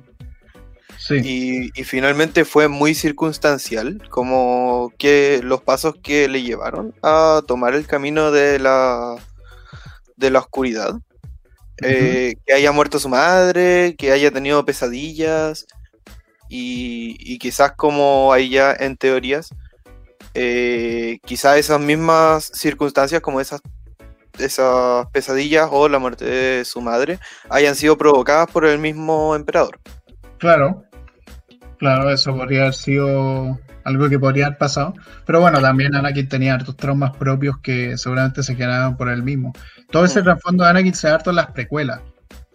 Sí. 0.98 1.14
Y, 1.24 1.80
y 1.80 1.84
finalmente 1.84 2.44
fue 2.44 2.68
muy 2.68 2.94
circunstancial, 2.94 4.02
como 4.10 4.92
que 4.98 5.40
los 5.42 5.62
pasos 5.62 5.94
que 6.02 6.28
le 6.28 6.42
llevaron 6.42 6.94
a 7.02 7.42
tomar 7.46 7.74
el 7.74 7.86
camino 7.86 8.30
de 8.30 8.58
la, 8.58 9.16
de 10.16 10.30
la 10.30 10.40
oscuridad. 10.40 10.94
Eh, 11.82 12.34
que 12.46 12.52
haya 12.52 12.72
muerto 12.72 12.98
su 12.98 13.08
madre, 13.08 13.96
que 13.96 14.12
haya 14.12 14.30
tenido 14.30 14.62
pesadillas 14.66 15.66
y, 16.50 17.16
y 17.20 17.38
quizás 17.38 17.72
como 17.72 18.34
ahí 18.34 18.50
ya 18.50 18.76
en 18.78 18.98
teorías, 18.98 19.48
eh, 20.34 21.18
quizás 21.24 21.56
esas 21.56 21.80
mismas 21.80 22.50
circunstancias 22.54 23.20
como 23.20 23.40
esas, 23.40 23.60
esas 24.38 25.06
pesadillas 25.12 25.68
o 25.70 25.88
la 25.88 25.98
muerte 25.98 26.24
de 26.24 26.64
su 26.64 26.80
madre 26.80 27.18
hayan 27.48 27.74
sido 27.74 27.98
provocadas 27.98 28.50
por 28.50 28.64
el 28.64 28.78
mismo 28.78 29.34
emperador. 29.34 29.80
Claro, 30.38 30.84
claro, 31.78 32.10
eso 32.10 32.34
podría 32.34 32.62
haber 32.62 32.74
sido 32.74 33.58
algo 33.84 34.08
que 34.08 34.18
podría 34.18 34.46
haber 34.46 34.58
pasado. 34.58 34.94
Pero 35.26 35.40
bueno, 35.40 35.60
también 35.60 35.94
Anakin 35.94 36.28
tenía 36.28 36.54
hartos 36.54 36.76
traumas 36.76 37.16
propios 37.16 37.58
que 37.58 37.96
seguramente 37.98 38.42
se 38.42 38.54
generaron 38.54 38.96
por 38.96 39.08
él 39.08 39.22
mismo. 39.22 39.52
Todo 39.90 40.04
ese 40.04 40.22
trasfondo 40.22 40.64
de 40.64 40.70
Anakin 40.70 40.94
se 40.94 41.08
da 41.08 41.16
harto 41.16 41.30
en 41.30 41.36
las 41.36 41.50
precuelas. 41.50 42.00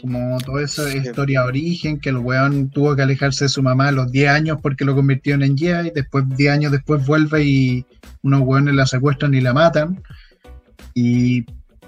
Como 0.01 0.37
toda 0.39 0.61
esa 0.63 0.89
Sí. 0.89 0.97
historia 0.97 1.41
de 1.41 1.47
origen, 1.47 1.99
que 1.99 2.09
el 2.09 2.17
weón 2.17 2.69
tuvo 2.69 2.95
que 2.95 3.01
alejarse 3.01 3.45
de 3.45 3.49
su 3.49 3.63
mamá 3.63 3.87
a 3.87 3.91
los 3.91 4.11
10 4.11 4.29
años 4.29 4.57
porque 4.61 4.85
lo 4.85 4.93
convirtieron 4.93 5.41
en 5.41 5.57
Jedi, 5.57 5.91
después 5.95 6.25
10 6.35 6.51
años 6.51 6.71
después 6.71 7.05
vuelve 7.05 7.43
y 7.43 7.85
unos 8.21 8.41
weones 8.41 8.75
la 8.75 8.85
secuestran 8.85 9.33
y 9.33 9.41
la 9.41 9.53
matan. 9.53 10.01
Y 10.93 11.43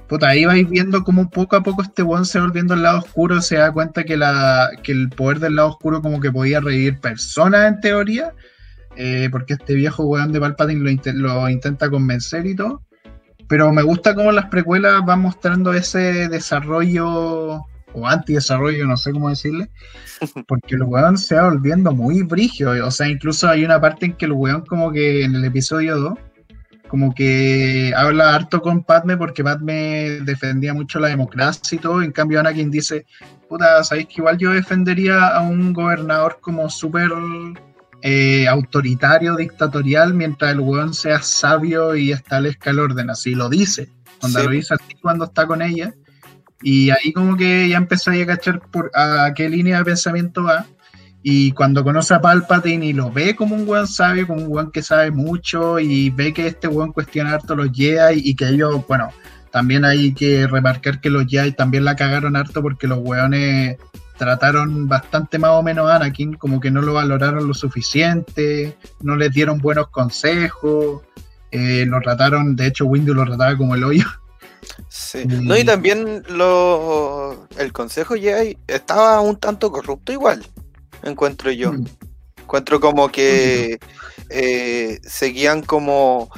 puta, 0.08 0.30
ahí 0.30 0.46
vais 0.46 0.68
viendo 0.70 1.04
como 1.04 1.30
poco 1.30 1.58
a 1.58 1.64
poco 1.64 1.82
este 1.82 2.02
weón 2.02 2.26
se 2.26 2.40
va 2.40 2.46
volviendo 2.46 2.74
al 2.74 2.84
lado 2.84 3.00
oscuro, 3.00 3.42
se 3.42 3.58
da 3.58 3.72
cuenta 3.74 4.04
que, 4.06 4.16
la, 4.18 4.70
que 4.84 4.94
el 4.94 5.10
poder 5.10 5.40
del 5.40 5.56
lado 5.56 5.70
oscuro 5.70 6.02
como 6.02 6.22
que 6.22 6.32
podía 6.32 6.62
revivir 6.62 7.00
personas 7.00 7.68
en 7.68 7.82
teoría, 7.82 8.32
eh, 8.96 9.28
porque 9.32 9.54
este 9.54 9.74
viejo 9.76 10.06
weón 10.06 10.32
de 10.32 10.40
Palpatine 10.40 10.98
lo, 11.14 11.14
lo 11.14 11.50
intenta 11.50 11.90
convencer 11.90 12.46
y 12.46 12.56
todo. 12.56 12.82
Pero 13.50 13.72
me 13.74 13.82
gusta 13.82 14.16
cómo 14.16 14.32
las 14.32 14.46
precuelas 14.46 15.06
van 15.06 15.22
mostrando 15.22 15.74
ese 15.74 16.28
desarrollo 16.30 17.62
o 17.98 18.08
antidesarrollo, 18.08 18.86
no 18.86 18.96
sé 18.98 19.12
cómo 19.12 19.30
decirle, 19.30 19.70
porque 20.48 20.76
el 20.76 20.84
weón 20.84 21.18
se 21.18 21.36
va 21.36 21.50
volviendo 21.50 21.92
muy 21.94 22.24
brigio. 22.24 22.72
O 22.86 22.92
sea, 22.92 23.08
incluso 23.08 23.48
hay 23.50 23.66
una 23.66 23.80
parte 23.82 24.06
en 24.08 24.14
que 24.14 24.26
el 24.26 24.34
weón 24.34 24.62
como 24.66 24.92
que 24.92 25.24
en 25.24 25.36
el 25.36 25.46
episodio 25.46 25.98
2 25.98 26.14
como 26.88 27.14
que 27.14 27.94
habla 27.98 28.34
harto 28.34 28.62
con 28.62 28.82
Padme 28.82 29.18
porque 29.18 29.44
Padme 29.44 30.22
defendía 30.22 30.74
mucho 30.74 31.00
la 31.00 31.10
democracia 31.10 31.76
y 31.76 31.80
todo, 31.80 32.02
en 32.02 32.14
cambio 32.14 32.40
Anakin 32.40 32.72
dice, 32.72 33.06
puta, 33.50 33.84
sabéis 33.84 34.08
que 34.08 34.14
igual 34.20 34.38
yo 34.38 34.52
defendería 34.52 35.28
a 35.28 35.42
un 35.42 35.74
gobernador 35.74 36.38
como 36.40 36.70
súper 36.70 37.12
eh, 38.04 38.48
autoritario, 38.48 39.36
dictatorial, 39.36 40.14
mientras 40.14 40.54
el 40.54 40.62
weón 40.62 40.94
sea 40.94 41.22
sabio 41.22 41.94
y 41.96 42.14
establezca 42.14 42.70
el 42.70 42.80
orden, 42.80 43.10
así 43.10 43.36
lo 43.36 43.50
dice, 43.50 43.90
cuando 44.22 44.40
Sí. 44.40 44.46
lo 44.46 44.52
dice 44.52 44.74
así 44.76 44.94
cuando 45.02 45.26
está 45.26 45.46
con 45.46 45.62
ella, 45.62 45.94
y 46.62 46.90
ahí 46.90 47.14
como 47.14 47.38
que 47.38 47.70
ya 47.70 47.78
empezó 47.78 48.12
a 48.12 48.26
cachar 48.26 48.60
por 48.60 48.92
a 48.94 49.32
qué 49.36 49.50
línea 49.50 49.80
de 49.80 49.86
pensamiento 49.86 50.44
va, 50.44 50.66
y 51.24 51.52
cuando 51.52 51.84
conoce 51.84 52.14
a 52.14 52.22
Palpatine 52.22 52.86
y 52.86 52.94
lo 52.94 53.12
ve 53.12 53.36
como 53.36 53.56
un 53.56 53.68
weón 53.68 53.88
sabio, 53.88 54.28
como 54.28 54.44
un 54.44 54.52
weón 54.52 54.72
que 54.72 54.82
sabe 54.82 55.12
mucho, 55.12 55.80
y 55.80 56.10
ve 56.10 56.34
que 56.34 56.48
este 56.48 56.68
weón 56.68 56.94
cuestiona 56.94 57.34
harto 57.34 57.56
los 57.56 57.72
Jedi 57.72 58.22
y 58.24 58.36
que 58.36 58.48
ellos, 58.48 58.86
bueno, 58.88 59.10
también 59.52 59.86
hay 59.86 60.14
que 60.14 60.48
remarcar 60.48 61.02
que 61.02 61.10
los 61.10 61.26
Jedi 61.26 61.52
también 61.52 61.86
la 61.86 61.96
cagaron 61.96 62.36
harto 62.36 62.62
porque 62.62 62.88
los 62.88 63.00
weones 63.00 63.78
trataron 64.18 64.88
bastante 64.88 65.38
más 65.38 65.52
o 65.52 65.64
menos 65.64 65.90
a 65.90 65.98
Anakin, 65.98 66.34
como 66.34 66.60
que 66.60 66.72
no 66.72 66.82
lo 66.82 66.94
valoraron 66.94 67.48
lo 67.48 67.54
suficiente, 67.54 68.78
no 69.02 69.16
les 69.16 69.32
dieron 69.32 69.60
buenos 69.60 69.90
consejos, 69.90 71.02
eh, 71.52 71.86
lo 71.88 72.00
trataron, 72.02 72.56
de 72.56 72.68
hecho 72.68 72.86
Windu 72.86 73.14
lo 73.14 73.26
trataba 73.26 73.56
como 73.56 73.76
el 73.76 73.84
hoyo. 73.84 74.06
Sí. 75.22 75.28
Mm. 75.28 75.48
No, 75.48 75.58
y 75.58 75.64
también 75.64 76.24
lo, 76.28 77.48
el 77.58 77.74
Consejo 77.74 78.16
Jedi 78.16 78.58
estaba 78.68 79.20
un 79.22 79.38
tanto 79.38 79.72
corrupto 79.72 80.12
igual, 80.12 80.46
encuentro 81.04 81.52
yo. 81.52 81.74
Mm. 81.74 81.86
Encuentro 82.42 82.80
como 82.80 83.10
que 83.10 83.78
eh, 84.30 85.00
seguían 85.04 85.62
como, 85.62 86.30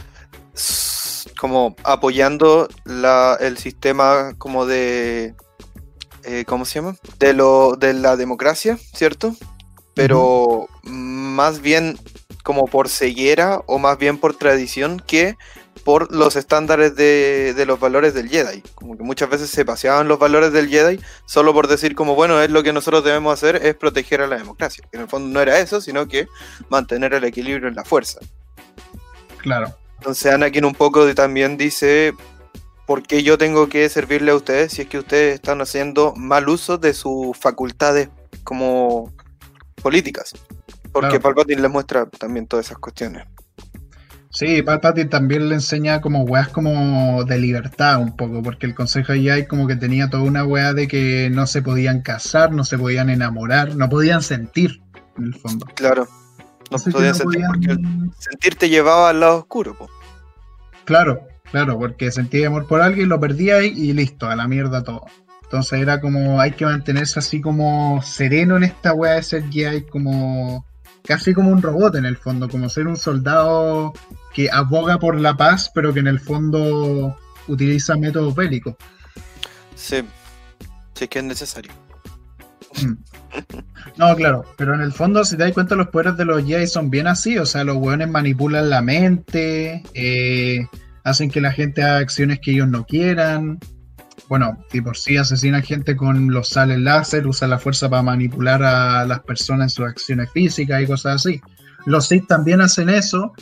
como 1.38 1.76
apoyando 1.84 2.68
la, 2.86 3.38
el 3.40 3.58
sistema 3.58 4.34
como 4.38 4.66
de, 4.66 5.36
eh, 6.24 6.46
¿cómo 6.48 6.66
se 6.66 6.76
llama? 6.76 6.96
De, 7.20 7.34
lo, 7.34 7.76
de 7.76 7.94
la 7.94 8.16
democracia, 8.16 8.80
¿cierto? 8.96 9.36
Pero 9.94 10.68
más 10.84 11.60
bien 11.62 12.00
como 12.44 12.66
por 12.66 12.90
ceguera 12.90 13.62
o 13.68 13.78
más 13.78 13.98
bien 13.98 14.18
por 14.18 14.36
tradición 14.36 15.04
que 15.06 15.36
por 15.90 16.14
los 16.14 16.36
estándares 16.36 16.96
de, 16.96 17.56
de 17.56 17.66
los 17.66 17.80
valores 17.80 18.14
del 18.14 18.30
Jedi. 18.30 18.62
Como 18.76 18.96
que 18.96 19.02
muchas 19.02 19.28
veces 19.28 19.50
se 19.50 19.66
paseaban 19.66 20.08
los 20.08 20.20
valores 20.20 20.54
del 20.54 20.70
Jedi 20.70 21.00
solo 21.26 21.52
por 21.52 21.68
decir 21.68 21.96
como, 21.96 22.14
bueno, 22.14 22.40
es 22.44 22.52
lo 22.52 22.62
que 22.62 22.72
nosotros 22.72 23.04
debemos 23.04 23.34
hacer 23.34 23.56
es 23.66 23.74
proteger 23.74 24.22
a 24.22 24.28
la 24.28 24.38
democracia. 24.38 24.84
Que 24.92 24.98
en 24.98 25.02
el 25.06 25.10
fondo 25.10 25.30
no 25.34 25.42
era 25.42 25.58
eso, 25.58 25.82
sino 25.82 26.08
que 26.08 26.28
mantener 26.70 27.16
el 27.16 27.24
equilibrio 27.24 27.68
en 27.68 27.74
la 27.74 27.84
fuerza. 27.84 28.20
Claro, 29.38 29.76
Entonces 29.98 30.32
Anakin 30.32 30.64
un 30.64 30.76
poco 30.76 31.08
de- 31.08 31.16
también 31.16 31.58
dice, 31.58 32.14
¿por 32.86 33.02
qué 33.02 33.24
yo 33.24 33.40
tengo 33.40 33.68
que 33.68 33.90
servirle 33.90 34.30
a 34.30 34.36
ustedes 34.36 34.74
si 34.74 34.84
es 34.84 34.88
que 34.88 35.00
ustedes 35.00 35.34
están 35.34 35.60
haciendo 35.60 36.14
mal 36.16 36.50
uso 36.50 36.78
de 36.78 36.94
sus 36.94 37.36
facultades 37.36 38.10
como 38.44 39.12
políticas? 39.82 40.34
Porque 40.92 41.08
Claro. 41.18 41.22
Palpatine 41.24 41.64
les 41.64 41.72
muestra 41.72 42.06
también 42.06 42.46
todas 42.46 42.68
esas 42.68 42.78
cuestiones. 42.78 43.26
Sí, 44.32 44.62
Palpatine 44.62 45.10
también 45.10 45.50
le 45.50 45.56
enseña 45.56 46.02
como 46.02 46.22
weas 46.22 46.50
como 46.50 47.24
de 47.24 47.40
libertad 47.40 48.00
un 48.00 48.16
poco, 48.16 48.44
porque 48.44 48.68
el 48.68 48.76
Consejo 48.76 49.14
de 49.14 49.22
Jedi 49.22 49.48
como 49.48 49.68
que 49.68 49.76
tenía 49.76 50.10
toda 50.10 50.24
una 50.24 50.44
wea 50.44 50.74
de 50.74 50.88
que 50.88 51.30
no 51.32 51.48
se 51.48 51.64
podían 51.64 52.02
casar, 52.02 52.52
no 52.52 52.64
se 52.64 52.78
podían 52.78 53.10
enamorar, 53.10 53.76
no 53.76 53.90
podían 53.90 54.22
sentir, 54.22 54.82
en 55.18 55.26
el 55.26 55.36
fondo. 55.36 55.66
Claro. 55.74 56.08
No 56.70 56.78
que 56.78 56.92
podían 56.92 57.14
no 57.14 57.16
sentir 57.16 57.46
porque 57.48 57.78
sentir 58.20 58.56
te 58.56 58.70
llevaba 58.70 59.10
al 59.10 59.20
lado 59.20 59.40
oscuro. 59.40 59.76
po. 59.76 59.90
Claro, 60.86 61.28
claro, 61.52 61.80
porque 61.80 62.12
sentía 62.12 62.48
amor 62.48 62.68
por 62.68 62.82
alguien, 62.82 63.10
lo 63.10 63.20
perdía 63.20 63.64
y, 63.64 63.70
y 63.70 63.94
listo, 63.94 64.30
a 64.30 64.36
la 64.36 64.48
mierda 64.48 64.84
todo. 64.84 65.06
Entonces 65.42 65.82
era 65.82 66.00
como, 66.00 66.40
hay 66.40 66.52
que 66.52 66.66
mantenerse 66.66 67.18
así 67.18 67.42
como 67.42 68.00
sereno 68.04 68.58
en 68.58 68.64
esta 68.64 68.94
wea 68.94 69.14
de 69.14 69.24
ser 69.24 69.50
Jedi, 69.50 69.82
como 69.88 70.69
casi 71.10 71.34
como 71.34 71.50
un 71.50 71.60
robot 71.60 71.96
en 71.96 72.06
el 72.06 72.18
fondo, 72.18 72.48
como 72.48 72.70
ser 72.70 72.86
un 72.86 72.96
soldado 72.96 73.94
que 74.32 74.48
aboga 74.52 75.00
por 75.00 75.20
la 75.20 75.36
paz, 75.36 75.72
pero 75.74 75.92
que 75.92 76.02
en 76.02 76.08
el 76.08 76.20
fondo 76.20 77.18
utiliza 77.48 77.98
métodos 77.98 78.36
bélicos. 78.36 78.76
Sí. 79.74 80.04
Sí 80.94 81.08
que 81.08 81.18
es 81.18 81.26
necesario. 81.26 81.72
Mm. 82.84 82.94
No, 83.98 84.16
claro, 84.16 84.46
pero 84.56 84.76
en 84.76 84.82
el 84.82 84.94
fondo, 84.94 85.26
si 85.26 85.36
te 85.36 85.46
das 85.46 85.54
cuenta, 85.54 85.74
los 85.74 85.88
poderes 85.88 86.16
de 86.16 86.26
los 86.26 86.46
Jedi 86.46 86.68
son 86.68 86.92
bien 86.92 87.08
así, 87.08 87.40
o 87.40 87.46
sea, 87.48 87.64
los 87.64 87.78
weones 87.78 88.08
manipulan 88.08 88.70
la 88.70 88.84
mente, 88.84 89.82
eh, 89.96 90.68
hacen 91.04 91.32
que 91.32 91.42
la 91.42 91.52
gente 91.52 91.82
haga 91.82 91.98
acciones 91.98 92.40
que 92.40 92.52
ellos 92.52 92.68
no 92.68 92.86
quieran. 92.86 93.58
Bueno, 94.30 94.58
y 94.72 94.80
por 94.80 94.96
sí 94.96 95.18
asesinan 95.18 95.64
gente 95.64 95.96
con 95.98 96.32
los 96.32 96.50
sales 96.50 96.80
láser, 96.80 97.28
usan 97.28 97.50
la 97.50 97.58
fuerza 97.60 97.90
para 97.90 98.04
manipular 98.04 98.64
a 98.64 99.04
las 99.06 99.20
personas 99.22 99.66
en 99.66 99.70
sus 99.72 99.86
acciones 99.88 100.30
físicas 100.32 100.82
y 100.82 100.86
cosas 100.88 101.16
así. 101.16 101.42
Los 101.86 102.08
Sith 102.08 102.28
también 102.28 102.62
hacen 102.62 102.90
eso. 102.90 103.34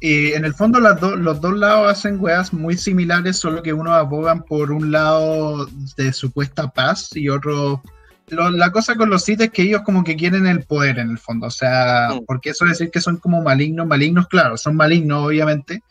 Y 0.00 0.32
en 0.32 0.44
el 0.44 0.52
fondo 0.54 0.80
las 0.80 1.00
do- 1.00 1.16
los 1.16 1.40
dos 1.40 1.56
lados 1.56 1.90
hacen 1.90 2.18
weas 2.20 2.52
muy 2.52 2.76
similares, 2.76 3.38
solo 3.38 3.62
que 3.62 3.72
unos 3.72 3.94
abogan 3.94 4.42
por 4.42 4.70
un 4.70 4.92
lado 4.92 5.66
de 5.96 6.12
supuesta 6.12 6.68
paz 6.68 7.08
y 7.16 7.28
otro 7.30 7.82
lo- 8.28 8.50
la 8.50 8.70
cosa 8.72 8.96
con 8.96 9.08
los 9.10 9.22
Sith 9.24 9.42
es 9.42 9.50
que 9.50 9.62
ellos 9.62 9.82
como 9.82 10.02
que 10.04 10.16
quieren 10.16 10.46
el 10.46 10.62
poder 10.64 10.98
en 10.98 11.10
el 11.10 11.18
fondo, 11.18 11.46
o 11.46 11.50
sea, 11.50 12.08
Mm. 12.12 12.24
porque 12.26 12.50
eso 12.50 12.64
decir 12.64 12.90
que 12.90 13.00
son 13.02 13.16
como 13.18 13.42
malignos, 13.42 13.86
malignos, 13.86 14.28
claro, 14.28 14.56
son 14.56 14.76
malignos 14.76 15.26
obviamente, 15.26 15.82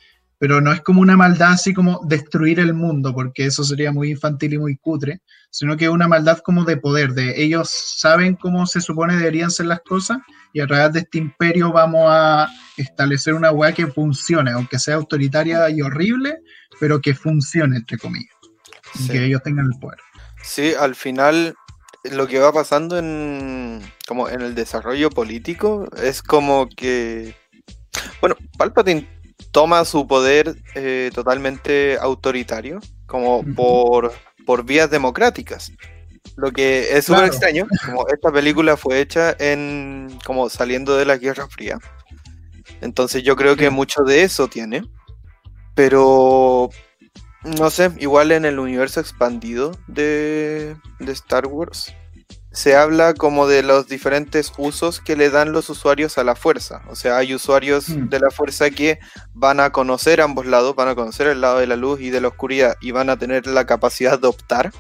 pero 0.44 0.60
no 0.60 0.74
es 0.74 0.82
como 0.82 1.00
una 1.00 1.16
maldad 1.16 1.54
así 1.54 1.74
como 1.74 2.02
destruir 2.04 2.60
el 2.60 2.74
mundo, 2.74 3.14
porque 3.14 3.46
eso 3.46 3.64
sería 3.64 3.94
muy 3.94 4.12
infantil 4.12 4.56
y 4.56 4.58
muy 4.58 4.76
cutre, 4.76 5.22
sino 5.50 5.78
que 5.78 5.86
es 5.86 5.90
una 5.90 6.10
maldad 6.10 6.40
como 6.40 6.66
de 6.66 6.76
poder, 6.76 7.14
de 7.14 7.42
ellos 7.42 7.70
saben 7.70 8.36
cómo 8.36 8.68
se 8.68 8.82
supone 8.82 9.16
deberían 9.16 9.52
ser 9.52 9.68
las 9.68 9.80
cosas 9.88 10.18
y 10.52 10.60
a 10.60 10.68
través 10.68 10.92
de 10.92 11.00
este 11.00 11.20
imperio 11.20 11.72
vamos 11.72 12.08
a 12.10 12.50
establecer 12.76 13.36
una 13.36 13.52
weá 13.54 13.72
que 13.72 13.88
funcione, 13.88 14.52
aunque 14.52 14.80
sea 14.80 14.96
autoritaria 14.96 15.70
y 15.70 15.82
horrible, 15.82 16.40
pero 16.78 17.00
que 17.00 17.16
funcione, 17.16 17.78
entre 17.78 17.98
comillas, 17.98 18.36
y 19.00 19.08
que 19.08 19.24
ellos 19.24 19.42
tengan 19.44 19.68
el 19.72 19.80
poder. 19.80 20.00
Sí, 20.44 20.74
al 20.78 20.96
final 20.96 21.56
lo 22.12 22.28
que 22.28 22.40
va 22.40 22.52
pasando 22.52 22.98
en 22.98 23.82
como 24.10 24.28
en 24.28 24.42
el 24.42 24.56
desarrollo 24.56 25.10
político 25.10 25.88
es 26.04 26.22
como 26.22 26.68
que 26.68 27.34
bueno, 28.20 28.36
Palpatine 28.58 29.08
toma 29.54 29.86
su 29.86 30.08
poder 30.08 30.56
eh, 30.74 31.12
totalmente 31.14 31.98
autoritario, 32.02 32.80
como 33.06 33.46
por, 33.56 34.12
por 34.46 34.66
vías 34.66 34.90
democráticas. 34.90 35.72
Lo 36.36 36.52
que 36.52 36.98
es 36.98 37.06
súper 37.06 37.26
extraño, 37.26 37.68
como 37.86 38.08
esta 38.08 38.32
película 38.32 38.76
fue 38.76 39.00
hecha 39.00 39.36
en 39.38 40.18
como 40.26 40.50
saliendo 40.50 40.98
de 40.98 41.06
la 41.06 41.18
Guerra 41.18 41.48
Fría. 41.48 41.78
Entonces 42.82 43.24
yo 43.24 43.36
creo 43.36 43.56
que 43.56 43.70
mucho 43.70 44.02
de 44.02 44.24
eso 44.24 44.48
tiene. 44.48 44.84
Pero 45.76 46.70
no 47.44 47.70
sé, 47.70 47.92
igual 48.00 48.32
en 48.32 48.46
el 48.46 48.58
universo 48.58 49.00
expandido 49.00 49.78
de, 49.88 50.76
de 51.00 51.12
Star 51.12 51.46
Wars 51.46 51.94
se 52.54 52.76
habla 52.76 53.16
como 53.16 53.48
de 53.48 53.64
los 53.64 53.88
diferentes 53.88 54.54
usos 54.58 55.00
que 55.00 55.16
le 55.16 55.32
dan 55.32 55.52
los 55.52 55.72
usuarios 55.72 56.20
a 56.20 56.24
la 56.24 56.36
fuerza. 56.36 56.84
O 56.88 56.96
sea, 56.96 57.18
hay 57.18 57.34
usuarios 57.34 57.90
mm. 57.90 58.10
de 58.10 58.20
la 58.20 58.30
fuerza 58.30 58.70
que 58.70 59.00
van 59.34 59.60
a 59.60 59.72
conocer 59.72 60.22
ambos 60.22 60.46
lados, 60.46 60.76
van 60.76 60.88
a 60.88 60.96
conocer 60.96 61.28
el 61.28 61.42
lado 61.42 61.58
de 61.60 61.68
la 61.68 61.76
luz 61.76 62.00
y 62.00 62.12
de 62.12 62.22
la 62.22 62.28
oscuridad 62.28 62.76
y 62.80 62.92
van 62.92 63.10
a 63.10 63.18
tener 63.18 63.48
la 63.48 63.66
capacidad 63.66 64.20
de 64.20 64.28
optar 64.28 64.72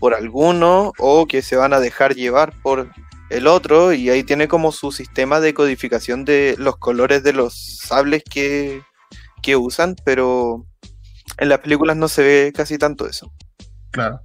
por 0.00 0.14
alguno 0.14 0.92
o 0.98 1.26
que 1.26 1.42
se 1.42 1.56
van 1.56 1.72
a 1.72 1.80
dejar 1.80 2.16
llevar 2.16 2.52
por 2.62 2.90
el 3.30 3.46
otro 3.46 3.92
y 3.92 4.10
ahí 4.10 4.24
tiene 4.24 4.48
como 4.48 4.72
su 4.72 4.90
sistema 4.90 5.38
de 5.40 5.54
codificación 5.54 6.24
de 6.24 6.56
los 6.58 6.76
colores 6.76 7.22
de 7.22 7.32
los 7.32 7.78
sables 7.78 8.24
que, 8.28 8.82
que 9.42 9.54
usan, 9.54 9.94
pero 10.04 10.66
en 11.38 11.48
las 11.48 11.60
películas 11.60 11.96
no 11.96 12.08
se 12.08 12.22
ve 12.22 12.52
casi 12.54 12.78
tanto 12.78 13.06
eso. 13.06 13.32
Claro. 13.92 14.20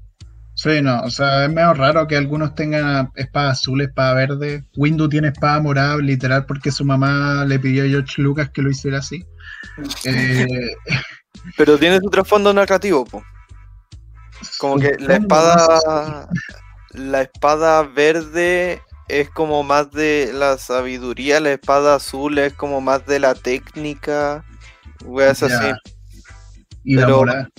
Sí, 0.62 0.80
no, 0.80 1.02
o 1.02 1.10
sea, 1.10 1.46
es 1.46 1.52
medio 1.52 1.74
raro 1.74 2.06
que 2.06 2.16
algunos 2.16 2.54
tengan 2.54 3.10
espada 3.16 3.50
azul, 3.50 3.82
espada 3.82 4.14
verde. 4.14 4.64
Windu 4.78 5.10
tiene 5.10 5.30
espada 5.30 5.60
morada, 5.60 5.98
literal, 5.98 6.46
porque 6.46 6.72
su 6.72 6.86
mamá 6.86 7.44
le 7.46 7.58
pidió 7.58 7.84
a 7.84 7.88
George 7.88 8.22
Lucas 8.22 8.52
que 8.52 8.62
lo 8.62 8.70
hiciera 8.70 9.00
así. 9.00 9.26
Eh, 10.06 10.76
Pero 11.58 11.80
tiene 11.80 12.00
su 12.00 12.10
trasfondo 12.12 12.54
narrativo, 12.54 13.06
po. 13.06 13.24
Como 14.60 14.78
que 14.78 14.98
la 15.00 15.16
espada. 15.16 16.30
La 16.92 17.22
espada 17.22 17.82
verde 17.82 18.82
es 19.08 19.30
como 19.32 19.64
más 19.64 19.90
de 19.92 20.30
la 20.32 20.60
sabiduría, 20.60 21.40
la 21.40 21.54
espada 21.54 21.96
azul 21.96 22.38
es 22.38 22.54
como 22.54 22.82
más 22.82 23.06
de 23.08 23.20
la 23.20 23.34
técnica. 23.34 24.46
Es 25.20 25.42
así. 25.42 25.72
Y 26.84 26.96
la 26.96 27.08
morada. 27.08 27.50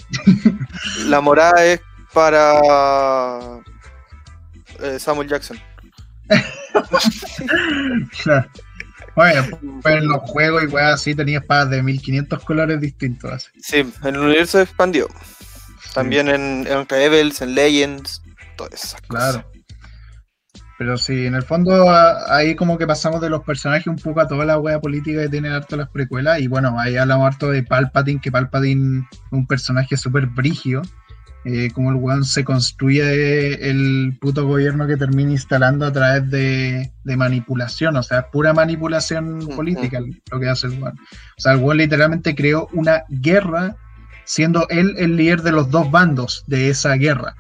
La 1.07 1.21
morada 1.21 1.65
es 1.65 1.81
para 2.13 3.61
eh, 4.81 4.99
Samuel 4.99 5.29
Jackson. 5.29 5.59
Bueno, 9.15 9.59
pues 9.83 9.97
en 9.97 10.09
los 10.09 10.23
juegos 10.23 10.65
y 10.73 10.77
así 10.77 11.15
tenía 11.15 11.41
espadas 11.41 11.69
de 11.69 11.83
1500 11.83 12.43
colores 12.45 12.81
distintos. 12.81 13.51
Sí, 13.61 13.81
en 13.81 14.15
el 14.15 14.19
universo 14.19 14.61
expandió. 14.61 15.07
También 15.93 16.29
en, 16.29 16.67
en, 16.67 16.89
Rebels, 16.89 17.43
en 17.43 17.55
Legends, 17.55 18.23
todo 18.57 18.71
eso. 18.73 18.97
Claro. 19.09 19.45
Pero 20.79 20.97
sí, 20.97 21.27
en 21.27 21.35
el 21.35 21.43
fondo 21.43 21.91
ahí 22.29 22.57
como 22.57 22.79
que 22.79 22.87
pasamos 22.87 23.21
de 23.21 23.29
los 23.29 23.45
personajes 23.45 23.87
un 23.87 23.97
poco 23.97 24.21
a 24.21 24.27
toda 24.27 24.45
la 24.45 24.59
wea 24.59 24.81
política 24.81 25.21
que 25.21 25.29
tienen 25.29 25.53
harto 25.53 25.77
las 25.77 25.91
precuelas. 25.91 26.41
Y 26.41 26.49
bueno, 26.49 26.81
ahí 26.81 26.97
hablamos 26.97 27.27
harto 27.27 27.51
de 27.51 27.63
Palpatine, 27.63 28.21
que 28.21 28.33
Palpatine 28.33 29.07
es 29.13 29.19
un 29.31 29.47
personaje 29.47 29.97
súper 29.97 30.27
brigio 30.27 30.83
eh, 31.45 31.71
como 31.73 31.91
el 31.91 31.97
weón 31.97 32.25
se 32.25 32.45
construye 32.45 33.69
el 33.69 34.17
puto 34.21 34.47
gobierno 34.47 34.87
que 34.87 34.97
termina 34.97 35.33
instalando 35.33 35.87
a 35.87 35.93
través 35.93 36.31
de, 36.31 36.93
manipulación, 37.05 37.97
o 37.97 38.03
sea, 38.03 38.31
pura 38.31 38.53
manipulación 38.53 39.49
política 39.57 40.01
lo 40.31 40.39
que 40.39 40.49
hace 40.49 40.69
el 40.69 40.81
weón. 40.81 40.99
O 41.37 41.41
sea, 41.41 41.53
el 41.53 41.59
weón 41.59 41.79
literalmente 41.79 42.35
creó 42.35 42.69
una 42.73 43.05
guerra 43.09 43.77
siendo 44.25 44.69
él 44.69 44.95
el 44.99 45.17
líder 45.17 45.43
de 45.43 45.53
los 45.53 45.71
dos 45.71 45.91
bandos 45.91 46.45
de 46.47 46.69
esa 46.69 46.95
guerra. 46.95 47.35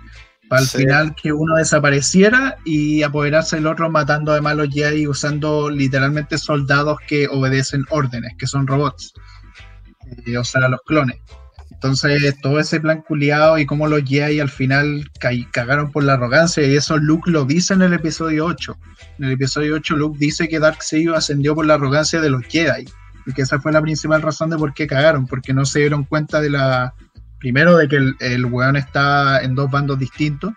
Para 0.48 0.62
al 0.62 0.68
final 0.68 1.14
que 1.14 1.32
uno 1.32 1.54
desapareciera 1.54 2.56
y 2.64 3.02
apoderarse 3.04 3.56
el 3.56 3.66
otro 3.66 3.88
matando 3.88 4.32
además 4.32 4.52
a 4.52 4.56
los 4.56 4.68
Jedi 4.68 5.06
usando 5.06 5.70
literalmente 5.70 6.36
soldados 6.36 6.98
que 7.06 7.28
obedecen 7.28 7.84
órdenes, 7.88 8.34
que 8.36 8.46
son 8.46 8.66
robots. 8.66 9.14
Eh, 10.26 10.36
o 10.36 10.44
sea, 10.44 10.68
los 10.68 10.80
clones. 10.82 11.20
Entonces, 11.82 12.40
todo 12.40 12.60
ese 12.60 12.78
plan 12.78 13.02
culiado 13.02 13.58
y 13.58 13.66
cómo 13.66 13.88
los 13.88 14.04
Jedi 14.04 14.38
al 14.38 14.50
final 14.50 15.10
cagaron 15.50 15.90
por 15.90 16.04
la 16.04 16.12
arrogancia, 16.12 16.64
y 16.64 16.76
eso 16.76 16.96
Luke 16.96 17.28
lo 17.28 17.44
dice 17.44 17.74
en 17.74 17.82
el 17.82 17.92
episodio 17.92 18.46
8. 18.46 18.78
En 19.18 19.24
el 19.24 19.32
episodio 19.32 19.74
8, 19.74 19.96
Luke 19.96 20.16
dice 20.16 20.48
que 20.48 20.60
Darkseid 20.60 21.10
ascendió 21.10 21.56
por 21.56 21.66
la 21.66 21.74
arrogancia 21.74 22.20
de 22.20 22.30
los 22.30 22.44
Jedi, 22.46 22.84
y 23.26 23.32
que 23.32 23.42
esa 23.42 23.60
fue 23.60 23.72
la 23.72 23.82
principal 23.82 24.22
razón 24.22 24.50
de 24.50 24.58
por 24.58 24.74
qué 24.74 24.86
cagaron, 24.86 25.26
porque 25.26 25.52
no 25.52 25.64
se 25.64 25.80
dieron 25.80 26.04
cuenta 26.04 26.40
de 26.40 26.50
la. 26.50 26.94
Primero, 27.40 27.76
de 27.76 27.88
que 27.88 27.96
el, 27.96 28.14
el 28.20 28.44
weón 28.44 28.76
está 28.76 29.42
en 29.42 29.56
dos 29.56 29.68
bandos 29.68 29.98
distintos, 29.98 30.52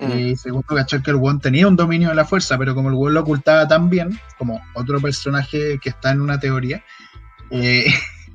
mm. 0.00 0.18
y 0.18 0.36
segundo, 0.36 0.66
cachar 0.66 1.00
que 1.00 1.12
el 1.12 1.16
weón 1.18 1.38
tenía 1.38 1.68
un 1.68 1.76
dominio 1.76 2.08
de 2.08 2.16
la 2.16 2.24
fuerza, 2.24 2.58
pero 2.58 2.74
como 2.74 2.88
el 2.88 2.96
weón 2.96 3.14
lo 3.14 3.20
ocultaba 3.20 3.68
tan 3.68 3.88
bien, 3.88 4.18
como 4.36 4.60
otro 4.74 5.00
personaje 5.00 5.78
que 5.80 5.90
está 5.90 6.10
en 6.10 6.22
una 6.22 6.40
teoría, 6.40 6.82
eh, 7.52 7.86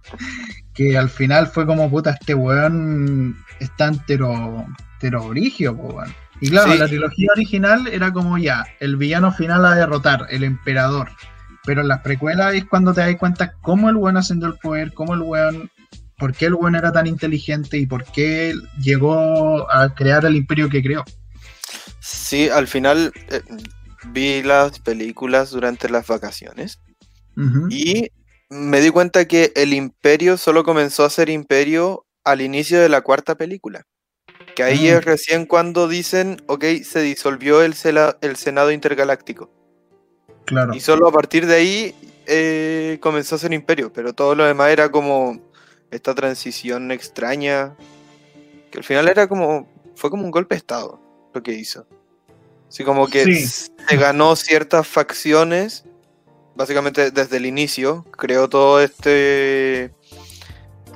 que 0.73 0.97
al 0.97 1.09
final 1.09 1.47
fue 1.47 1.65
como, 1.65 1.89
puta, 1.89 2.11
este 2.11 2.33
weón 2.33 3.37
es 3.59 3.75
tan 3.77 4.03
tero, 4.05 4.65
terobrigio, 4.99 5.73
weón. 5.73 6.13
Y 6.39 6.49
claro, 6.49 6.73
la 6.73 6.87
trilogía 6.87 7.27
original 7.35 7.87
era 7.87 8.11
como 8.11 8.37
ya, 8.37 8.65
el 8.79 8.95
villano 8.95 9.31
final 9.31 9.63
a 9.65 9.75
derrotar, 9.75 10.25
el 10.29 10.43
emperador. 10.43 11.11
Pero 11.63 11.81
en 11.81 11.89
las 11.89 12.01
precuelas 12.01 12.55
es 12.55 12.65
cuando 12.65 12.93
te 12.93 13.01
das 13.01 13.15
cuenta 13.17 13.53
cómo 13.61 13.89
el 13.89 13.95
weón 13.95 14.17
ascendió 14.17 14.47
el 14.47 14.57
poder, 14.57 14.93
cómo 14.93 15.13
el 15.13 15.21
weón, 15.21 15.69
por 16.17 16.33
qué 16.33 16.47
el 16.47 16.55
weón 16.55 16.75
era 16.75 16.91
tan 16.91 17.05
inteligente 17.05 17.77
y 17.77 17.85
por 17.85 18.05
qué 18.05 18.55
llegó 18.81 19.71
a 19.71 19.93
crear 19.93 20.25
el 20.25 20.35
imperio 20.35 20.69
que 20.69 20.81
creó. 20.81 21.03
Sí, 21.99 22.49
al 22.49 22.67
final 22.67 23.13
eh, 23.29 23.41
vi 24.07 24.41
las 24.41 24.79
películas 24.79 25.51
durante 25.51 25.89
las 25.89 26.07
vacaciones 26.07 26.79
y 27.69 28.09
me 28.51 28.81
di 28.81 28.89
cuenta 28.89 29.25
que 29.25 29.53
el 29.55 29.73
imperio 29.73 30.35
solo 30.35 30.65
comenzó 30.65 31.05
a 31.05 31.09
ser 31.09 31.29
imperio 31.29 32.05
al 32.25 32.41
inicio 32.41 32.81
de 32.81 32.89
la 32.89 32.99
cuarta 32.99 33.35
película. 33.35 33.83
Que 34.55 34.63
ahí 34.63 34.89
es 34.89 34.97
mm. 34.97 35.05
recién 35.05 35.45
cuando 35.45 35.87
dicen, 35.87 36.41
ok, 36.47 36.65
se 36.83 37.01
disolvió 37.01 37.61
el, 37.61 37.73
el 38.21 38.35
Senado 38.35 38.71
Intergaláctico. 38.71 39.49
Claro. 40.45 40.75
Y 40.75 40.81
solo 40.81 41.07
a 41.07 41.13
partir 41.13 41.45
de 41.45 41.55
ahí 41.55 41.95
eh, 42.25 42.97
comenzó 42.99 43.35
a 43.35 43.39
ser 43.39 43.53
imperio, 43.53 43.93
pero 43.93 44.13
todo 44.13 44.35
lo 44.35 44.43
demás 44.43 44.69
era 44.71 44.91
como 44.91 45.41
esta 45.89 46.13
transición 46.13 46.91
extraña, 46.91 47.77
que 48.69 48.79
al 48.79 48.83
final 48.83 49.07
era 49.07 49.27
como, 49.27 49.69
fue 49.95 50.09
como 50.09 50.25
un 50.25 50.31
golpe 50.31 50.55
de 50.55 50.59
Estado 50.59 50.99
lo 51.33 51.41
que 51.41 51.53
hizo. 51.53 51.87
Así 52.67 52.83
como 52.83 53.07
que 53.07 53.45
se 53.45 53.97
ganó 53.97 54.35
ciertas 54.35 54.87
facciones 54.87 55.85
básicamente 56.55 57.11
desde 57.11 57.37
el 57.37 57.45
inicio 57.45 58.05
creó 58.11 58.49
todo 58.49 58.81
este 58.81 59.93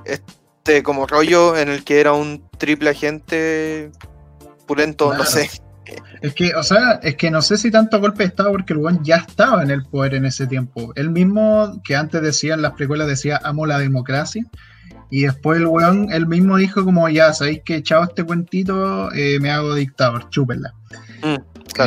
este 0.05 0.83
como 0.83 1.07
rollo 1.07 1.57
en 1.57 1.69
el 1.69 1.83
que 1.83 1.99
era 1.99 2.13
un 2.13 2.43
triple 2.57 2.91
agente 2.91 3.91
pulento, 4.65 5.13
no 5.13 5.25
sé. 5.25 5.49
Es 6.21 6.33
que, 6.33 6.55
o 6.55 6.63
sea, 6.63 6.93
es 7.03 7.15
que 7.15 7.29
no 7.29 7.41
sé 7.41 7.57
si 7.57 7.69
tanto 7.69 7.99
golpe 7.99 8.23
de 8.23 8.29
estado 8.29 8.51
porque 8.51 8.73
el 8.73 8.79
weón 8.79 9.03
ya 9.03 9.17
estaba 9.17 9.61
en 9.61 9.69
el 9.69 9.85
poder 9.85 10.15
en 10.15 10.25
ese 10.25 10.47
tiempo. 10.47 10.91
Él 10.95 11.11
mismo, 11.11 11.81
que 11.83 11.95
antes 11.95 12.21
decía 12.21 12.55
en 12.55 12.63
las 12.63 12.73
precuelas, 12.73 13.07
decía 13.07 13.39
amo 13.43 13.65
la 13.65 13.77
democracia. 13.77 14.43
Y 15.11 15.23
después 15.23 15.59
el 15.59 15.67
weón, 15.67 16.11
él 16.11 16.25
mismo 16.25 16.57
dijo 16.57 16.83
como, 16.83 17.07
ya, 17.09 17.31
sabéis 17.33 17.61
que 17.63 17.75
echado 17.75 18.03
este 18.03 18.23
cuentito, 18.23 19.11
eh, 19.13 19.39
me 19.39 19.51
hago 19.51 19.75
dictador, 19.75 20.29
chúpenla. 20.29 20.73
Mm, 21.21 21.35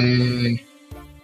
eh, 0.02 0.64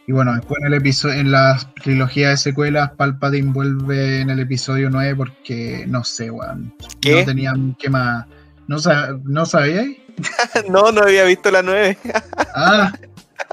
y 0.06 0.12
bueno, 0.12 0.34
después 0.34 0.60
en 0.60 0.66
el 0.66 0.74
episodio, 0.74 1.14
en 1.14 1.30
la 1.30 1.58
trilogía 1.82 2.30
de 2.30 2.36
secuelas, 2.36 2.90
Palpatine 2.92 3.52
vuelve 3.52 4.20
en 4.20 4.30
el 4.30 4.40
episodio 4.40 4.90
9 4.90 5.16
porque 5.16 5.86
no 5.88 6.04
sé, 6.04 6.30
weón. 6.30 6.74
No 6.78 7.24
tenían 7.24 7.74
que 7.78 7.88
más. 7.88 8.26
¿No, 8.66 8.76
¿no 9.24 9.46
sabíais? 9.46 9.96
no, 10.70 10.92
no 10.92 11.02
había 11.02 11.24
visto 11.24 11.50
la 11.50 11.62
9. 11.62 11.98
ah, 12.54 12.92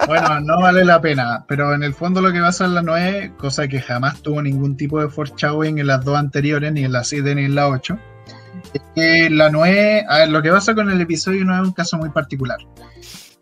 bueno, 0.08 0.41
no 0.41 0.62
vale 0.62 0.84
la 0.84 0.99
pena. 0.99 1.45
Pero 1.47 1.74
en 1.74 1.84
el 1.84 1.93
fondo 1.93 2.22
lo 2.22 2.34
que 2.34 2.41
pasa 2.41 2.66
en 2.66 2.76
la 2.76 2.82
9, 2.82 3.34
cosa 3.38 3.68
que 3.70 3.80
jamás 3.80 4.22
tuvo 4.22 4.41
ningún 4.41 4.76
tipo 4.76 5.02
de 5.02 5.08
foreshadowing 5.08 5.80
en 5.80 5.88
las 5.88 6.04
dos 6.04 6.18
anteriores, 6.18 6.74
ni 6.74 6.84
en 6.84 6.91
la 6.91 7.06
7 7.06 7.34
ni 7.34 7.45
en 7.45 7.56
la 7.56 7.70
8, 7.70 7.97
es 8.74 8.82
que 8.93 9.30
la 9.30 9.49
Noé, 9.49 10.06
a 10.08 10.20
ver, 10.20 10.30
lo 10.30 10.41
que 10.41 10.52
pasa 10.52 10.76
con 10.76 10.89
el 10.89 10.99
episodio 10.99 11.45
no 11.45 11.56
es 11.56 11.68
un 11.68 11.74
caso 11.74 11.97
muy 11.97 12.10
particular. 12.10 12.60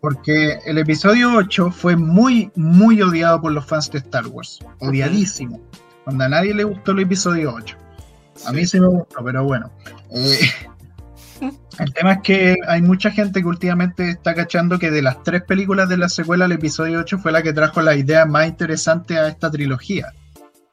Porque 0.00 0.58
el 0.64 0.78
episodio 0.78 1.34
8 1.34 1.70
fue 1.70 1.96
muy, 1.96 2.50
muy 2.56 3.02
odiado 3.02 3.40
por 3.40 3.52
los 3.52 3.66
fans 3.66 3.90
de 3.90 3.98
Star 3.98 4.26
Wars. 4.28 4.58
Odiadísimo. 4.80 5.60
Cuando 6.04 6.24
a 6.24 6.28
nadie 6.28 6.54
le 6.54 6.64
gustó 6.64 6.92
el 6.92 7.00
episodio 7.00 7.52
8. 7.54 7.76
A 8.46 8.52
mí 8.52 8.66
sí 8.66 8.80
me 8.80 8.88
gustó, 8.88 9.24
pero 9.24 9.44
bueno. 9.44 9.70
Eh, 11.42 11.50
el 11.78 11.94
tema 11.94 12.12
es 12.12 12.18
que 12.22 12.56
hay 12.68 12.82
mucha 12.82 13.10
gente 13.10 13.40
que 13.40 13.46
últimamente 13.46 14.10
está 14.10 14.34
cachando 14.34 14.78
que 14.78 14.90
de 14.90 15.00
las 15.00 15.22
tres 15.22 15.42
películas 15.42 15.88
de 15.88 15.96
la 15.96 16.10
secuela, 16.10 16.44
el 16.44 16.52
episodio 16.52 17.00
8 17.00 17.18
fue 17.18 17.32
la 17.32 17.42
que 17.42 17.54
trajo 17.54 17.80
la 17.80 17.96
idea 17.96 18.26
más 18.26 18.48
interesante 18.48 19.16
a 19.16 19.28
esta 19.28 19.50
trilogía. 19.50 20.12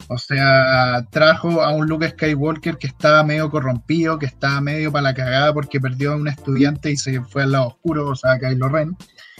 O 0.09 0.17
sea, 0.17 1.05
trajo 1.09 1.61
a 1.61 1.71
un 1.71 1.87
Luke 1.87 2.09
Skywalker 2.09 2.77
que 2.77 2.87
estaba 2.87 3.23
medio 3.23 3.49
corrompido, 3.49 4.17
que 4.17 4.25
estaba 4.25 4.61
medio 4.61 4.91
para 4.91 5.03
la 5.03 5.13
cagada 5.13 5.53
porque 5.53 5.81
perdió 5.81 6.13
a 6.13 6.15
un 6.15 6.27
estudiante 6.27 6.91
y 6.91 6.97
se 6.97 7.21
fue 7.21 7.43
al 7.43 7.53
lado 7.53 7.67
oscuro, 7.67 8.09
o 8.09 8.15
sea, 8.15 8.33
a 8.33 8.39
Kylo 8.39 8.69
Ren. 8.69 8.95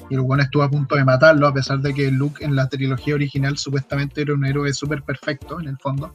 Y 0.09 0.15
el 0.15 0.21
bueno 0.21 0.43
estuvo 0.43 0.63
a 0.63 0.69
punto 0.69 0.95
de 0.95 1.03
matarlo, 1.03 1.47
a 1.47 1.53
pesar 1.53 1.79
de 1.79 1.93
que 1.93 2.11
Luke 2.11 2.43
en 2.43 2.55
la 2.55 2.67
trilogía 2.67 3.15
original 3.15 3.57
supuestamente 3.57 4.21
era 4.21 4.33
un 4.33 4.45
héroe 4.45 4.73
súper 4.73 5.03
perfecto, 5.03 5.59
en 5.59 5.67
el 5.67 5.77
fondo. 5.77 6.13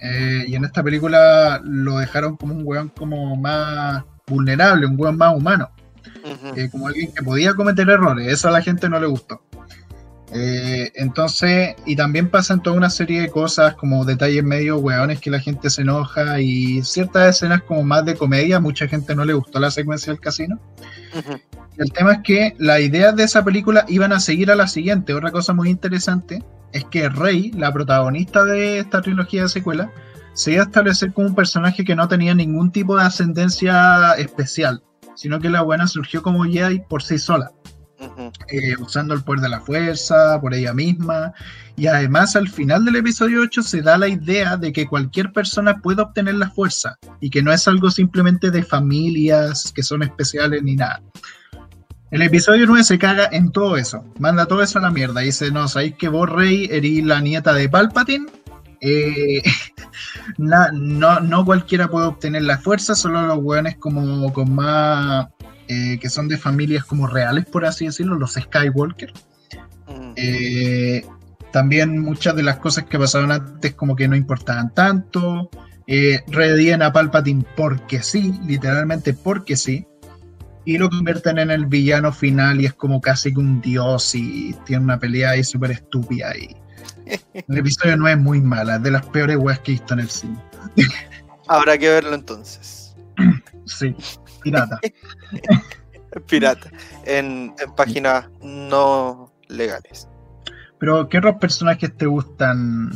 Eh, 0.00 0.44
y 0.48 0.54
en 0.56 0.64
esta 0.64 0.82
película 0.82 1.60
lo 1.64 1.98
dejaron 1.98 2.36
como 2.36 2.54
un 2.54 2.62
weón 2.64 2.88
como 2.88 3.36
más 3.36 4.02
vulnerable, 4.26 4.86
un 4.86 4.98
weón 4.98 5.16
más 5.16 5.36
humano. 5.36 5.70
Eh, 6.56 6.68
como 6.70 6.88
alguien 6.88 7.12
que 7.14 7.22
podía 7.22 7.54
cometer 7.54 7.88
errores. 7.88 8.26
Eso 8.28 8.48
a 8.48 8.52
la 8.52 8.62
gente 8.62 8.88
no 8.88 8.98
le 8.98 9.06
gustó. 9.06 9.42
Eh, 10.34 10.90
entonces, 10.94 11.74
y 11.84 11.94
también 11.94 12.30
pasan 12.30 12.62
toda 12.62 12.76
una 12.76 12.88
serie 12.88 13.20
de 13.20 13.28
cosas 13.28 13.74
como 13.74 14.04
detalles 14.04 14.42
medio 14.42 14.78
weones 14.78 15.20
que 15.20 15.30
la 15.30 15.40
gente 15.40 15.68
se 15.68 15.82
enoja 15.82 16.40
y 16.40 16.82
ciertas 16.82 17.36
escenas 17.36 17.62
como 17.62 17.82
más 17.82 18.04
de 18.06 18.14
comedia, 18.14 18.58
mucha 18.58 18.88
gente 18.88 19.14
no 19.14 19.24
le 19.24 19.34
gustó 19.34 19.60
la 19.60 19.70
secuencia 19.70 20.12
del 20.12 20.20
casino. 20.20 20.58
El 21.76 21.92
tema 21.92 22.14
es 22.14 22.18
que 22.22 22.54
las 22.58 22.80
ideas 22.80 23.14
de 23.14 23.24
esa 23.24 23.44
película 23.44 23.84
iban 23.88 24.12
a 24.12 24.20
seguir 24.20 24.50
a 24.50 24.56
la 24.56 24.68
siguiente. 24.68 25.12
Otra 25.12 25.30
cosa 25.30 25.52
muy 25.52 25.68
interesante 25.68 26.42
es 26.72 26.84
que 26.84 27.08
Rey, 27.10 27.50
la 27.52 27.72
protagonista 27.72 28.44
de 28.44 28.78
esta 28.78 29.02
trilogía 29.02 29.42
de 29.42 29.48
secuela, 29.50 29.90
se 30.32 30.52
iba 30.52 30.62
a 30.62 30.66
establecer 30.66 31.12
como 31.12 31.26
un 31.26 31.34
personaje 31.34 31.84
que 31.84 31.94
no 31.94 32.08
tenía 32.08 32.34
ningún 32.34 32.72
tipo 32.72 32.96
de 32.96 33.02
ascendencia 33.02 34.14
especial, 34.14 34.82
sino 35.14 35.40
que 35.40 35.50
la 35.50 35.60
buena 35.60 35.86
surgió 35.86 36.22
como 36.22 36.44
Jedi 36.44 36.80
por 36.80 37.02
sí 37.02 37.18
sola. 37.18 37.52
Eh, 38.48 38.74
usando 38.80 39.14
el 39.14 39.22
poder 39.22 39.40
de 39.40 39.48
la 39.48 39.60
fuerza, 39.60 40.40
por 40.40 40.54
ella 40.54 40.74
misma. 40.74 41.32
Y 41.76 41.86
además 41.86 42.36
al 42.36 42.48
final 42.48 42.84
del 42.84 42.96
episodio 42.96 43.40
8 43.42 43.62
se 43.62 43.82
da 43.82 43.96
la 43.96 44.08
idea 44.08 44.56
de 44.56 44.72
que 44.72 44.86
cualquier 44.86 45.32
persona 45.32 45.78
puede 45.78 46.02
obtener 46.02 46.34
la 46.34 46.50
fuerza 46.50 46.98
y 47.20 47.30
que 47.30 47.42
no 47.42 47.52
es 47.52 47.66
algo 47.68 47.90
simplemente 47.90 48.50
de 48.50 48.62
familias 48.62 49.72
que 49.74 49.82
son 49.82 50.02
especiales 50.02 50.62
ni 50.62 50.76
nada. 50.76 51.02
El 52.10 52.20
episodio 52.20 52.66
9 52.66 52.84
se 52.84 52.98
caga 52.98 53.28
en 53.32 53.52
todo 53.52 53.78
eso, 53.78 54.04
manda 54.18 54.44
todo 54.44 54.62
eso 54.62 54.78
a 54.78 54.82
la 54.82 54.90
mierda. 54.90 55.22
Dice, 55.22 55.50
no, 55.50 55.66
sabéis 55.66 55.94
que 55.94 56.08
vos, 56.08 56.28
Rey, 56.28 56.68
eres 56.70 57.04
la 57.04 57.20
nieta 57.20 57.54
de 57.54 57.70
Palpatine. 57.70 58.26
Eh, 58.82 59.40
no, 60.38 61.20
no 61.20 61.44
cualquiera 61.44 61.88
puede 61.88 62.06
obtener 62.06 62.42
la 62.42 62.58
fuerza, 62.58 62.94
solo 62.94 63.22
los 63.22 63.38
weones 63.38 63.76
como 63.76 64.30
con 64.32 64.54
más 64.54 65.28
eh, 65.72 65.98
que 65.98 66.10
son 66.10 66.28
de 66.28 66.36
familias 66.36 66.84
como 66.84 67.06
reales, 67.06 67.46
por 67.46 67.64
así 67.64 67.86
decirlo, 67.86 68.16
los 68.16 68.34
Skywalker. 68.34 69.12
Mm. 69.88 70.12
Eh, 70.16 71.06
también 71.50 71.98
muchas 71.98 72.36
de 72.36 72.42
las 72.42 72.58
cosas 72.58 72.84
que 72.84 72.98
pasaron 72.98 73.32
antes 73.32 73.74
como 73.74 73.96
que 73.96 74.06
no 74.06 74.16
importaban 74.16 74.74
tanto. 74.74 75.48
Eh, 75.86 76.20
a 76.80 76.92
Palpatine 76.92 77.44
porque 77.56 78.02
sí, 78.02 78.34
literalmente 78.46 79.14
porque 79.14 79.56
sí. 79.56 79.86
Y 80.64 80.76
lo 80.76 80.90
convierten 80.90 81.38
en 81.38 81.50
el 81.50 81.66
villano 81.66 82.12
final 82.12 82.60
y 82.60 82.66
es 82.66 82.74
como 82.74 83.00
casi 83.00 83.32
que 83.32 83.40
un 83.40 83.60
dios 83.60 84.14
y 84.14 84.54
tiene 84.64 84.84
una 84.84 84.98
pelea 84.98 85.30
ahí 85.30 85.42
súper 85.42 85.70
estúpida. 85.70 86.36
Y 86.36 86.54
el 87.48 87.58
episodio 87.58 87.96
no 87.96 88.08
es 88.08 88.18
muy 88.18 88.42
mala, 88.42 88.76
es 88.76 88.82
de 88.82 88.90
las 88.90 89.06
peores 89.06 89.38
weas 89.38 89.58
que 89.60 89.72
he 89.72 89.74
visto 89.74 89.94
en 89.94 90.00
el 90.00 90.10
cine. 90.10 90.38
Habrá 91.48 91.78
que 91.78 91.88
verlo 91.88 92.14
entonces. 92.14 92.94
Sí, 93.64 93.94
pirata. 94.42 94.80
pirata. 96.28 96.70
En, 97.04 97.54
páginas 97.76 98.28
no 98.40 99.32
legales. 99.48 100.08
Pero, 100.78 101.08
¿qué 101.08 101.18
otros 101.18 101.36
personajes 101.36 101.96
te 101.96 102.06
gustan? 102.06 102.90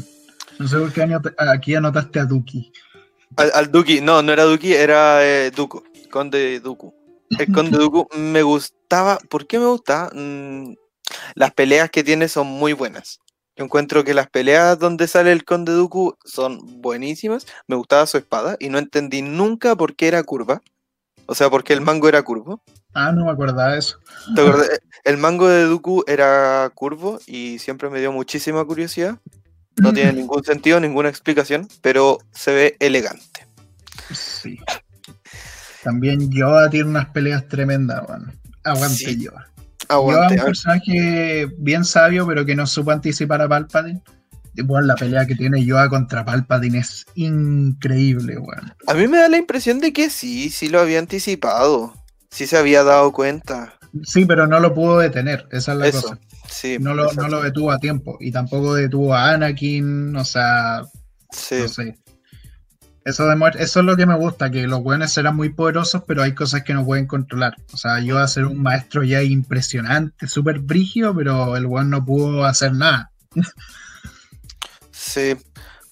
No 0.59 0.69
sé 0.69 0.79
por 0.79 0.93
qué 0.93 1.07
aquí 1.39 1.75
anotaste 1.75 2.21
a 2.21 2.25
Duki. 2.25 2.73
Al, 3.37 3.71
Duki, 3.71 4.01
no, 4.01 4.23
no 4.23 4.33
era 4.33 4.45
Duki, 4.45 4.73
era 4.73 5.25
eh, 5.25 5.51
Duku, 5.51 5.83
Conde 6.11 6.61
Duku. 6.61 6.95
El 7.39 7.53
Conde 7.53 7.79
Duku 7.79 8.09
me 8.17 8.43
gustaba. 8.43 9.19
¿Por 9.29 9.47
qué 9.47 9.59
me 9.59 9.67
gusta? 9.67 10.11
Mm, 10.13 10.75
las 11.35 11.53
peleas 11.53 11.91
que 11.91 12.05
tiene 12.05 12.29
son 12.29 12.47
muy 12.47 12.73
buenas. 12.73 13.21
Yo 13.57 13.65
encuentro 13.65 14.05
que 14.05 14.15
las 14.15 14.29
peleas 14.29 14.79
donde 14.79 15.09
sale 15.09 15.33
el 15.33 15.45
Conde 15.45 15.73
Duku 15.73 16.17
son 16.25 16.81
buenísimas. 16.83 17.47
Me 17.67 17.77
gustaba 17.77 18.07
su 18.07 18.19
espada 18.19 18.57
y 18.59 18.69
no 18.69 18.79
entendí 18.79 19.23
nunca 19.23 19.75
por 19.77 19.97
qué 19.97 20.09
era 20.09 20.23
curva. 20.23 20.63
O 21.27 21.35
sea, 21.35 21.51
porque 21.51 21.73
el 21.73 21.81
mango 21.81 22.09
era 22.09 22.23
curvo. 22.23 22.63
Ah, 22.95 23.13
no 23.13 23.25
me 23.25 23.31
acordaba 23.31 23.73
de 23.73 23.79
eso. 23.79 23.99
El 25.05 25.19
mango 25.19 25.49
de 25.49 25.65
Dooku 25.65 26.05
era 26.07 26.71
curvo 26.75 27.19
y 27.27 27.59
siempre 27.59 27.91
me 27.91 28.01
dio 28.01 28.13
muchísima 28.13 28.65
curiosidad. 28.65 29.19
No 29.77 29.93
tiene 29.93 30.13
ningún 30.15 30.45
sentido, 30.45 30.81
ninguna 30.81 31.09
explicación, 31.09 31.69
pero 31.83 32.19
se 32.33 32.55
ve 32.55 32.77
elegante. 32.81 33.47
Sí. 34.13 34.59
También 35.83 36.31
Yoda 36.31 36.71
tiene 36.71 36.89
unas 36.91 37.07
peleas 37.11 37.47
tremendas, 37.49 38.09
man. 38.09 38.33
Aguante 38.65 39.17
Yoda. 39.17 39.49
Yoda 39.89 40.27
es 40.27 40.41
un 40.41 40.47
personaje 40.47 41.47
bien 41.59 41.85
sabio, 41.85 42.27
pero 42.27 42.45
que 42.45 42.57
no 42.57 42.67
supo 42.67 42.91
anticipar 42.91 43.43
a 43.43 43.49
Palpatine 43.49 44.03
bueno, 44.65 44.87
la 44.87 44.95
pelea 44.95 45.27
que 45.27 45.35
tiene 45.35 45.65
Yoda 45.65 45.89
contra 45.89 46.25
Palpatine 46.25 46.79
es 46.79 47.07
increíble, 47.15 48.39
weón. 48.39 48.73
A 48.87 48.95
mí 48.95 49.09
me 49.09 49.19
da 49.19 49.29
la 49.29 49.39
impresión 49.39 49.81
de 49.81 49.93
que 49.93 50.11
sí, 50.11 50.51
sí 50.51 50.69
lo 50.69 50.81
había 50.81 50.99
anticipado. 50.99 51.95
Sí 52.31 52.47
se 52.47 52.57
había 52.57 52.83
dado 52.83 53.13
cuenta. 53.13 53.75
Sí, 54.05 54.25
pero 54.25 54.47
no 54.47 54.61
lo 54.61 54.75
pudo 54.75 54.99
detener, 54.99 55.47
esa 55.51 55.73
es 55.73 55.79
la 55.79 55.91
cosa. 55.91 56.19
Sí, 56.49 56.77
no, 56.81 56.95
lo, 56.95 57.13
no 57.13 57.29
lo 57.29 57.43
detuvo 57.43 57.71
a 57.73 57.79
tiempo. 57.79 58.19
Y 58.21 58.31
tampoco 58.31 58.75
detuvo 58.75 59.15
a 59.15 59.31
Anakin, 59.31 60.15
o 60.17 60.25
sea. 60.25 60.83
Sí. 61.31 61.57
No 61.61 61.69
sé. 61.69 61.99
Eso, 63.07 63.33
eso 63.33 63.81
es 63.81 63.87
lo 63.87 63.97
que 63.97 64.05
me 64.05 64.17
gusta, 64.17 64.51
que 64.51 64.67
los 64.67 64.81
weones 64.81 65.13
serán 65.13 65.37
muy 65.37 65.51
poderosos, 65.51 66.03
pero 66.09 66.25
hay 66.25 66.35
cosas 66.35 66.65
que 66.65 66.75
no 66.75 66.85
pueden 66.85 67.07
controlar. 67.07 67.55
O 67.73 67.77
sea, 67.77 68.01
yo 68.01 68.19
a 68.19 68.27
ser 68.27 68.47
un 68.47 68.61
maestro 68.61 69.05
ya 69.05 69.23
impresionante, 69.23 70.27
súper 70.27 70.59
brígido, 70.59 71.15
pero 71.15 71.57
el 71.57 71.67
weón 71.67 71.89
no 71.89 72.05
pudo 72.05 72.45
hacer 72.45 72.73
nada. 72.73 73.13
Sí. 75.17 75.35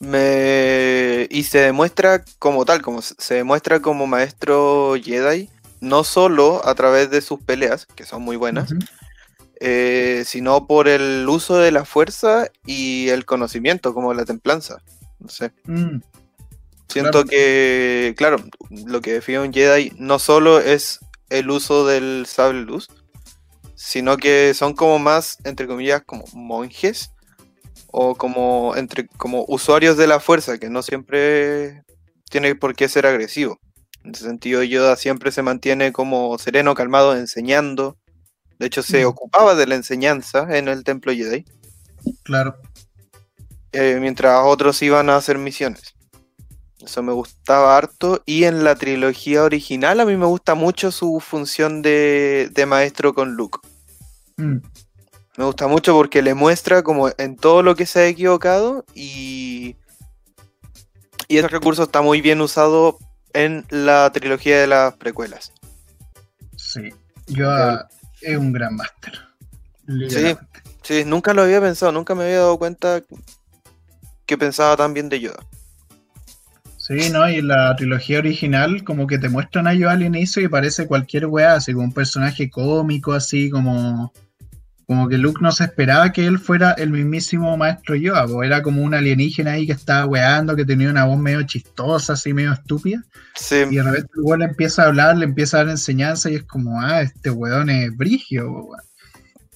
Me... 0.01 1.27
Y 1.31 1.45
se 1.45 1.59
demuestra 1.59 2.23
como 2.39 2.67
tal, 2.67 2.83
como 2.83 3.01
se 3.01 3.35
demuestra 3.35 3.81
como 3.81 4.07
maestro 4.07 4.97
Jedi, 5.03 5.49
no 5.81 6.05
solo 6.05 6.61
a 6.67 6.75
través 6.75 7.11
de 7.11 7.23
sus 7.23 7.41
peleas, 7.41 7.87
que 7.87 8.05
son 8.05 8.21
muy 8.21 8.37
buenas, 8.37 8.75
eh, 9.61 10.25
sino 10.27 10.67
por 10.67 10.89
el 10.89 11.27
uso 11.27 11.57
de 11.57 11.73
la 11.73 11.87
fuerza 11.87 12.49
y 12.67 13.09
el 13.09 13.25
conocimiento, 13.25 13.95
como 13.95 14.13
la 14.13 14.27
templanza. 14.27 14.83
No 15.19 15.29
sé. 15.29 15.53
Mm. 15.65 16.01
Siento 16.89 17.25
que, 17.25 18.15
claro, 18.19 18.37
lo 18.69 19.01
que 19.01 19.15
define 19.15 19.41
un 19.41 19.55
Jedi 19.55 19.93
no 19.97 20.19
solo 20.19 20.61
es 20.61 21.01
el 21.31 21.51
uso 21.51 21.87
del 21.87 22.27
sable 22.27 22.61
luz, 22.61 22.89
sino 23.75 24.19
que 24.19 24.53
son 24.53 24.75
como 24.75 24.99
más, 24.99 25.39
entre 25.45 25.67
comillas, 25.67 26.03
como 26.05 26.27
monjes 26.35 27.14
o 27.97 28.17
como 28.17 28.75
entre 28.75 29.07
como 29.07 29.45
usuarios 29.47 29.97
de 29.97 30.09
la 30.09 30.19
fuerza, 30.19 30.59
que 30.59 30.69
no 30.69 30.83
siempre 30.83 31.85
tiene 32.29 32.57
por 32.57 32.75
qué 32.75 32.89
ser 32.89 33.07
agresivo. 33.07 33.61
En 34.03 34.13
ese 34.13 34.25
sentido, 34.25 34.65
Yoda 34.65 34.97
siempre 34.97 35.31
se 35.31 35.43
mantiene 35.43 35.93
como 35.93 36.37
sereno, 36.39 36.75
calmado, 36.75 37.17
enseñando. 37.17 37.97
De 38.59 38.67
hecho, 38.67 38.83
se 38.83 39.05
mm. 39.05 39.09
ocupaba 39.09 39.55
de 39.55 39.69
la 39.69 39.77
enseñanza 39.77 40.59
en 40.59 40.67
el 40.67 40.83
templo 40.83 41.13
Jedi. 41.13 41.45
Claro. 42.25 42.57
Eh, 43.71 43.99
mientras 44.01 44.41
otros 44.45 44.83
iban 44.83 45.09
a 45.09 45.17
hacer 45.17 45.39
misiones. 45.39 45.95
Eso 46.85 47.01
me 47.05 47.13
gustaba 47.13 47.77
harto. 47.77 48.25
Y 48.27 48.43
en 48.43 48.65
la 48.65 48.75
trilogía 48.75 49.45
original 49.45 50.01
a 50.01 50.05
mí 50.05 50.17
me 50.17 50.27
gusta 50.27 50.57
mucho 50.57 50.91
su 50.91 51.21
función 51.21 51.81
de, 51.81 52.65
maestro 52.67 53.15
con 53.15 53.35
Luke. 53.35 53.61
Mm. 54.37 54.57
Me 55.37 55.45
gusta 55.45 55.67
mucho 55.67 55.95
porque 55.95 56.23
le 56.23 56.35
muestra 56.35 56.83
como 56.83 57.11
en 57.19 57.37
todo 57.37 57.63
lo 57.63 57.75
que 57.75 57.87
se 57.87 58.01
ha 58.01 58.07
equivocado 58.07 58.85
y, 58.95 59.77
y 61.29 61.39
ese 61.39 61.49
recurso 61.49 61.83
está 61.83 62.03
muy 62.03 62.21
bien 62.21 62.41
usado 62.41 62.99
en 63.33 63.67
la 63.71 64.11
trilogía 64.13 64.61
de 64.61 64.69
las 64.69 64.95
precuelas. 64.95 65.53
Sí, 66.57 66.91
yo 67.27 67.51
es 68.21 68.37
un 68.37 68.53
gran 68.53 68.77
máster. 68.77 69.21
Sí, 70.09 70.37
sí, 70.83 71.05
nunca 71.05 71.35
lo 71.35 71.43
había 71.43 71.61
pensado, 71.61 71.93
nunca 71.93 72.15
me 72.15 72.25
había 72.25 72.39
dado 72.39 72.59
cuenta 72.59 73.03
que 74.25 74.39
pensaba 74.39 74.77
tan 74.77 74.95
bien 74.95 75.09
de 75.09 75.21
Yoda. 75.21 75.45
Sí, 76.79 77.11
¿no? 77.11 77.29
Y 77.29 77.41
la 77.41 77.75
trilogía 77.77 78.19
original, 78.19 78.85
como 78.85 79.07
que 79.07 79.19
te 79.19 79.31
muestran 79.31 79.67
a 79.67 79.73
ellos 79.73 79.91
al 79.91 80.03
inicio 80.03 80.43
y 80.43 80.49
parece 80.49 80.87
cualquier 80.87 81.27
weá, 81.27 81.55
así 81.55 81.73
como 81.73 81.87
un 81.87 81.93
personaje 81.93 82.51
cómico, 82.51 83.13
así 83.15 83.51
como. 83.51 84.13
Como 84.87 85.09
que 85.09 85.17
Luke 85.17 85.41
no 85.41 85.51
se 85.51 85.65
esperaba 85.65 86.13
que 86.13 86.27
él 86.27 86.39
fuera 86.39 86.73
el 86.73 86.91
mismísimo 86.91 87.57
maestro 87.57 87.95
Yoda, 87.95 88.27
pues 88.27 88.47
era 88.47 88.63
como 88.63 88.83
un 88.83 88.95
alienígena 88.95 89.53
ahí 89.53 89.67
que 89.67 89.73
estaba 89.73 90.05
weando, 90.07 90.55
que 90.55 90.65
tenía 90.65 90.91
una 90.91 91.05
voz 91.05 91.19
medio 91.19 91.43
chistosa, 91.43 92.13
así 92.13 92.35
medio 92.35 92.53
estúpida. 92.53 93.03
Sí. 93.35 93.65
Y 93.71 93.77
de 93.77 93.83
repente 93.83 94.13
el 94.15 94.23
weón 94.23 94.41
le 94.41 94.45
empieza 94.47 94.83
a 94.83 94.87
hablar, 94.87 95.17
le 95.17 95.25
empieza 95.25 95.57
a 95.57 95.65
dar 95.65 95.71
enseñanza 95.71 96.31
y 96.31 96.37
es 96.37 96.45
como, 96.45 96.81
ah, 96.81 97.01
este 97.01 97.31
weón 97.31 97.71
es 97.71 97.97
brigio, 97.97 98.51
weón. 98.51 98.81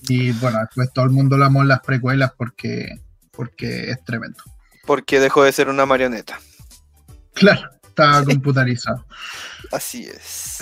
Y 0.09 0.33
bueno, 0.33 0.61
después 0.61 0.91
todo 0.93 1.05
el 1.05 1.11
mundo 1.11 1.37
lo 1.37 1.45
amó 1.45 1.63
en 1.63 1.69
las 1.69 1.81
precuelas 1.81 2.33
porque, 2.37 3.01
porque 3.31 3.91
es 3.91 4.03
tremendo. 4.05 4.39
Porque 4.87 5.21
dejó 5.21 5.45
de 5.45 5.53
ser 5.53 5.69
una 5.69 5.85
marioneta. 5.85 6.41
Claro, 7.35 7.69
estaba 7.87 8.25
computarizado. 8.25 9.05
Así 9.71 10.07
es. 10.07 10.59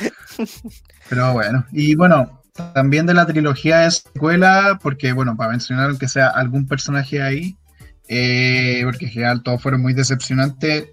Pero 1.08 1.32
bueno, 1.32 1.66
y 1.72 1.94
bueno, 1.94 2.39
también 2.72 3.06
de 3.06 3.14
la 3.14 3.26
trilogía 3.26 3.80
de 3.80 3.90
secuela, 3.90 4.78
porque 4.82 5.12
bueno, 5.12 5.36
para 5.36 5.50
mencionar 5.50 5.90
aunque 5.90 6.08
sea 6.08 6.28
algún 6.28 6.66
personaje 6.66 7.22
ahí, 7.22 7.56
eh, 8.08 8.80
porque 8.84 9.06
en 9.06 9.10
general 9.12 9.42
todos 9.42 9.62
fueron 9.62 9.82
muy 9.82 9.94
decepcionantes, 9.94 10.88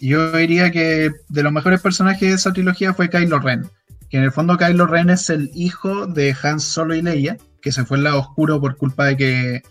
yo 0.00 0.32
diría 0.32 0.70
que 0.70 1.10
de 1.28 1.42
los 1.42 1.52
mejores 1.52 1.80
personajes 1.80 2.28
de 2.28 2.34
esa 2.34 2.52
trilogía 2.52 2.94
fue 2.94 3.08
Kylo 3.08 3.38
Ren, 3.38 3.70
que 4.10 4.18
en 4.18 4.24
el 4.24 4.32
fondo 4.32 4.58
Kylo 4.58 4.86
Ren 4.86 5.10
es 5.10 5.30
el 5.30 5.50
hijo 5.54 6.06
de 6.06 6.36
Han 6.42 6.60
Solo 6.60 6.94
y 6.94 7.02
Leia, 7.02 7.36
que 7.62 7.72
se 7.72 7.84
fue 7.84 7.96
al 7.96 8.04
lado 8.04 8.20
oscuro 8.20 8.60
por 8.60 8.76
culpa 8.76 9.06
de 9.06 9.16
que 9.16 9.62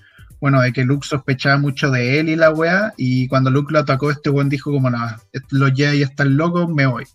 bueno, 0.43 0.59
de 0.59 0.73
que 0.73 0.83
Luke 0.83 1.07
sospechaba 1.07 1.57
mucho 1.57 1.89
de 1.89 2.19
él 2.19 2.27
y 2.27 2.35
la 2.35 2.51
weá, 2.51 2.93
y 2.97 3.29
cuando 3.29 3.49
Luke 3.49 3.71
lo 3.71 3.79
atacó, 3.79 4.11
este 4.11 4.29
weón 4.29 4.49
dijo 4.49 4.73
como, 4.73 4.89
no, 4.89 4.99
los 5.51 5.71
Jedi 5.71 6.03
están 6.03 6.35
locos, 6.35 6.67
me 6.67 6.85
voy. 6.85 7.05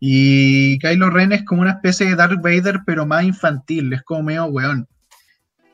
Y 0.00 0.78
Kylo 0.78 1.10
Ren 1.10 1.32
es 1.32 1.44
como 1.44 1.60
una 1.60 1.72
especie 1.72 2.06
de 2.06 2.16
Darth 2.16 2.40
Vader, 2.42 2.80
pero 2.86 3.06
más 3.06 3.22
infantil, 3.22 3.92
es 3.92 4.02
como 4.02 4.22
medio 4.22 4.46
weón. 4.46 4.88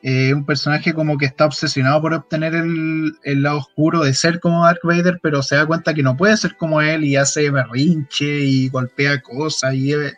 Eh, 0.03 0.33
un 0.33 0.45
personaje 0.45 0.93
como 0.93 1.17
que 1.17 1.25
está 1.25 1.45
obsesionado 1.45 2.01
por 2.01 2.13
obtener 2.13 2.53
el, 2.53 3.13
el, 3.23 3.41
lado 3.41 3.57
oscuro 3.57 4.03
de 4.03 4.13
ser 4.13 4.39
como 4.39 4.63
Darth 4.63 4.83
Vader, 4.83 5.19
pero 5.23 5.41
se 5.41 5.55
da 5.55 5.65
cuenta 5.65 5.93
que 5.93 6.03
no 6.03 6.15
puede 6.15 6.37
ser 6.37 6.55
como 6.55 6.81
él 6.81 7.03
y 7.03 7.15
hace 7.15 7.49
berrinche 7.49 8.41
y 8.41 8.69
golpea 8.69 9.21
cosas 9.21 9.73
y 9.73 9.93
es, 9.93 10.13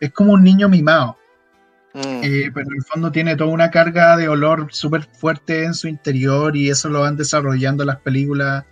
es 0.00 0.12
como 0.12 0.32
un 0.32 0.42
niño 0.42 0.68
mimado. 0.68 1.16
Mm. 1.94 2.20
Eh, 2.22 2.50
pero 2.54 2.66
en 2.66 2.76
el 2.76 2.84
fondo 2.84 3.12
tiene 3.12 3.36
toda 3.36 3.50
una 3.50 3.70
carga 3.70 4.16
de 4.16 4.28
olor 4.28 4.68
súper 4.70 5.04
fuerte 5.04 5.64
en 5.64 5.74
su 5.74 5.88
interior 5.88 6.56
y 6.56 6.70
eso 6.70 6.88
lo 6.88 7.00
van 7.00 7.16
desarrollando 7.16 7.84
las 7.84 8.00
películas. 8.00 8.64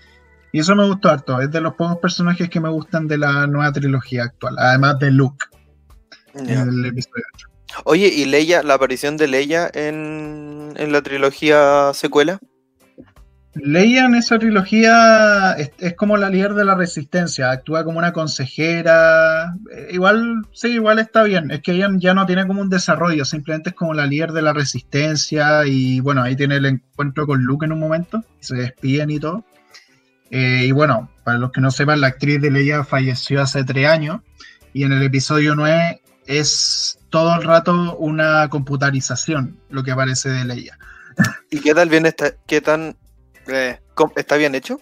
Y 0.52 0.60
eso 0.60 0.74
me 0.74 0.86
gustó 0.86 1.10
harto. 1.10 1.40
Es 1.40 1.50
de 1.50 1.60
los 1.60 1.74
pocos 1.74 1.98
personajes 1.98 2.48
que 2.48 2.60
me 2.60 2.68
gustan 2.68 3.06
de 3.06 3.18
la 3.18 3.46
nueva 3.46 3.72
trilogía 3.72 4.24
actual, 4.24 4.56
además 4.58 4.98
de 4.98 5.10
Luke. 5.10 5.46
Yeah. 6.34 6.62
En 6.62 6.68
el 6.68 6.86
episodio 6.86 7.24
8. 7.34 7.46
Oye, 7.84 8.08
¿y 8.08 8.24
Leia, 8.24 8.62
la 8.62 8.74
aparición 8.74 9.16
de 9.16 9.28
Leia 9.28 9.70
en, 9.72 10.74
en 10.76 10.92
la 10.92 11.02
trilogía 11.02 11.92
secuela? 11.94 12.40
Leia 13.54 14.04
en 14.04 14.14
esa 14.14 14.38
trilogía 14.38 15.52
es, 15.54 15.72
es, 15.78 15.94
como 15.94 16.16
la 16.16 16.30
líder 16.30 16.54
de 16.54 16.64
la 16.64 16.76
resistencia, 16.76 17.50
actúa 17.50 17.82
como 17.84 17.98
una 17.98 18.12
consejera, 18.12 19.56
eh, 19.74 19.88
igual, 19.90 20.46
sí, 20.52 20.68
igual 20.68 21.00
está 21.00 21.24
bien, 21.24 21.50
es 21.50 21.60
que 21.60 21.72
ella 21.72 21.88
ya 21.96 22.14
no 22.14 22.26
tiene 22.26 22.46
como 22.46 22.60
un 22.60 22.70
desarrollo, 22.70 23.24
simplemente 23.24 23.70
es 23.70 23.76
como 23.76 23.92
la 23.92 24.06
líder 24.06 24.32
de 24.32 24.42
la 24.42 24.52
resistencia 24.52 25.66
y 25.66 25.98
bueno, 25.98 26.22
ahí 26.22 26.36
tiene 26.36 26.56
el 26.56 26.66
encuentro 26.66 27.26
con 27.26 27.42
Luke 27.42 27.66
en 27.66 27.72
un 27.72 27.80
momento, 27.80 28.22
se 28.38 28.54
despiden 28.54 29.10
y 29.10 29.18
todo. 29.18 29.44
Eh, 30.30 30.64
y 30.66 30.72
bueno, 30.72 31.10
para 31.24 31.38
los 31.38 31.50
que 31.52 31.60
no 31.60 31.70
sepan, 31.70 32.00
la 32.00 32.08
actriz 32.08 32.40
de 32.40 32.50
Leia 32.50 32.84
falleció 32.84 33.42
hace 33.42 33.64
tres 33.64 33.88
años 33.88 34.20
y 34.72 34.84
en 34.84 34.92
el 34.92 35.02
episodio 35.02 35.54
9 35.54 36.00
es 36.26 36.98
todo 37.10 37.34
el 37.34 37.42
rato 37.42 37.96
una 37.96 38.48
computarización 38.48 39.58
lo 39.68 39.82
que 39.82 39.90
aparece 39.90 40.28
de 40.28 40.44
Leia. 40.44 40.78
¿Y 41.50 41.60
qué 41.60 41.74
tal 41.74 41.88
bien 41.88 42.06
está, 42.06 42.34
qué 42.46 42.60
tan 42.60 42.96
eh, 43.48 43.78
¿Está 44.16 44.36
bien 44.36 44.54
hecho? 44.54 44.80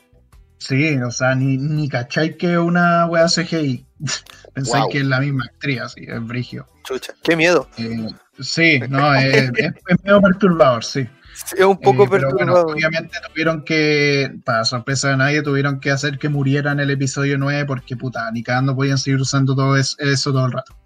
Sí, 0.59 0.96
o 0.99 1.11
sea, 1.11 1.34
ni, 1.34 1.57
ni 1.57 1.88
cachai 1.88 2.36
que 2.36 2.59
una 2.59 3.07
wea 3.07 3.26
CGI. 3.26 3.86
Pensáis 4.55 4.84
wow. 4.84 4.90
que 4.90 4.99
es 4.99 5.05
la 5.05 5.20
misma 5.20 5.44
actriz, 5.44 5.80
así, 5.80 6.05
es 6.07 6.26
brigio. 6.26 6.66
Chucha, 6.84 7.14
qué 7.22 7.36
miedo. 7.36 7.68
Eh, 7.78 8.09
sí, 8.40 8.80
no, 8.88 9.14
es, 9.14 9.34
es, 9.34 9.53
es, 9.57 10.05
medio 10.05 10.20
perturbador, 10.20 10.84
sí. 10.84 11.09
Sí 11.47 11.57
es 11.59 11.64
un 11.64 11.78
poco 11.78 12.05
eh, 12.05 12.09
perturbador. 12.09 12.36
Bueno, 12.36 12.72
obviamente 12.72 13.16
tuvieron 13.28 13.64
que, 13.64 14.39
para 14.45 14.64
sorpresa 14.64 15.11
de 15.11 15.16
nadie, 15.16 15.43
tuvieron 15.43 15.80
que 15.80 15.91
hacer 15.91 16.18
que 16.18 16.28
muriera 16.28 16.72
en 16.72 16.80
el 16.80 16.91
episodio 16.91 17.39
9 17.39 17.64
porque, 17.66 17.97
puta, 17.97 18.30
ni 18.32 18.43
cagando 18.43 18.74
podían 18.74 18.99
seguir 18.99 19.20
usando 19.20 19.55
todo 19.55 19.76
eso, 19.76 19.97
eso 19.99 20.32
todo 20.32 20.47
el 20.47 20.53
rato. 20.53 20.76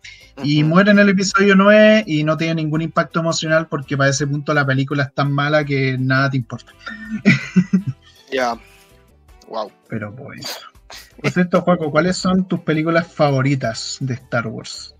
Y 0.42 0.64
muere 0.64 0.92
en 0.92 0.98
el 0.98 1.10
episodio 1.10 1.54
9 1.54 2.04
y 2.06 2.24
no 2.24 2.36
tiene 2.36 2.56
ningún 2.56 2.82
impacto 2.82 3.20
emocional 3.20 3.66
porque 3.68 3.96
para 3.96 4.10
ese 4.10 4.26
punto 4.26 4.54
la 4.54 4.64
película 4.64 5.04
es 5.04 5.14
tan 5.14 5.30
mala 5.30 5.64
que 5.64 5.96
nada 5.98 6.30
te 6.30 6.36
importa. 6.36 6.72
Ya. 8.32 8.54
Yeah. 8.54 8.60
Wow. 9.48 9.70
Pero 9.90 10.16
pues. 10.16 10.60
Por 11.20 11.30
cierto, 11.30 11.60
Juaco, 11.60 11.90
¿cuáles 11.90 12.16
son 12.16 12.48
tus 12.48 12.60
películas 12.60 13.06
favoritas 13.12 13.98
de 14.00 14.14
Star 14.14 14.46
Wars? 14.46 14.94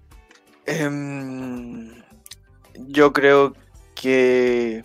Um, 0.69 1.89
yo 2.89 3.13
creo 3.15 3.55
que 4.03 4.85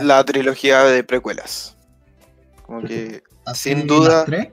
la 0.00 0.24
trilogía 0.24 0.82
de 0.84 1.04
precuelas. 1.04 1.76
Como 2.62 2.82
que, 2.82 3.22
sin 3.54 3.86
duda. 3.86 4.24
Tres? 4.24 4.48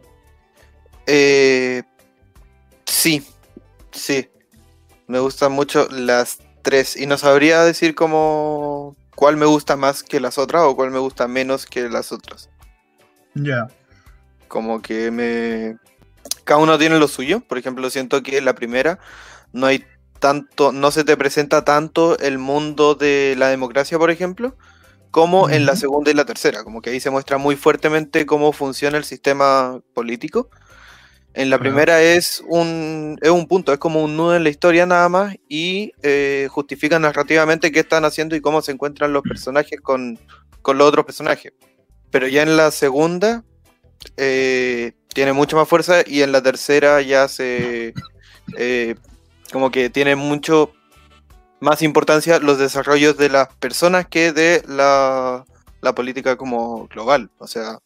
Eh, 1.08 1.84
sí, 2.86 3.26
sí. 3.92 4.30
Me 5.08 5.20
gustan 5.20 5.54
mucho 5.54 5.88
las 5.90 6.40
tres. 6.62 6.98
Y 6.98 7.08
no 7.08 7.18
sabría 7.18 7.64
decir 7.64 7.96
cómo 7.96 8.96
cuál 9.16 9.38
me 9.38 9.46
gusta 9.46 9.78
más 9.78 10.04
que 10.04 10.20
las 10.20 10.38
otras 10.38 10.64
o 10.64 10.76
cuál 10.76 10.92
me 10.92 11.00
gusta 11.00 11.28
menos 11.28 11.66
que 11.66 11.88
las 11.88 12.12
otras. 12.12 12.50
Ya. 13.36 13.44
Yeah. 13.44 13.68
Como 14.50 14.82
que 14.82 15.12
me. 15.12 15.78
Cada 16.44 16.60
uno 16.60 16.78
tiene 16.78 17.00
lo 17.00 17.08
suyo. 17.08 17.40
Por 17.40 17.58
ejemplo, 17.58 17.90
siento 17.90 18.22
que 18.22 18.38
en 18.38 18.46
la 18.46 18.54
primera 18.54 19.00
no 19.54 19.66
hay 19.66 19.86
tanto. 20.24 20.72
No 20.72 20.90
se 20.90 21.04
te 21.04 21.18
presenta 21.18 21.66
tanto 21.66 22.18
el 22.20 22.38
mundo 22.38 22.96
de 22.96 23.36
la 23.38 23.50
democracia, 23.50 24.00
por 24.00 24.10
ejemplo, 24.10 24.56
como 25.12 25.42
uh 25.42 25.48
-huh. 25.48 25.54
en 25.54 25.66
la 25.66 25.76
segunda 25.76 26.12
y 26.12 26.14
la 26.14 26.24
tercera. 26.24 26.64
Como 26.64 26.82
que 26.82 26.92
ahí 26.92 27.02
se 27.02 27.10
muestra 27.10 27.38
muy 27.38 27.58
fuertemente 27.58 28.26
cómo 28.26 28.54
funciona 28.54 28.98
el 28.98 29.04
sistema 29.04 29.82
político. 29.94 30.50
En 31.34 31.50
la 31.50 31.60
primera 31.60 32.02
es 32.02 32.42
un, 32.48 33.18
es 33.22 33.32
un 33.32 33.48
punto, 33.48 33.74
es 33.74 33.80
como 33.80 34.02
un 34.02 34.16
nudo 34.16 34.36
en 34.36 34.44
la 34.44 34.50
historia 34.50 34.86
nada 34.86 35.10
más 35.10 35.36
y 35.50 35.92
eh, 36.04 36.48
justifica 36.50 37.00
narrativamente 37.00 37.72
qué 37.74 37.82
están 37.82 38.06
haciendo 38.06 38.36
y 38.38 38.42
cómo 38.42 38.62
se 38.62 38.72
encuentran 38.72 39.12
los 39.12 39.24
personajes 39.24 39.82
con, 39.82 40.18
con 40.62 40.78
los 40.78 40.88
otros 40.88 41.06
personajes. 41.06 41.52
Pero 42.12 42.28
ya 42.28 42.44
en 42.44 42.56
la 42.56 42.72
segunda 42.72 43.44
eh, 44.16 44.94
tiene 45.14 45.34
mucha 45.34 45.58
más 45.58 45.68
fuerza 45.68 46.04
y 46.06 46.22
en 46.22 46.32
la 46.32 46.42
tercera 46.42 47.02
ya 47.02 47.28
se... 47.28 47.94
Eh, 48.58 48.96
como 49.54 49.72
que 49.72 49.90
tiene 49.90 50.16
mucho 50.16 50.74
más 51.62 51.82
importancia 51.84 52.40
los 52.40 52.58
desarrollos 52.58 53.16
de 53.18 53.30
las 53.30 53.48
personas 53.56 54.08
que 54.08 54.34
de 54.34 54.64
la, 54.68 55.46
la 55.82 55.96
política 55.96 56.36
como 56.36 56.88
global. 56.88 57.30
O 57.38 57.48
sea, 57.48 57.78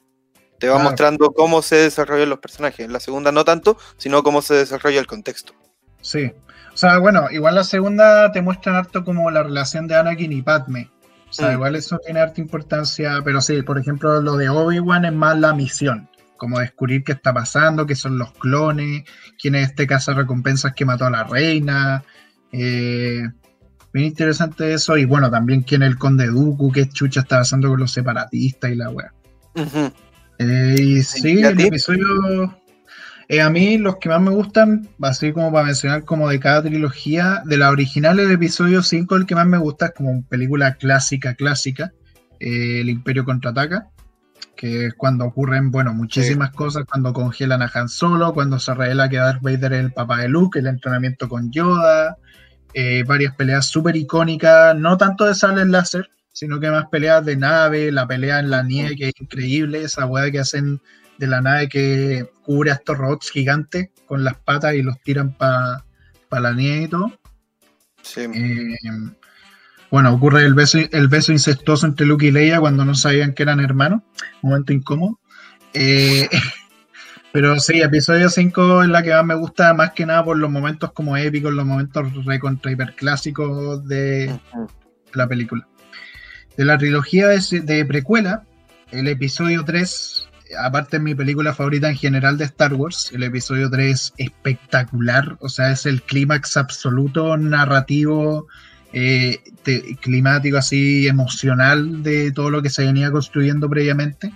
te 0.58 0.70
va 0.70 0.76
claro. 0.76 0.90
mostrando 0.90 1.32
cómo 1.34 1.62
se 1.62 1.76
desarrollan 1.76 2.30
los 2.30 2.40
personajes. 2.40 2.86
En 2.86 2.94
la 2.94 3.02
segunda 3.02 3.32
no 3.32 3.44
tanto, 3.44 3.78
sino 3.98 4.24
cómo 4.24 4.42
se 4.42 4.56
desarrolla 4.56 5.00
el 5.00 5.08
contexto. 5.08 5.54
Sí. 6.02 6.32
O 6.74 6.78
sea, 6.78 7.00
bueno, 7.00 7.30
igual 7.32 7.56
la 7.56 7.64
segunda 7.64 8.32
te 8.32 8.42
muestran 8.42 8.76
harto 8.76 9.04
como 9.04 9.30
la 9.30 9.44
relación 9.44 9.88
de 9.88 9.96
Anakin 9.96 10.32
y 10.32 10.42
Padme. 10.42 10.90
O 11.30 11.34
sea, 11.34 11.50
mm. 11.50 11.54
igual 11.54 11.76
eso 11.76 12.00
tiene 12.00 12.22
harta 12.22 12.40
importancia, 12.40 13.20
pero 13.26 13.42
sí, 13.42 13.62
por 13.62 13.78
ejemplo, 13.78 14.22
lo 14.22 14.38
de 14.38 14.48
Obi-Wan 14.48 15.04
es 15.06 15.14
más 15.14 15.38
la 15.38 15.54
misión, 15.54 16.10
como 16.38 16.60
descubrir 16.60 17.04
qué 17.04 17.14
está 17.14 17.34
pasando, 17.34 17.86
qué 17.86 17.96
son 17.96 18.18
los 18.18 18.32
clones, 18.34 19.04
quién 19.42 19.56
es 19.56 19.70
este 19.70 19.88
caza 19.88 20.14
recompensas 20.14 20.74
que 20.74 20.86
mató 20.86 21.06
a 21.06 21.10
la 21.10 21.24
reina. 21.24 22.04
Eh, 22.52 23.24
bien 23.92 24.06
interesante 24.08 24.74
eso, 24.74 24.98
y 24.98 25.06
bueno, 25.06 25.30
también 25.30 25.62
quién 25.62 25.84
es 25.84 25.90
el 25.90 25.98
conde 25.98 26.28
Dooku, 26.28 26.72
qué 26.72 26.88
chucha 26.88 27.22
está 27.22 27.40
pasando 27.40 27.70
con 27.70 27.80
los 27.80 27.92
separatistas 27.92 28.72
y 28.72 28.76
la. 28.76 28.90
Uh 28.90 28.96
-huh. 29.56 29.94
Eh, 30.40 30.76
y 30.80 31.04
sí, 31.04 31.40
el 31.40 31.60
episodio. 31.60 32.58
Eh, 33.30 33.42
a 33.42 33.50
mí 33.50 33.78
los 33.78 33.98
que 33.98 34.08
más 34.08 34.22
me 34.22 34.32
gustan, 34.32 34.88
así 35.02 35.34
como 35.34 35.52
para 35.52 35.66
mencionar 35.66 36.06
como 36.06 36.30
de 36.30 36.40
cada 36.40 36.64
trilogía, 36.64 37.42
de 37.46 37.58
la 37.58 37.72
original 37.72 38.20
el 38.20 38.32
episodio 38.32 38.82
5 38.82 39.18
el 39.18 39.26
que 39.26 39.36
más 39.36 39.46
me 39.46 39.58
gusta 39.58 39.88
es 39.88 39.92
como 39.92 40.24
película 40.28 40.76
clásica, 40.76 41.36
clásica, 41.36 41.92
El 42.40 42.88
Imperio 42.88 43.26
Contraataca, 43.26 43.90
que 44.58 44.88
es 44.88 44.94
cuando 44.96 45.26
ocurren, 45.26 45.72
bueno, 45.72 45.94
muchísimas 45.94 46.50
sí. 46.50 46.58
cosas, 46.58 46.84
cuando 46.90 47.14
congelan 47.14 47.62
a 47.62 47.72
Han 47.74 47.88
Solo, 47.88 48.34
cuando 48.34 48.60
se 48.60 48.74
revela 48.74 49.08
que 49.08 49.18
Darth 49.18 49.42
Vader 49.42 49.72
es 49.74 49.80
el 49.80 49.94
papá 49.94 50.18
de 50.18 50.28
Luke, 50.28 50.60
el 50.60 50.68
entrenamiento 50.68 51.30
con 51.30 51.52
Yoda, 51.52 52.18
eh, 52.74 53.04
varias 53.08 53.34
peleas 53.36 53.68
súper 53.68 53.96
icónicas, 53.96 54.76
no 54.76 54.98
tanto 54.98 55.26
de 55.26 55.36
sable 55.36 55.64
láser, 55.66 56.10
sino 56.34 56.60
que 56.60 56.70
más 56.70 56.88
peleas 56.90 57.24
de 57.24 57.38
nave, 57.38 57.92
la 57.92 58.06
pelea 58.06 58.40
en 58.40 58.50
la 58.50 58.64
nieve, 58.64 58.96
que 58.96 59.08
es 59.10 59.14
increíble, 59.22 59.84
esa 59.84 60.06
weá 60.06 60.30
que 60.30 60.40
hacen 60.40 60.82
de 61.18 61.28
la 61.28 61.42
nave 61.42 61.70
que 61.70 62.30
cubre 62.44 62.72
a 62.72 62.76
estos 62.76 62.98
robots 62.98 63.32
gigantes 63.32 63.90
con 64.06 64.24
las 64.24 64.38
patas 64.38 64.76
y 64.76 64.82
los 64.82 65.00
tiran 65.02 65.34
para 65.34 65.84
la 66.30 66.54
nieve 66.54 66.84
y 66.84 66.88
todo. 66.88 67.12
Sí. 68.02 68.22
Eh, 68.22 68.76
bueno, 69.90 70.14
ocurre 70.14 70.46
el 70.46 70.54
beso, 70.54 70.80
el 70.92 71.08
beso 71.08 71.32
incestuoso 71.32 71.86
entre 71.86 72.06
Luke 72.06 72.26
y 72.26 72.32
Leia 72.32 72.60
cuando 72.60 72.84
no 72.84 72.96
sabían 72.96 73.34
que 73.34 73.44
eran 73.44 73.60
hermanos. 73.60 74.02
Momento 74.42 74.74
incómodo. 74.74 75.20
Eh, 75.74 76.28
pero 77.32 77.60
sí, 77.60 77.82
episodio 77.82 78.30
5 78.30 78.84
es 78.84 78.90
la 78.90 79.04
que 79.04 79.12
más 79.12 79.26
me 79.26 79.36
gusta, 79.36 79.74
más 79.74 79.92
que 79.92 80.06
nada 80.06 80.26
por 80.26 80.38
los 80.38 80.52
momentos 80.52 80.92
como 80.92 81.16
épicos, 81.16 81.54
los 81.54 81.66
momentos 81.66 82.26
recontra 82.26 82.72
hiperclásicos 82.72 83.88
de 83.88 84.38
la 85.14 85.28
película. 85.28 85.68
De 86.58 86.66
la 86.66 86.78
trilogía 86.78 87.28
de, 87.28 87.40
de 87.62 87.86
precuela, 87.86 88.44
el 88.92 89.08
episodio 89.08 89.64
3, 89.64 90.30
aparte 90.60 90.98
es 90.98 91.04
mi 91.04 91.14
película 91.14 91.54
favorita 91.54 91.90
en 91.90 91.96
general 91.96 92.38
de 92.38 92.46
Star 92.46 92.74
Wars, 92.74 93.12
el 93.14 93.24
episodio 93.24 93.70
3 93.70 93.92
es 93.92 94.14
espectacular, 94.18 95.38
o 95.40 95.50
sea, 95.50 95.72
es 95.72 95.86
el 95.86 96.02
clímax 96.02 96.58
absoluto 96.58 97.38
narrativo, 97.38 98.48
eh, 98.94 99.40
climático, 100.00 100.58
así 100.58 101.08
emocional 101.08 102.04
de 102.04 102.32
todo 102.32 102.50
lo 102.50 102.62
que 102.62 102.70
se 102.70 102.86
venía 102.86 103.12
construyendo 103.12 103.70
previamente. 103.70 104.32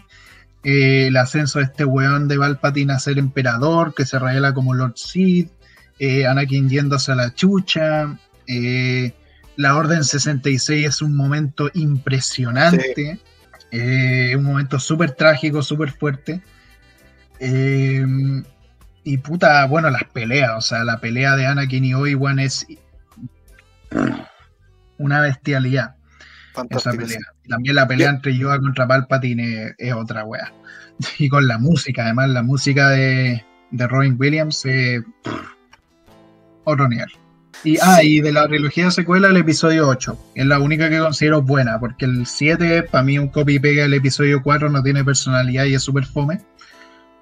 Eh, 0.64 1.08
el 1.08 1.18
ascenso 1.18 1.60
de 1.60 1.66
este 1.66 1.86
weón 1.86 2.28
de 2.28 2.38
Palpatine 2.38 2.94
a 2.94 3.00
ser 3.00 3.18
emperador, 3.18 3.94
que 3.94 4.06
se 4.06 4.20
revela 4.20 4.54
como 4.54 4.74
Lord 4.74 4.98
Sith, 4.98 5.52
eh, 6.00 6.28
Anakin 6.28 6.70
yéndose 6.70 7.12
a 7.12 7.16
la 7.16 7.34
chucha, 7.34 8.18
la 9.56 9.76
Orden 9.76 10.04
66 10.04 10.88
es 10.88 11.02
un 11.02 11.16
momento 11.16 11.70
impresionante, 11.74 13.20
un 13.72 14.44
momento 14.44 14.80
súper 14.80 15.12
trágico, 15.12 15.62
súper 15.62 15.92
fuerte. 15.92 16.42
Y 19.04 19.18
puta, 19.20 19.66
bueno, 19.68 19.90
las 19.90 20.04
peleas, 20.04 20.52
o 20.58 20.62
sea, 20.62 20.84
la 20.84 21.00
pelea 21.00 21.36
de 21.36 21.46
Anakin 21.46 21.86
y 21.86 21.94
Obi-Wan 21.94 22.40
es 22.40 22.68
una 25.02 25.22
bestialidad 25.22 25.96
esa 26.70 26.92
pelea. 26.92 27.20
También 27.48 27.76
la 27.76 27.88
pelea 27.88 28.10
entre 28.10 28.38
Yoda 28.38 28.60
contra 28.60 28.88
Palpatine 28.88 29.76
es, 29.78 29.94
otra 29.94 30.26
wea. 30.26 30.52
Y 31.18 31.30
con 31.30 31.48
la 31.48 31.58
música, 31.58 32.04
además, 32.04 32.30
la 32.30 32.44
música 32.44 32.90
de, 32.90 33.44
de 33.72 33.88
Robin 33.88 34.16
Williams 34.20 34.66
es 34.66 35.02
otro 36.64 36.88
nivel. 36.88 37.10
Y, 37.64 37.78
ah, 37.82 37.98
Sí. 38.02 38.18
y 38.18 38.22
de 38.22 38.32
la 38.32 38.48
trilogía 38.48 38.86
de 38.86 38.92
secuela, 38.92 39.30
el 39.30 39.38
episodio 39.38 39.88
8. 39.88 40.18
Es 40.36 40.46
la 40.46 40.60
única 40.60 40.90
que 40.90 41.00
considero 41.00 41.42
buena, 41.42 41.80
porque 41.80 42.06
el 42.06 42.26
7, 42.26 42.84
para 42.84 43.04
mí, 43.04 43.18
un 43.18 43.30
copy 43.30 43.56
y 43.56 43.60
pega 43.60 43.84
del 43.84 43.94
episodio 43.96 44.42
4 44.42 44.70
no 44.70 44.84
tiene 44.84 45.04
personalidad 45.04 45.66
y 45.66 45.76
es 45.76 45.84
súper 45.84 46.06
fome. 46.06 46.42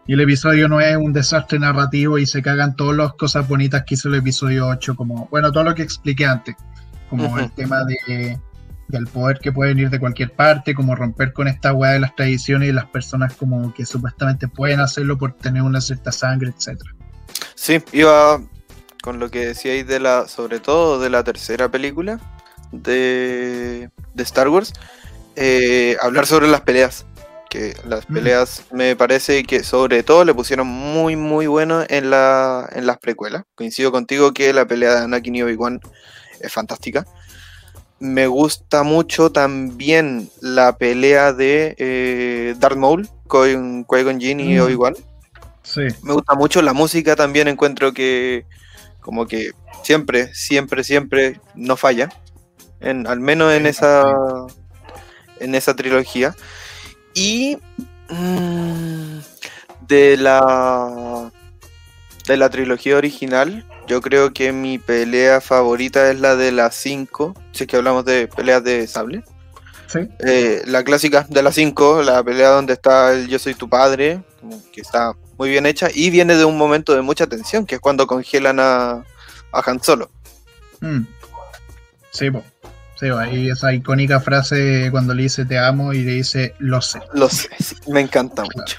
Y 0.08 0.14
el 0.14 0.22
episodio 0.22 0.68
9 0.68 0.92
es 0.92 0.98
un 0.98 1.14
desastre 1.14 1.60
narrativo 1.60 2.18
y 2.18 2.26
se 2.26 2.42
cagan 2.42 2.76
todas 2.76 2.98
las 2.98 3.14
cosas 3.14 3.48
bonitas 3.48 3.84
que 3.86 3.94
hizo 3.94 4.10
el 4.10 4.16
episodio 4.16 4.68
8, 4.68 4.96
como, 4.96 5.28
bueno, 5.30 5.52
todo 5.52 5.64
lo 5.66 5.76
que 5.76 5.84
expliqué 5.84 6.26
antes, 6.26 6.56
como 7.10 7.38
el 7.40 7.52
tema 7.52 7.84
de, 7.86 8.38
del 8.88 9.08
poder 9.08 9.40
que 9.40 9.52
puede 9.52 9.74
venir 9.74 9.90
de 9.90 10.00
cualquier 10.00 10.32
parte, 10.32 10.74
como 10.74 10.96
romper 10.96 11.34
con 11.34 11.48
esta 11.48 11.74
weá 11.74 11.92
de 11.92 12.00
las 12.00 12.16
tradiciones 12.16 12.70
y 12.70 12.72
las 12.72 12.86
personas 12.86 13.34
como 13.36 13.74
que 13.74 13.86
supuestamente 13.86 14.48
pueden 14.48 14.80
hacerlo 14.80 15.18
por 15.18 15.34
tener 15.34 15.62
una 15.62 15.82
cierta 15.82 16.12
sangre, 16.12 16.54
etcétera. 16.56 16.92
Sí, 17.56 17.82
iba 17.92 18.42
con 19.02 19.20
lo 19.20 19.30
que 19.30 19.48
decíais 19.48 19.88
de 19.88 20.00
la, 20.00 20.28
sobre 20.28 20.60
todo 20.60 21.00
de 21.00 21.10
la 21.10 21.24
tercera 21.24 21.70
película 21.70 22.20
de, 22.72 23.90
de 24.14 24.24
Star 24.24 24.50
Wars, 24.50 24.74
eh, 25.36 25.98
hablar 26.02 26.26
sobre 26.26 26.48
las 26.48 26.62
peleas. 26.62 27.06
Que 27.50 27.76
las 27.88 28.08
Mm. 28.08 28.14
peleas 28.14 28.64
me 28.72 28.96
parece 28.96 29.44
que 29.44 29.64
sobre 29.64 30.04
todo 30.04 30.24
le 30.24 30.36
pusieron 30.36 30.68
muy 30.68 31.16
muy 31.16 31.48
bueno 31.48 31.84
en, 31.90 32.12
la, 32.12 32.70
en 32.74 32.86
las 32.86 33.00
precuelas. 33.00 33.44
Coincido 33.56 33.92
contigo 33.92 34.34
que 34.34 34.54
la 34.54 34.68
pelea 34.68 34.94
de 34.94 35.02
Anakin 35.06 35.36
y 35.36 35.42
Obi-Wan 35.42 35.80
es 36.42 36.52
fantástica. 36.52 37.06
Me 38.00 38.28
gusta 38.28 38.84
mucho 38.84 39.32
también 39.32 40.30
la 40.42 40.78
pelea 40.78 41.34
de 41.34 41.76
eh, 41.78 42.56
Darth 42.58 42.78
Maul 42.78 43.10
con 43.28 43.86
Qui-Gon 43.86 44.20
Jinn 44.20 44.40
y 44.40 44.58
Mm. 44.58 44.62
Obi-Wan. 44.62 44.96
Sí, 45.64 45.82
Me 46.02 46.14
gusta 46.14 46.34
mucho 46.34 46.62
la 46.62 46.74
música 46.74 47.16
también, 47.16 47.48
encuentro 47.48 47.94
que 47.94 48.46
como 49.02 49.28
que 49.28 49.52
siempre, 49.84 50.34
siempre, 50.34 50.84
siempre 50.84 51.40
no 51.56 51.76
falla. 51.78 52.10
En, 52.80 53.06
al 53.08 53.20
menos 53.20 53.54
en 53.54 53.66
esa 53.66 54.06
en 55.40 55.56
esa 55.56 55.76
trilogía. 55.76 56.36
Y 57.14 57.58
mm, 58.10 59.20
de 59.88 60.18
la 60.18 61.32
de 62.28 62.38
la 62.38 62.50
trilogía 62.50 62.96
original, 62.98 63.66
yo 63.90 64.00
creo 64.02 64.32
que 64.32 64.54
mi 64.54 64.78
pelea 64.78 65.42
favorita 65.42 66.10
es 66.12 66.20
la 66.20 66.36
de 66.36 66.52
las 66.54 66.76
5, 66.76 67.34
si 67.52 67.64
es 67.64 67.68
que 67.68 67.76
hablamos 67.76 68.06
de 68.06 68.28
peleas 68.28 68.64
de 68.64 68.88
sable. 68.88 69.24
sí, 69.88 70.00
Eh, 70.20 70.62
la 70.68 70.84
clásica 70.84 71.26
de 71.28 71.42
las 71.44 71.56
5, 71.56 72.04
la 72.04 72.24
pelea 72.24 72.50
donde 72.50 72.74
está 72.74 73.12
el 73.14 73.28
Yo 73.28 73.40
soy 73.40 73.56
tu 73.56 73.68
padre, 73.68 74.22
que 74.72 74.82
está 74.82 75.14
muy 75.38 75.50
bien 75.50 75.66
hecha 75.66 75.90
y 75.94 76.10
viene 76.12 76.36
de 76.36 76.46
un 76.46 76.58
momento 76.58 76.94
de 76.96 77.02
mucha 77.02 77.26
tensión, 77.28 77.66
que 77.66 77.76
es 77.76 77.82
cuando 77.82 78.06
congelan 78.08 78.60
a, 78.60 78.92
a 79.52 79.60
Han 79.66 79.82
Solo. 79.84 80.10
Mm. 80.82 81.02
Sí, 82.12 82.30
po. 82.32 82.44
Sí, 83.00 83.10
po, 83.10 83.18
ahí 83.18 83.50
esa 83.50 83.74
icónica 83.74 84.20
frase 84.20 84.90
cuando 84.92 85.14
le 85.16 85.24
dice 85.24 85.46
te 85.46 85.58
amo 85.58 85.94
y 85.94 86.04
le 86.04 86.12
dice 86.14 86.54
lo 86.60 86.82
sé. 86.82 87.00
Lo 87.14 87.28
sé, 87.30 87.50
sí, 87.60 87.76
me 87.88 88.02
encanta 88.02 88.44
Claro. 88.44 88.52
mucho. 88.56 88.78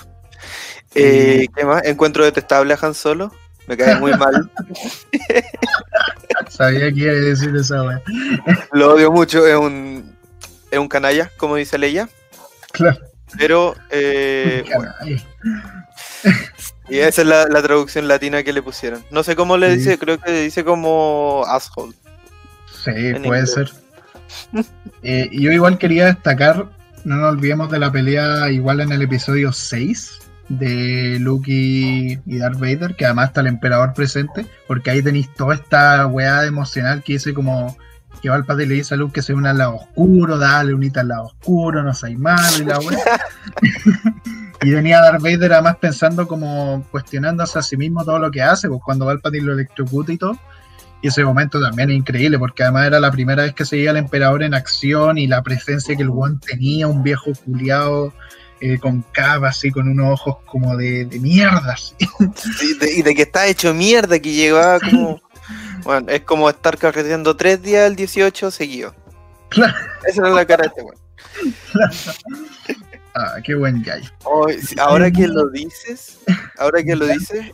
Eh, 0.94 1.46
¿Qué 1.54 1.64
más? 1.64 1.84
Encuentro 1.84 2.24
detestable 2.24 2.74
a 2.74 2.78
Han 2.82 2.94
Solo, 2.94 3.32
me 3.70 3.76
cae 3.76 3.94
muy 4.00 4.12
mal, 4.14 4.50
Sabía 6.48 6.92
que 6.92 7.00
iba 7.00 7.12
a 7.12 7.14
decir 7.14 7.54
esa 7.56 7.82
weá. 7.84 8.02
lo 8.72 8.94
odio 8.94 9.12
mucho, 9.12 9.46
es 9.46 9.56
un, 9.56 10.16
es 10.70 10.78
un 10.78 10.88
canalla, 10.88 11.30
como 11.36 11.54
dice 11.56 11.78
Leia, 11.78 12.08
Claro. 12.72 12.98
pero 13.38 13.74
eh, 13.90 14.64
bueno, 14.74 14.92
y 16.88 16.98
esa 16.98 17.22
es 17.22 17.28
la, 17.28 17.46
la 17.46 17.62
traducción 17.62 18.08
latina 18.08 18.42
que 18.42 18.52
le 18.52 18.62
pusieron. 18.62 19.04
No 19.12 19.22
sé 19.22 19.36
cómo 19.36 19.56
le 19.56 19.70
Sí. 19.72 19.76
dice, 19.78 19.98
creo 19.98 20.18
que 20.18 20.32
dice 20.42 20.64
como 20.64 21.44
asshole. 21.46 21.94
Sí, 22.84 22.90
En 22.90 23.22
puede 23.22 23.40
inglés. 23.42 23.52
ser. 23.52 23.70
Eh, 25.02 25.28
yo 25.32 25.52
igual 25.52 25.78
quería 25.78 26.06
destacar, 26.06 26.66
no 27.04 27.16
nos 27.16 27.32
olvidemos 27.32 27.70
de 27.70 27.78
la 27.78 27.90
pelea 27.92 28.50
igual 28.50 28.80
en 28.80 28.90
el 28.92 29.02
episodio 29.02 29.52
6 29.52 30.19
de 30.50 31.18
Luke 31.20 31.50
y, 31.50 32.18
y 32.26 32.38
Darth 32.38 32.58
Vader, 32.58 32.96
que 32.96 33.06
además 33.06 33.28
está 33.28 33.40
el 33.40 33.46
emperador 33.46 33.94
presente, 33.94 34.44
porque 34.66 34.90
ahí 34.90 35.02
tenéis 35.02 35.32
toda 35.32 35.54
esta 35.54 36.06
weá 36.06 36.44
emocional 36.44 37.02
que 37.02 37.14
dice 37.14 37.32
como 37.32 37.76
que 38.20 38.28
Palpatine 38.28 38.66
le 38.66 38.74
dice 38.74 38.94
a 38.94 38.96
Luke 38.96 39.14
que 39.14 39.22
se 39.22 39.32
une 39.32 39.48
al 39.48 39.58
lado 39.58 39.76
oscuro, 39.76 40.36
dale, 40.36 40.74
unita 40.74 41.00
al 41.00 41.08
lado 41.08 41.26
oscuro, 41.26 41.82
no 41.82 41.94
seas 41.94 42.18
malo 42.18 42.42
y 42.58 42.64
la 42.64 42.78
weá. 42.80 42.98
y 44.62 44.70
venía 44.70 45.00
Darth 45.00 45.22
Vader 45.22 45.52
además 45.54 45.76
pensando 45.76 46.26
como 46.26 46.84
cuestionándose 46.90 47.58
a 47.58 47.62
sí 47.62 47.76
mismo 47.76 48.04
todo 48.04 48.18
lo 48.18 48.30
que 48.30 48.42
hace, 48.42 48.68
pues 48.68 48.80
cuando 48.84 49.06
Palpatine 49.06 49.46
lo 49.46 49.52
electrocuta 49.52 50.12
y 50.12 50.18
todo. 50.18 50.36
Y 51.02 51.08
ese 51.08 51.24
momento 51.24 51.58
también 51.62 51.90
es 51.90 51.96
increíble, 51.96 52.38
porque 52.38 52.62
además 52.62 52.88
era 52.88 53.00
la 53.00 53.10
primera 53.10 53.44
vez 53.44 53.54
que 53.54 53.64
se 53.64 53.76
veía 53.76 53.90
al 53.90 53.96
emperador 53.96 54.42
en 54.42 54.52
acción 54.52 55.16
y 55.16 55.26
la 55.26 55.42
presencia 55.42 55.96
que 55.96 56.02
el 56.02 56.10
guan 56.10 56.40
tenía, 56.40 56.88
un 56.88 57.02
viejo 57.02 57.30
culiado 57.46 58.12
eh, 58.60 58.78
con 58.78 59.02
capa, 59.12 59.48
así, 59.48 59.70
con 59.70 59.88
unos 59.88 60.20
ojos 60.20 60.36
como 60.46 60.76
de, 60.76 61.04
de 61.06 61.18
mierda. 61.20 61.72
así. 61.72 61.94
Sí, 62.58 62.74
de- 62.78 62.92
y 62.98 63.02
de 63.02 63.14
que 63.14 63.22
está 63.22 63.46
hecho 63.46 63.72
mierda, 63.74 64.18
que 64.18 64.32
llegaba 64.32 64.78
como. 64.80 65.20
Bueno, 65.84 66.10
es 66.10 66.20
como 66.22 66.48
estar 66.50 66.76
carreteando 66.76 67.34
tres 67.36 67.62
días 67.62 67.86
el 67.86 67.96
18 67.96 68.50
seguido. 68.50 68.94
Claro. 69.48 69.74
Esa 70.06 70.20
era 70.22 70.30
la 70.30 70.46
cara 70.46 70.62
de 70.64 70.68
este 70.68 70.82
weón. 70.82 71.00
Ah, 73.14 73.34
qué 73.44 73.54
buen 73.56 73.82
guy. 73.82 74.08
Ahora 74.78 75.10
que 75.10 75.26
lo 75.26 75.48
dices, 75.50 76.18
ahora 76.58 76.80
que 76.84 76.94
lo 76.94 77.06
dices, 77.06 77.46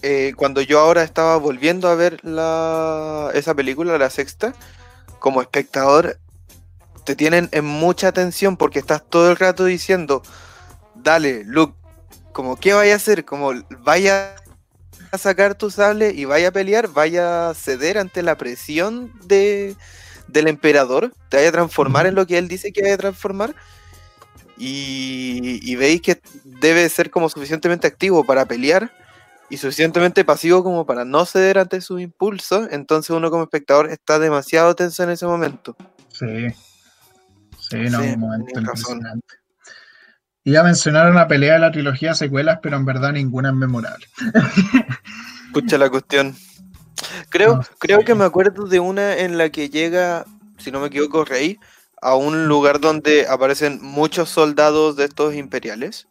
eh, 0.00 0.32
cuando 0.34 0.62
yo 0.62 0.80
ahora 0.80 1.02
estaba 1.02 1.36
volviendo 1.36 1.88
a 1.88 1.94
ver 1.94 2.24
la, 2.24 3.30
esa 3.34 3.54
película, 3.54 3.98
la 3.98 4.08
sexta, 4.08 4.54
como 5.18 5.42
espectador, 5.42 6.18
te 7.04 7.14
tienen 7.14 7.48
en 7.52 7.64
mucha 7.64 8.08
atención 8.08 8.56
porque 8.56 8.78
estás 8.78 9.02
todo 9.08 9.30
el 9.30 9.36
rato 9.36 9.64
diciendo, 9.64 10.22
dale, 10.94 11.44
Luke, 11.44 11.74
como 12.32 12.56
qué 12.56 12.72
vaya 12.72 12.94
a 12.94 12.96
hacer, 12.96 13.24
como 13.24 13.52
vaya 13.80 14.36
a 15.12 15.18
sacar 15.18 15.54
tu 15.54 15.70
sable 15.70 16.10
y 16.10 16.24
vaya 16.24 16.48
a 16.48 16.52
pelear, 16.52 16.88
vaya 16.88 17.50
a 17.50 17.54
ceder 17.54 17.98
ante 17.98 18.22
la 18.22 18.36
presión 18.36 19.12
de, 19.24 19.76
del 20.28 20.48
emperador, 20.48 21.12
te 21.28 21.36
vaya 21.36 21.50
a 21.50 21.52
transformar 21.52 22.06
en 22.06 22.14
lo 22.14 22.26
que 22.26 22.38
él 22.38 22.48
dice 22.48 22.72
que 22.72 22.82
vaya 22.82 22.94
a 22.94 22.98
transformar. 22.98 23.54
Y, 24.56 25.58
y 25.62 25.74
veis 25.74 26.00
que 26.00 26.20
debe 26.44 26.88
ser 26.88 27.10
como 27.10 27.28
suficientemente 27.28 27.88
activo 27.88 28.22
para 28.24 28.46
pelear 28.46 28.92
y 29.50 29.56
suficientemente 29.56 30.24
pasivo 30.24 30.62
como 30.62 30.86
para 30.86 31.04
no 31.04 31.26
ceder 31.26 31.58
ante 31.58 31.80
sus 31.80 32.00
impulsos, 32.00 32.68
entonces 32.70 33.10
uno 33.10 33.30
como 33.30 33.42
espectador 33.42 33.90
está 33.90 34.18
demasiado 34.18 34.74
tenso 34.74 35.02
en 35.02 35.10
ese 35.10 35.26
momento. 35.26 35.76
Sí. 36.08 36.54
Sí, 37.74 37.90
no, 37.90 38.00
Sí, 38.02 38.08
un 38.10 38.20
momento 38.20 38.46
tenés 38.54 38.68
razón. 38.68 38.96
impresionante. 38.96 39.34
Iba 40.46 40.60
a 40.60 40.64
mencionar 40.64 41.10
una 41.10 41.26
pelea 41.26 41.54
de 41.54 41.58
la 41.60 41.72
trilogía 41.72 42.14
secuelas, 42.14 42.58
pero 42.62 42.76
en 42.76 42.84
verdad 42.84 43.12
ninguna 43.12 43.48
es 43.48 43.54
memorable. 43.54 44.06
Escucha 45.46 45.78
la 45.78 45.88
cuestión. 45.88 46.34
Creo, 47.30 47.60
creo 47.78 48.00
que 48.04 48.14
me 48.14 48.24
acuerdo 48.24 48.66
de 48.66 48.80
una 48.80 49.16
en 49.16 49.38
la 49.38 49.50
que 49.50 49.70
llega, 49.70 50.24
si 50.58 50.70
no 50.70 50.80
me 50.80 50.88
equivoco, 50.88 51.24
Rey, 51.24 51.58
a 52.02 52.14
un 52.14 52.46
lugar 52.46 52.80
donde 52.80 53.26
aparecen 53.26 53.78
muchos 53.82 54.28
soldados 54.28 54.96
de 54.96 55.04
estos 55.04 55.34
imperiales. 55.34 56.06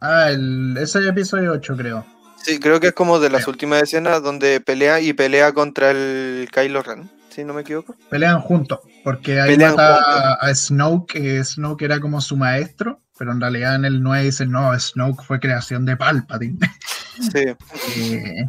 Ah, 0.00 0.30
el, 0.30 0.74
ese 0.76 0.84
es 0.98 1.04
el 1.04 1.08
episodio 1.08 1.52
8, 1.52 1.76
creo. 1.76 2.06
Sí, 2.44 2.58
creo 2.58 2.80
que 2.80 2.88
es 2.88 2.92
como 2.92 3.20
de 3.20 3.30
las 3.30 3.46
últimas 3.46 3.82
escenas 3.82 4.22
donde 4.22 4.60
pelea 4.60 5.00
y 5.00 5.12
pelea 5.12 5.52
contra 5.52 5.90
el 5.92 6.48
Kylo 6.52 6.82
Ren, 6.82 7.10
si 7.32 7.44
no 7.44 7.54
me 7.54 7.62
equivoco. 7.62 7.94
Pelean 8.10 8.40
juntos, 8.40 8.80
porque 9.02 9.40
ahí 9.40 9.56
mata 9.56 10.34
a 10.34 10.54
Snoke, 10.54 11.12
que 11.12 11.44
Snoke 11.44 11.82
era 11.82 12.00
como 12.00 12.20
su 12.20 12.36
maestro, 12.36 13.00
pero 13.18 13.32
en 13.32 13.40
realidad 13.40 13.74
en 13.76 13.84
el 13.84 14.02
9 14.02 14.24
dicen, 14.24 14.50
no, 14.50 14.78
Snoke 14.78 15.22
fue 15.22 15.40
creación 15.40 15.84
de 15.84 15.96
Palpatine. 15.96 16.58
Sí. 17.12 17.44
Eh, 17.44 18.48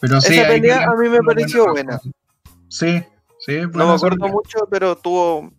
pero 0.00 0.22
sí, 0.22 0.32
Esa 0.32 0.48
pelea 0.48 0.84
a 0.84 0.96
mí 0.96 1.10
me 1.10 1.20
pareció 1.20 1.66
buena. 1.66 2.00
Sí, 2.68 3.04
sí. 3.40 3.60
No 3.74 3.88
me 3.88 3.94
acuerdo 3.94 4.26
mucho, 4.26 4.66
pero 4.70 4.96
tuvo... 4.96 5.52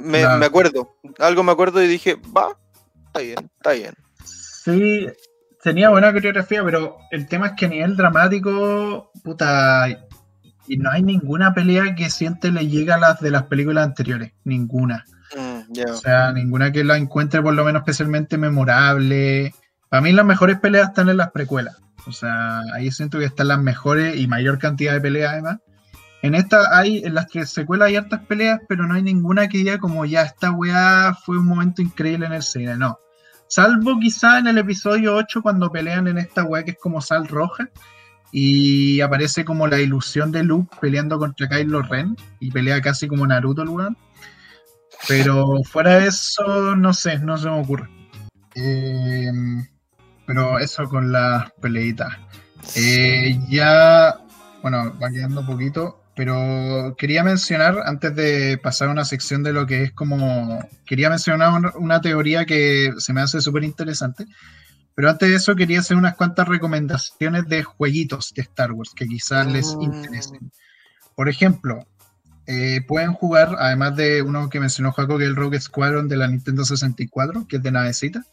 Me, 0.00 0.24
me 0.38 0.46
acuerdo, 0.46 0.96
algo 1.18 1.42
me 1.42 1.50
acuerdo 1.50 1.82
y 1.82 1.88
dije, 1.88 2.16
va, 2.36 2.56
está 3.06 3.18
bien, 3.18 3.50
está 3.56 3.72
bien. 3.72 3.94
Sí, 4.24 5.08
tenía 5.60 5.90
buena 5.90 6.12
coreografía, 6.12 6.62
pero 6.64 6.98
el 7.10 7.26
tema 7.26 7.48
es 7.48 7.52
que 7.54 7.66
a 7.66 7.68
nivel 7.68 7.96
dramático, 7.96 9.10
puta, 9.24 9.88
y 10.66 10.76
no 10.76 10.90
hay 10.90 11.02
ninguna 11.02 11.54
pelea 11.54 11.94
que 11.94 12.10
siente 12.10 12.50
le 12.50 12.68
llega 12.68 12.96
a 12.96 12.98
las 12.98 13.20
de 13.20 13.30
las 13.30 13.44
películas 13.44 13.84
anteriores, 13.84 14.32
ninguna. 14.44 15.04
Mm, 15.36 15.90
o 15.90 15.96
sea, 15.96 16.32
ninguna 16.32 16.72
que 16.72 16.84
la 16.84 16.96
encuentre 16.96 17.42
por 17.42 17.54
lo 17.54 17.64
menos 17.64 17.80
especialmente 17.80 18.38
memorable. 18.38 19.54
Para 19.88 20.02
mí 20.02 20.12
las 20.12 20.24
mejores 20.24 20.58
peleas 20.58 20.88
están 20.88 21.08
en 21.08 21.16
las 21.16 21.30
precuelas. 21.30 21.76
O 22.06 22.12
sea, 22.12 22.60
ahí 22.74 22.90
siento 22.90 23.18
que 23.18 23.24
están 23.24 23.48
las 23.48 23.60
mejores 23.60 24.16
y 24.16 24.26
mayor 24.26 24.58
cantidad 24.58 24.92
de 24.92 25.00
peleas 25.00 25.32
además. 25.32 25.58
En 26.22 26.34
esta 26.34 26.76
hay, 26.76 27.04
en 27.04 27.14
las 27.14 27.26
que 27.26 27.46
secuelas 27.46 27.88
hay 27.88 27.96
hartas 27.96 28.20
peleas, 28.26 28.60
pero 28.68 28.86
no 28.86 28.94
hay 28.94 29.02
ninguna 29.02 29.48
que 29.48 29.58
diga 29.58 29.78
como 29.78 30.04
ya 30.04 30.22
esta 30.22 30.52
weá 30.52 31.16
fue 31.24 31.38
un 31.38 31.46
momento 31.46 31.82
increíble 31.82 32.26
en 32.26 32.32
el 32.32 32.42
cine. 32.42 32.76
No. 32.76 32.98
Salvo 33.48 33.98
quizá 33.98 34.38
en 34.38 34.46
el 34.46 34.58
episodio 34.58 35.16
8 35.16 35.42
cuando 35.42 35.70
pelean 35.70 36.06
en 36.08 36.18
esta 36.18 36.44
weá 36.44 36.64
que 36.64 36.72
es 36.72 36.78
como 36.78 37.00
sal 37.00 37.26
roja 37.26 37.68
y 38.32 39.02
aparece 39.02 39.44
como 39.44 39.66
la 39.66 39.78
ilusión 39.78 40.32
de 40.32 40.42
Luke 40.42 40.74
peleando 40.80 41.18
contra 41.18 41.48
Kylo 41.48 41.82
Ren 41.82 42.16
y 42.40 42.50
pelea 42.50 42.80
casi 42.80 43.06
como 43.06 43.26
Naruto 43.26 43.62
el 43.62 43.68
weón. 43.68 43.96
Pero 45.06 45.62
fuera 45.64 45.98
de 45.98 46.08
eso, 46.08 46.74
no 46.74 46.94
sé, 46.94 47.18
no 47.18 47.36
se 47.36 47.50
me 47.50 47.60
ocurre. 47.60 47.88
Eh, 48.54 49.30
pero 50.26 50.58
eso 50.58 50.88
con 50.88 51.12
las 51.12 51.50
peleitas. 51.60 52.16
Eh, 52.76 53.38
ya, 53.48 54.18
bueno, 54.62 54.96
va 54.98 55.10
quedando 55.10 55.44
poquito. 55.44 55.98
Pero 56.14 56.94
quería 56.98 57.24
mencionar, 57.24 57.78
antes 57.86 58.14
de 58.14 58.58
pasar 58.62 58.88
a 58.88 58.92
una 58.92 59.04
sección 59.04 59.42
de 59.42 59.52
lo 59.52 59.66
que 59.66 59.84
es 59.84 59.92
como. 59.92 60.60
Quería 60.84 61.08
mencionar 61.08 61.74
una 61.76 62.00
teoría 62.00 62.44
que 62.44 62.92
se 62.98 63.12
me 63.12 63.22
hace 63.22 63.40
súper 63.40 63.64
interesante. 63.64 64.26
Pero 64.94 65.08
antes 65.10 65.28
de 65.28 65.36
eso, 65.36 65.54
quería 65.56 65.80
hacer 65.80 65.96
unas 65.96 66.16
cuantas 66.16 66.46
recomendaciones 66.48 67.46
de 67.48 67.62
jueguitos 67.62 68.32
de 68.34 68.42
Star 68.42 68.72
Wars 68.72 68.92
que 68.94 69.06
quizás 69.06 69.46
les 69.46 69.76
Mm. 69.76 69.82
interesen. 69.82 70.52
Por 71.14 71.28
ejemplo, 71.28 71.86
eh, 72.46 72.80
pueden 72.86 73.12
jugar, 73.12 73.56
además 73.58 73.96
de 73.96 74.20
uno 74.22 74.48
que 74.48 74.60
mencionó 74.60 74.92
Jaco, 74.92 75.16
que 75.16 75.24
es 75.24 75.30
el 75.30 75.36
Rogue 75.36 75.60
Squadron 75.60 76.08
de 76.08 76.16
la 76.16 76.26
Nintendo 76.28 76.64
64, 76.64 77.46
que 77.48 77.56
es 77.56 77.62
de 77.62 77.70
navecita. 77.72 78.24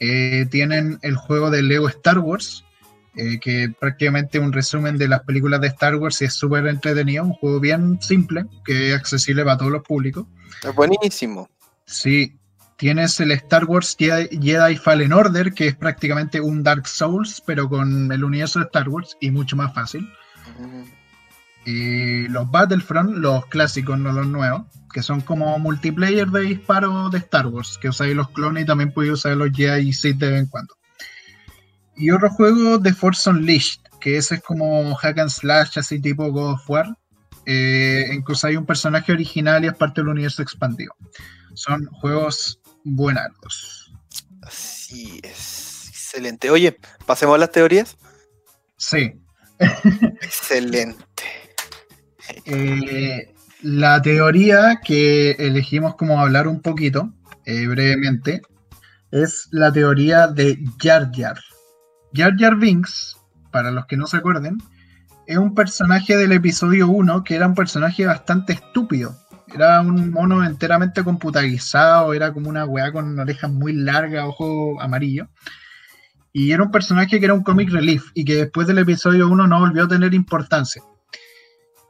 eh, 0.00 0.46
tienen 0.48 0.96
el 1.02 1.16
juego 1.16 1.50
de 1.50 1.60
Lego 1.60 1.88
Star 1.88 2.20
Wars, 2.20 2.64
eh, 3.16 3.40
que 3.40 3.74
prácticamente 3.80 4.38
un 4.38 4.52
resumen 4.52 4.96
de 4.96 5.08
las 5.08 5.22
películas 5.24 5.60
de 5.60 5.66
Star 5.66 5.96
Wars 5.96 6.22
y 6.22 6.26
es 6.26 6.34
súper 6.34 6.68
entretenido, 6.68 7.24
un 7.24 7.32
juego 7.32 7.58
bien 7.58 7.98
simple, 8.00 8.44
que 8.64 8.90
es 8.90 8.96
accesible 8.96 9.42
para 9.42 9.56
todos 9.58 9.72
los 9.72 9.82
públicos. 9.82 10.24
Es 10.62 10.72
buenísimo. 10.72 11.50
Sí, 11.84 12.32
tienes 12.78 13.18
el 13.20 13.32
Star 13.32 13.64
Wars 13.64 13.96
Jedi, 13.98 14.28
Jedi 14.40 14.76
Fallen 14.76 15.12
Order, 15.12 15.52
que 15.52 15.66
es 15.66 15.76
prácticamente 15.76 16.40
un 16.40 16.62
Dark 16.62 16.86
Souls, 16.86 17.42
pero 17.44 17.68
con 17.68 18.10
el 18.10 18.24
universo 18.24 18.60
de 18.60 18.66
Star 18.66 18.88
Wars 18.88 19.16
y 19.20 19.30
mucho 19.30 19.56
más 19.56 19.74
fácil. 19.74 20.08
Y 21.66 22.28
los 22.28 22.50
Battlefront, 22.50 23.16
los 23.16 23.44
clásicos, 23.46 23.98
no 23.98 24.12
los 24.12 24.26
nuevos, 24.26 24.62
que 24.94 25.02
son 25.02 25.20
como 25.20 25.58
multiplayer 25.58 26.28
de 26.28 26.40
disparo 26.42 27.10
de 27.10 27.18
Star 27.18 27.48
Wars, 27.48 27.78
que 27.82 27.88
usáis 27.88 28.14
los 28.14 28.30
clones 28.30 28.62
y 28.62 28.66
también 28.66 28.92
podéis 28.92 29.14
usar 29.14 29.36
los 29.36 29.50
Jedi 29.52 29.88
y 29.88 29.92
Sith 29.92 30.16
de 30.16 30.30
vez 30.30 30.40
en 30.40 30.46
cuando. 30.46 30.74
Y 31.96 32.12
otro 32.12 32.30
juego 32.30 32.78
de 32.78 32.94
Force 32.94 33.28
Unleashed, 33.28 33.80
que 34.00 34.16
ese 34.16 34.36
es 34.36 34.42
como 34.42 34.94
hack 34.94 35.18
and 35.18 35.30
slash, 35.30 35.78
así 35.80 36.00
tipo 36.00 36.30
God 36.30 36.52
of 36.52 36.70
War, 36.70 36.96
eh, 37.44 38.06
en 38.10 38.22
que 38.22 38.32
usáis 38.32 38.56
un 38.56 38.66
personaje 38.66 39.10
original 39.10 39.64
y 39.64 39.66
es 39.66 39.74
parte 39.74 40.00
del 40.00 40.10
universo 40.10 40.42
expandido. 40.42 40.94
Son 41.54 41.86
juegos 41.86 42.60
buenardos. 42.96 43.92
Así 44.42 45.20
es. 45.22 45.88
Excelente. 45.88 46.50
Oye, 46.50 46.78
pasemos 47.06 47.34
a 47.34 47.38
las 47.38 47.52
teorías. 47.52 47.96
Sí. 48.76 49.20
Excelente. 49.58 51.24
Eh, 52.44 53.34
la 53.62 54.00
teoría 54.00 54.80
que 54.84 55.32
elegimos 55.32 55.96
como 55.96 56.20
hablar 56.20 56.46
un 56.46 56.60
poquito, 56.60 57.12
eh, 57.44 57.66
brevemente, 57.66 58.42
es 59.10 59.48
la 59.50 59.72
teoría 59.72 60.26
de 60.26 60.58
Jar 60.78 61.10
Jar. 61.12 61.38
Jar 62.14 62.34
Jar 62.38 62.56
Binks, 62.56 63.16
para 63.50 63.70
los 63.70 63.86
que 63.86 63.96
no 63.96 64.06
se 64.06 64.18
acuerden, 64.18 64.58
es 65.26 65.36
un 65.36 65.54
personaje 65.54 66.16
del 66.16 66.32
episodio 66.32 66.88
1 66.88 67.24
que 67.24 67.34
era 67.34 67.46
un 67.46 67.54
personaje 67.54 68.06
bastante 68.06 68.54
estúpido. 68.54 69.16
Era 69.54 69.80
un 69.80 70.10
mono 70.10 70.44
enteramente 70.44 71.02
computarizado, 71.02 72.12
era 72.14 72.32
como 72.32 72.48
una 72.50 72.64
weá 72.66 72.92
con 72.92 73.18
orejas 73.18 73.50
muy 73.50 73.72
largas, 73.72 74.24
ojo 74.26 74.80
amarillo. 74.80 75.28
Y 76.32 76.52
era 76.52 76.62
un 76.62 76.70
personaje 76.70 77.18
que 77.18 77.24
era 77.24 77.34
un 77.34 77.42
comic 77.42 77.70
relief 77.70 78.04
y 78.14 78.24
que 78.24 78.36
después 78.36 78.66
del 78.66 78.78
episodio 78.78 79.28
1 79.28 79.46
no 79.46 79.60
volvió 79.60 79.84
a 79.84 79.88
tener 79.88 80.14
importancia. 80.14 80.82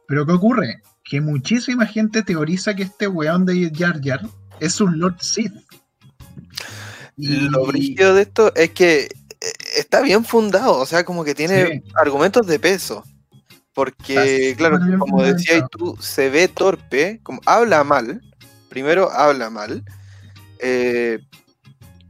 Pero 0.07 0.25
¿qué 0.25 0.33
ocurre? 0.33 0.83
Que 1.05 1.21
muchísima 1.21 1.85
gente 1.87 2.23
teoriza 2.23 2.75
que 2.75 2.85
este 2.85 3.09
weón 3.09 3.45
de 3.45 3.71
Jar 3.75 4.01
Jar 4.03 4.21
es 4.61 4.81
un 4.81 4.99
Lord 4.99 5.17
Sith. 5.21 5.53
Y- 7.17 7.49
Lo 7.51 7.67
brillo 7.67 8.15
de 8.15 8.23
esto 8.23 8.55
es 8.55 8.71
que 8.71 9.01
eh, 9.05 9.09
está 9.77 10.01
bien 10.01 10.25
fundado, 10.25 10.79
o 10.79 10.87
sea, 10.87 11.05
como 11.05 11.25
que 11.25 11.35
tiene 11.35 11.67
Sí. 11.67 11.83
argumentos 11.97 12.47
de 12.47 12.59
peso. 12.59 13.05
Porque, 13.79 14.57
claro, 14.59 14.81
como 14.99 15.23
decías 15.23 15.63
tú, 15.71 15.97
se 16.01 16.31
ve 16.31 16.49
torpe, 16.49 17.21
como 17.23 17.41
habla 17.47 17.85
mal, 17.85 18.21
primero 18.69 19.09
habla 19.09 19.51
mal, 19.51 19.85
eh, 20.59 21.21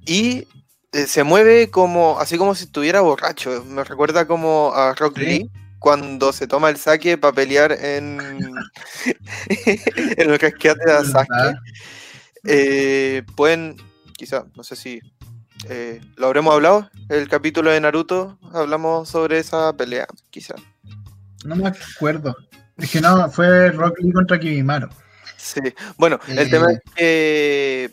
y 0.06 0.48
eh, 0.92 1.06
se 1.06 1.24
mueve 1.24 1.68
como, 1.68 2.18
así 2.20 2.38
como 2.38 2.54
si 2.54 2.64
estuviera 2.64 3.02
borracho. 3.02 3.62
Me 3.66 3.84
recuerda 3.84 4.26
como 4.26 4.72
a 4.74 4.94
Rock. 4.94 5.18
Lee 5.18 5.50
cuando 5.78 6.32
se 6.32 6.46
toma 6.46 6.70
el 6.70 6.78
saque 6.78 7.18
para 7.18 7.34
pelear 7.34 7.72
en, 7.72 8.18
en 10.16 10.30
el 10.30 10.38
casquete 10.38 10.80
de. 10.86 11.04
Sasuke. 11.04 11.58
Eh, 12.44 13.24
pueden, 13.36 13.76
quizá, 14.16 14.46
no 14.56 14.62
sé 14.62 14.74
si 14.74 15.02
eh, 15.68 16.00
lo 16.16 16.28
habremos 16.28 16.54
hablado, 16.54 16.88
el 17.10 17.28
capítulo 17.28 17.70
de 17.70 17.80
Naruto, 17.82 18.38
hablamos 18.54 19.10
sobre 19.10 19.38
esa 19.38 19.76
pelea, 19.76 20.06
quizá. 20.30 20.54
No 21.44 21.56
me 21.56 21.68
acuerdo. 21.68 22.36
Es 22.76 22.90
que 22.90 23.00
no, 23.00 23.30
fue 23.30 23.70
Rock 23.72 23.98
Lee 24.00 24.12
contra 24.12 24.38
Kimimaro. 24.38 24.88
Sí, 25.36 25.60
bueno, 25.96 26.18
el 26.28 26.38
Eh. 26.38 26.46
tema 26.46 26.72
es 26.72 26.80
que 26.94 27.90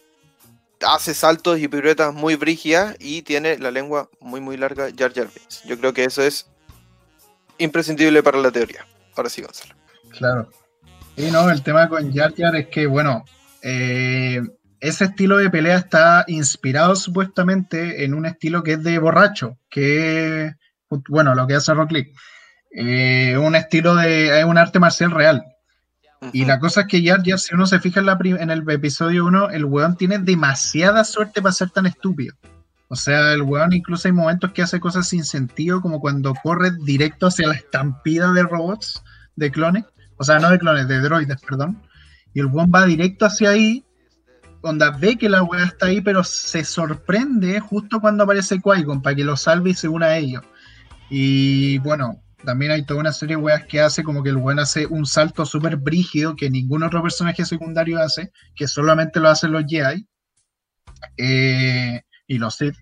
hace 0.87 1.13
saltos 1.13 1.59
y 1.59 1.67
piruetas 1.67 2.13
muy 2.13 2.35
brígidas 2.35 2.95
y 2.99 3.21
tiene 3.21 3.57
la 3.57 3.71
lengua 3.71 4.09
muy 4.19 4.41
muy 4.41 4.57
larga 4.57 4.87
Jar 4.97 5.13
Jar 5.13 5.27
Binks. 5.33 5.63
Yo 5.65 5.77
creo 5.79 5.93
que 5.93 6.03
eso 6.03 6.21
es 6.21 6.47
imprescindible 7.57 8.21
para 8.23 8.39
la 8.39 8.51
teoría. 8.51 8.85
Ahora 9.15 9.29
sí, 9.29 9.41
Gonzalo. 9.41 9.75
Claro. 10.17 10.49
Y 11.15 11.31
no, 11.31 11.49
el 11.49 11.63
tema 11.63 11.87
con 11.87 12.13
Jar 12.13 12.33
Jar 12.35 12.55
es 12.55 12.67
que, 12.67 12.87
bueno, 12.87 13.23
eh, 13.61 14.41
ese 14.81 15.05
estilo 15.05 15.37
de 15.37 15.49
pelea 15.49 15.77
está 15.77 16.25
inspirado 16.27 16.95
supuestamente 16.95 18.03
en 18.03 18.13
un 18.13 18.25
estilo 18.25 18.61
que 18.63 18.73
es 18.73 18.83
de 18.83 18.99
borracho, 18.99 19.57
que 19.69 20.53
bueno, 21.09 21.33
lo 21.33 21.47
que 21.47 21.55
hace 21.55 21.73
Rock 21.73 21.91
Lee. 21.91 22.13
Eh, 22.77 23.37
un 23.37 23.55
estilo 23.55 23.95
de, 23.95 24.37
es 24.39 24.45
un 24.45 24.57
arte 24.57 24.79
marcial 24.79 25.11
real. 25.11 25.45
Y 26.33 26.43
la 26.45 26.59
cosa 26.59 26.81
es 26.81 26.87
que 26.87 27.05
Jar 27.05 27.21
Jar, 27.23 27.39
si 27.39 27.55
uno 27.55 27.65
se 27.67 27.79
fija 27.79 27.99
en, 28.01 28.05
la 28.05 28.17
en 28.21 28.49
el 28.49 28.69
episodio 28.69 29.25
1, 29.25 29.51
el 29.51 29.65
weón 29.65 29.95
tiene 29.95 30.17
demasiada 30.19 31.03
suerte 31.03 31.41
para 31.41 31.53
ser 31.53 31.69
tan 31.69 31.85
estúpido. 31.85 32.35
O 32.87 32.95
sea, 32.95 33.33
el 33.33 33.43
weón 33.43 33.73
incluso 33.73 34.07
hay 34.07 34.11
momentos 34.11 34.51
que 34.51 34.61
hace 34.61 34.79
cosas 34.79 35.07
sin 35.07 35.23
sentido, 35.23 35.81
como 35.81 35.99
cuando 35.99 36.33
corre 36.33 36.71
directo 36.83 37.27
hacia 37.27 37.47
la 37.47 37.55
estampida 37.55 38.31
de 38.33 38.43
robots, 38.43 39.03
de 39.35 39.51
clones. 39.51 39.85
O 40.17 40.23
sea, 40.23 40.39
no 40.39 40.49
de 40.49 40.59
clones, 40.59 40.87
de 40.87 40.99
droides, 40.99 41.41
perdón. 41.41 41.81
Y 42.33 42.39
el 42.41 42.47
weón 42.47 42.71
va 42.73 42.85
directo 42.85 43.25
hacia 43.25 43.51
ahí. 43.51 43.85
onda, 44.61 44.91
ve 44.91 45.17
que 45.17 45.29
la 45.29 45.43
weá 45.43 45.63
está 45.65 45.87
ahí, 45.87 46.01
pero 46.01 46.23
se 46.23 46.63
sorprende 46.65 47.59
justo 47.59 48.01
cuando 48.01 48.23
aparece 48.23 48.59
Qui-Gon 48.59 49.01
para 49.01 49.15
que 49.15 49.23
lo 49.23 49.37
salve 49.37 49.69
y 49.71 49.75
se 49.75 49.87
una 49.87 50.07
a 50.07 50.17
ellos. 50.17 50.43
Y 51.09 51.77
bueno, 51.79 52.24
también 52.45 52.71
hay 52.71 52.85
toda 52.85 52.99
una 52.99 53.11
serie 53.11 53.35
de 53.35 53.41
weas 53.41 53.65
que 53.65 53.81
hace 53.81 54.03
como 54.03 54.23
que 54.23 54.29
el 54.29 54.37
weón 54.37 54.59
hace 54.59 54.85
un 54.85 55.05
salto 55.05 55.45
súper 55.45 55.77
brígido 55.77 56.35
que 56.35 56.49
ningún 56.49 56.83
otro 56.83 57.01
personaje 57.01 57.45
secundario 57.45 57.99
hace, 57.99 58.31
que 58.55 58.67
solamente 58.67 59.19
lo 59.19 59.29
hacen 59.29 59.51
los 59.51 59.65
Jedi 59.67 60.07
eh, 61.17 62.01
y 62.27 62.37
los 62.37 62.55
Sith. 62.55 62.75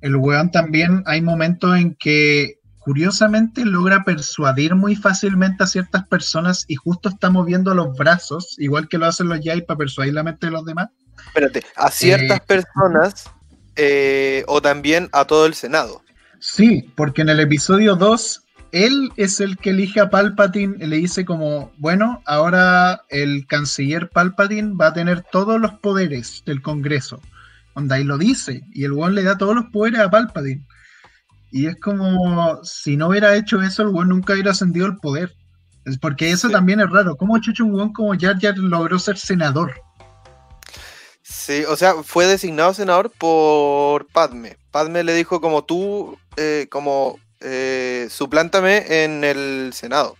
El 0.00 0.16
weón 0.16 0.50
también 0.50 1.02
hay 1.06 1.22
momentos 1.22 1.76
en 1.76 1.94
que 1.94 2.60
curiosamente 2.80 3.64
logra 3.64 4.04
persuadir 4.04 4.74
muy 4.74 4.96
fácilmente 4.96 5.62
a 5.62 5.66
ciertas 5.66 6.06
personas 6.08 6.64
y 6.66 6.74
justo 6.74 7.08
está 7.08 7.30
moviendo 7.30 7.74
los 7.74 7.96
brazos, 7.96 8.56
igual 8.58 8.88
que 8.88 8.98
lo 8.98 9.06
hacen 9.06 9.28
los 9.28 9.40
Jedi 9.40 9.62
para 9.62 9.78
persuadir 9.78 10.14
la 10.14 10.22
mente 10.22 10.46
de 10.46 10.52
los 10.52 10.64
demás. 10.64 10.88
Espérate, 11.26 11.62
a 11.76 11.90
ciertas 11.90 12.38
Eh, 12.38 12.42
personas 12.46 13.30
eh, 13.76 14.44
o 14.46 14.60
también 14.60 15.08
a 15.12 15.24
todo 15.24 15.46
el 15.46 15.54
Senado. 15.54 16.02
Sí, 16.38 16.90
porque 16.96 17.22
en 17.22 17.28
el 17.28 17.40
episodio 17.40 17.96
2, 17.96 18.44
él 18.72 19.12
es 19.16 19.40
el 19.40 19.56
que 19.56 19.70
elige 19.70 20.00
a 20.00 20.10
Palpatine 20.10 20.76
y 20.80 20.86
le 20.86 20.96
dice 20.96 21.24
como, 21.24 21.72
bueno, 21.78 22.22
ahora 22.26 23.02
el 23.08 23.46
canciller 23.46 24.08
Palpatine 24.08 24.74
va 24.76 24.88
a 24.88 24.92
tener 24.92 25.22
todos 25.32 25.60
los 25.60 25.72
poderes 25.74 26.42
del 26.46 26.62
Congreso. 26.62 27.20
Onda, 27.74 27.98
y 28.00 28.04
lo 28.04 28.18
dice, 28.18 28.62
y 28.72 28.84
el 28.84 28.92
weón 28.92 29.14
le 29.14 29.22
da 29.22 29.38
todos 29.38 29.54
los 29.54 29.66
poderes 29.66 30.00
a 30.00 30.10
Palpatine. 30.10 30.66
Y 31.52 31.66
es 31.66 31.76
como, 31.80 32.60
si 32.62 32.96
no 32.96 33.08
hubiera 33.08 33.34
hecho 33.36 33.60
eso, 33.62 33.82
el 33.82 33.88
weón 33.88 34.08
nunca 34.08 34.34
hubiera 34.34 34.52
ascendido 34.52 34.86
el 34.86 34.96
poder. 34.98 35.34
Es 35.84 35.98
porque 35.98 36.30
eso 36.30 36.48
Sí. 36.48 36.52
también 36.52 36.80
es 36.80 36.90
raro. 36.90 37.16
¿Cómo 37.16 37.38
chucho 37.38 37.64
un 37.64 37.74
weón 37.74 37.92
como 37.92 38.14
Jar 38.18 38.38
Jar 38.40 38.56
logró 38.58 38.98
ser 38.98 39.16
senador? 39.18 39.72
Sí, 41.22 41.64
o 41.68 41.76
sea, 41.76 41.94
fue 42.02 42.26
designado 42.26 42.74
senador 42.74 43.10
por 43.16 44.06
Padme. 44.08 44.56
Padme 44.70 45.04
le 45.04 45.14
dijo 45.14 45.40
como 45.40 45.64
tú, 45.64 46.18
eh, 46.36 46.66
como 46.70 47.18
eh, 47.40 48.08
suplántame 48.10 49.04
en 49.04 49.24
el 49.24 49.70
Senado. 49.72 50.16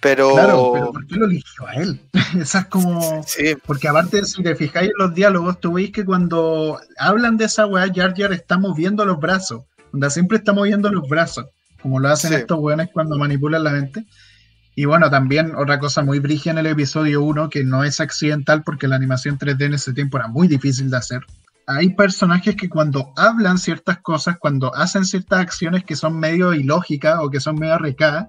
Pero, 0.00 0.34
Claro, 0.34 0.70
pero 0.74 0.92
¿por 0.92 1.06
qué 1.06 1.14
lo 1.16 1.24
eligió 1.24 1.66
a 1.66 1.74
él? 1.74 1.98
Esa 2.38 2.58
es 2.60 2.64
como... 2.66 3.22
sí, 3.26 3.54
Porque 3.66 3.88
aparte, 3.88 4.22
si 4.24 4.42
te 4.42 4.54
fijáis 4.54 4.88
en 4.90 4.94
los 4.98 5.14
diálogos, 5.14 5.60
tú 5.60 5.72
veis 5.72 5.92
que 5.92 6.04
cuando 6.04 6.78
hablan 6.98 7.38
de 7.38 7.46
esa 7.46 7.66
weá, 7.66 7.86
Jar 7.94 8.12
Jar 8.14 8.32
está 8.32 8.58
moviendo 8.58 9.04
los 9.06 9.18
brazos. 9.18 9.62
Onda 9.94 10.10
siempre 10.10 10.38
está 10.38 10.52
moviendo 10.52 10.90
los 10.90 11.08
brazos, 11.08 11.46
como 11.80 12.00
lo 12.00 12.08
hacen 12.08 12.30
Sí. 12.32 12.36
estos 12.36 12.58
weones 12.58 12.90
cuando 12.92 13.16
manipulan 13.16 13.64
la 13.64 13.70
mente. 13.70 14.04
Y 14.76 14.84
bueno, 14.86 15.08
también 15.08 15.54
otra 15.56 15.78
cosa 15.78 16.02
muy 16.02 16.18
brigia 16.18 16.52
en 16.52 16.58
el 16.58 16.66
episodio 16.66 17.22
1, 17.22 17.48
que 17.48 17.64
no 17.64 17.82
es 17.84 18.00
accidental 18.00 18.62
porque 18.62 18.88
la 18.88 18.96
animación 18.96 19.38
3D 19.38 19.66
en 19.66 19.74
ese 19.74 19.92
tiempo 19.94 20.18
era 20.18 20.26
muy 20.28 20.48
difícil 20.48 20.90
de 20.90 20.96
hacer. 20.98 21.20
Hay 21.66 21.94
personajes 21.94 22.56
que 22.56 22.68
cuando 22.68 23.12
hablan 23.16 23.58
ciertas 23.58 23.98
cosas, 24.00 24.36
cuando 24.38 24.74
hacen 24.74 25.04
ciertas 25.04 25.40
acciones 25.40 25.84
que 25.84 25.96
son 25.96 26.18
medio 26.18 26.52
ilógicas 26.52 27.18
o 27.20 27.30
que 27.30 27.40
son 27.40 27.56
medio 27.56 27.74
arrecadas, 27.74 28.28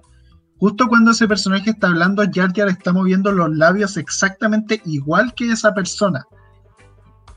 justo 0.58 0.88
cuando 0.88 1.10
ese 1.10 1.28
personaje 1.28 1.70
está 1.70 1.88
hablando, 1.88 2.24
Jar 2.32 2.52
Jar 2.54 2.68
está 2.68 2.92
moviendo 2.92 3.32
los 3.32 3.54
labios 3.54 3.96
exactamente 3.96 4.80
igual 4.86 5.34
que 5.34 5.50
esa 5.50 5.74
persona 5.74 6.24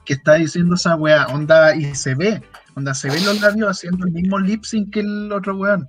que 0.05 0.13
está 0.13 0.33
diciendo 0.35 0.73
esa 0.73 0.95
weá, 0.95 1.27
onda, 1.27 1.75
y 1.75 1.93
se 1.93 2.15
ve, 2.15 2.41
onda, 2.75 2.95
se 2.95 3.11
ven 3.11 3.23
los 3.25 3.41
labios 3.41 3.69
haciendo 3.69 4.07
el 4.07 4.11
mismo 4.11 4.39
lip 4.39 4.63
sync 4.63 4.91
que 4.91 5.01
el 5.01 5.31
otro 5.31 5.55
weón. 5.55 5.87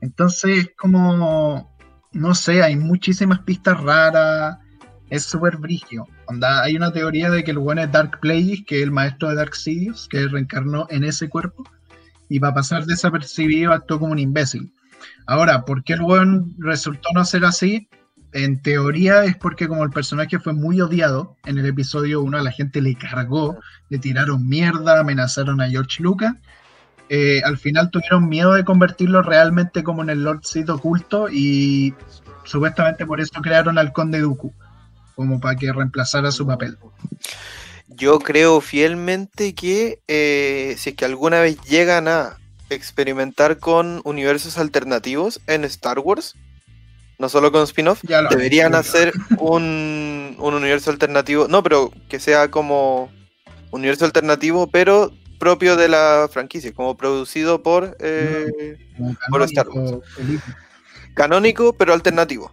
Entonces, 0.00 0.70
como, 0.78 1.76
no 2.12 2.34
sé, 2.34 2.62
hay 2.62 2.76
muchísimas 2.76 3.40
pistas 3.40 3.78
raras, 3.82 4.58
es 5.10 5.24
súper 5.24 5.58
brigio. 5.58 6.06
Hay 6.42 6.76
una 6.76 6.92
teoría 6.92 7.30
de 7.30 7.44
que 7.44 7.50
el 7.50 7.58
weón 7.58 7.78
es 7.78 7.92
Dark 7.92 8.20
Plagueis, 8.20 8.64
que 8.66 8.78
es 8.78 8.82
el 8.82 8.90
maestro 8.90 9.28
de 9.28 9.36
Dark 9.36 9.54
Sidious, 9.54 10.08
que 10.08 10.26
reencarnó 10.28 10.86
en 10.90 11.04
ese 11.04 11.28
cuerpo, 11.28 11.64
y 12.28 12.40
para 12.40 12.54
pasar 12.54 12.86
desapercibido 12.86 13.72
actuó 13.72 13.98
como 13.98 14.12
un 14.12 14.18
imbécil. 14.18 14.72
Ahora, 15.26 15.64
¿por 15.64 15.84
qué 15.84 15.94
el 15.94 16.02
weón 16.02 16.54
resultó 16.58 17.08
no 17.14 17.24
ser 17.24 17.44
así? 17.44 17.88
En 18.32 18.60
teoría 18.62 19.24
es 19.24 19.36
porque 19.36 19.68
como 19.68 19.84
el 19.84 19.90
personaje 19.90 20.40
fue 20.40 20.54
muy 20.54 20.80
odiado 20.80 21.36
en 21.44 21.58
el 21.58 21.66
episodio 21.66 22.20
1, 22.22 22.38
a 22.38 22.42
la 22.42 22.50
gente 22.50 22.80
le 22.82 22.96
cargó, 22.96 23.58
le 23.90 23.98
tiraron 23.98 24.48
mierda, 24.48 24.98
amenazaron 24.98 25.60
a 25.60 25.68
George 25.68 26.02
Lucas. 26.02 26.34
eh, 27.10 27.42
al 27.44 27.58
final 27.58 27.90
tuvieron 27.90 28.28
miedo 28.28 28.54
de 28.54 28.64
convertirlo 28.64 29.22
realmente 29.22 29.82
como 29.84 30.02
en 30.02 30.10
el 30.10 30.24
Lord 30.24 30.40
Sith 30.44 30.70
oculto 30.70 31.28
y 31.30 31.94
supuestamente 32.44 33.06
por 33.06 33.20
eso 33.20 33.40
crearon 33.42 33.78
al 33.78 33.92
Conde 33.92 34.20
Dooku, 34.20 34.52
como 35.14 35.40
para 35.40 35.56
que 35.56 35.72
reemplazara 35.72 36.30
su 36.30 36.46
papel. 36.46 36.76
yo 37.88 38.18
creo 38.18 38.60
fielmente 38.60 39.54
que 39.54 40.00
eh, 40.08 40.74
si 40.78 40.90
es 40.90 40.96
que 40.96 41.04
alguna 41.04 41.40
vez 41.40 41.60
llegan 41.62 42.08
a 42.08 42.38
experimentar 42.70 43.58
con 43.58 44.00
universos 44.04 44.58
alternativos 44.58 45.40
en 45.46 45.64
Star 45.64 45.98
Wars, 45.98 46.34
no 47.18 47.28
solo 47.28 47.52
con 47.52 47.62
spin-off, 47.62 48.02
deberían 48.30 48.74
hacer 48.74 49.12
un, 49.38 50.36
un 50.38 50.54
universo 50.54 50.90
alternativo, 50.90 51.46
no, 51.48 51.62
pero 51.62 51.92
que 52.08 52.18
sea 52.18 52.50
como 52.50 53.10
universo 53.70 54.04
alternativo, 54.04 54.68
pero 54.68 55.12
propio 55.38 55.76
de 55.76 55.88
la 55.88 56.28
franquicia, 56.30 56.72
como 56.72 56.96
producido 56.96 57.62
por 57.62 57.96
eh, 58.00 58.78
por 59.28 59.42
Star 59.42 59.66
Felipe. 60.16 60.44
canónico, 61.14 61.74
pero 61.74 61.92
alternativo. 61.92 62.52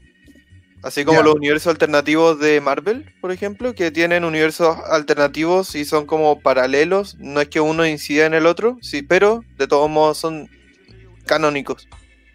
Así 0.83 1.05
como 1.05 1.21
los 1.21 1.35
universos 1.35 1.71
alternativos 1.71 2.39
de 2.39 2.59
Marvel, 2.59 3.13
por 3.21 3.31
ejemplo, 3.31 3.75
que 3.75 3.91
tienen 3.91 4.23
universos 4.23 4.77
alternativos 4.87 5.75
y 5.75 5.85
son 5.85 6.05
como 6.07 6.41
paralelos. 6.41 7.15
No 7.19 7.39
es 7.39 7.49
que 7.49 7.59
uno 7.59 7.85
incida 7.85 8.25
en 8.25 8.33
el 8.33 8.47
otro, 8.47 8.77
sí, 8.81 9.03
pero 9.03 9.43
de 9.57 9.67
todos 9.67 9.89
modos 9.89 10.17
son 10.17 10.49
canónicos. 11.27 11.87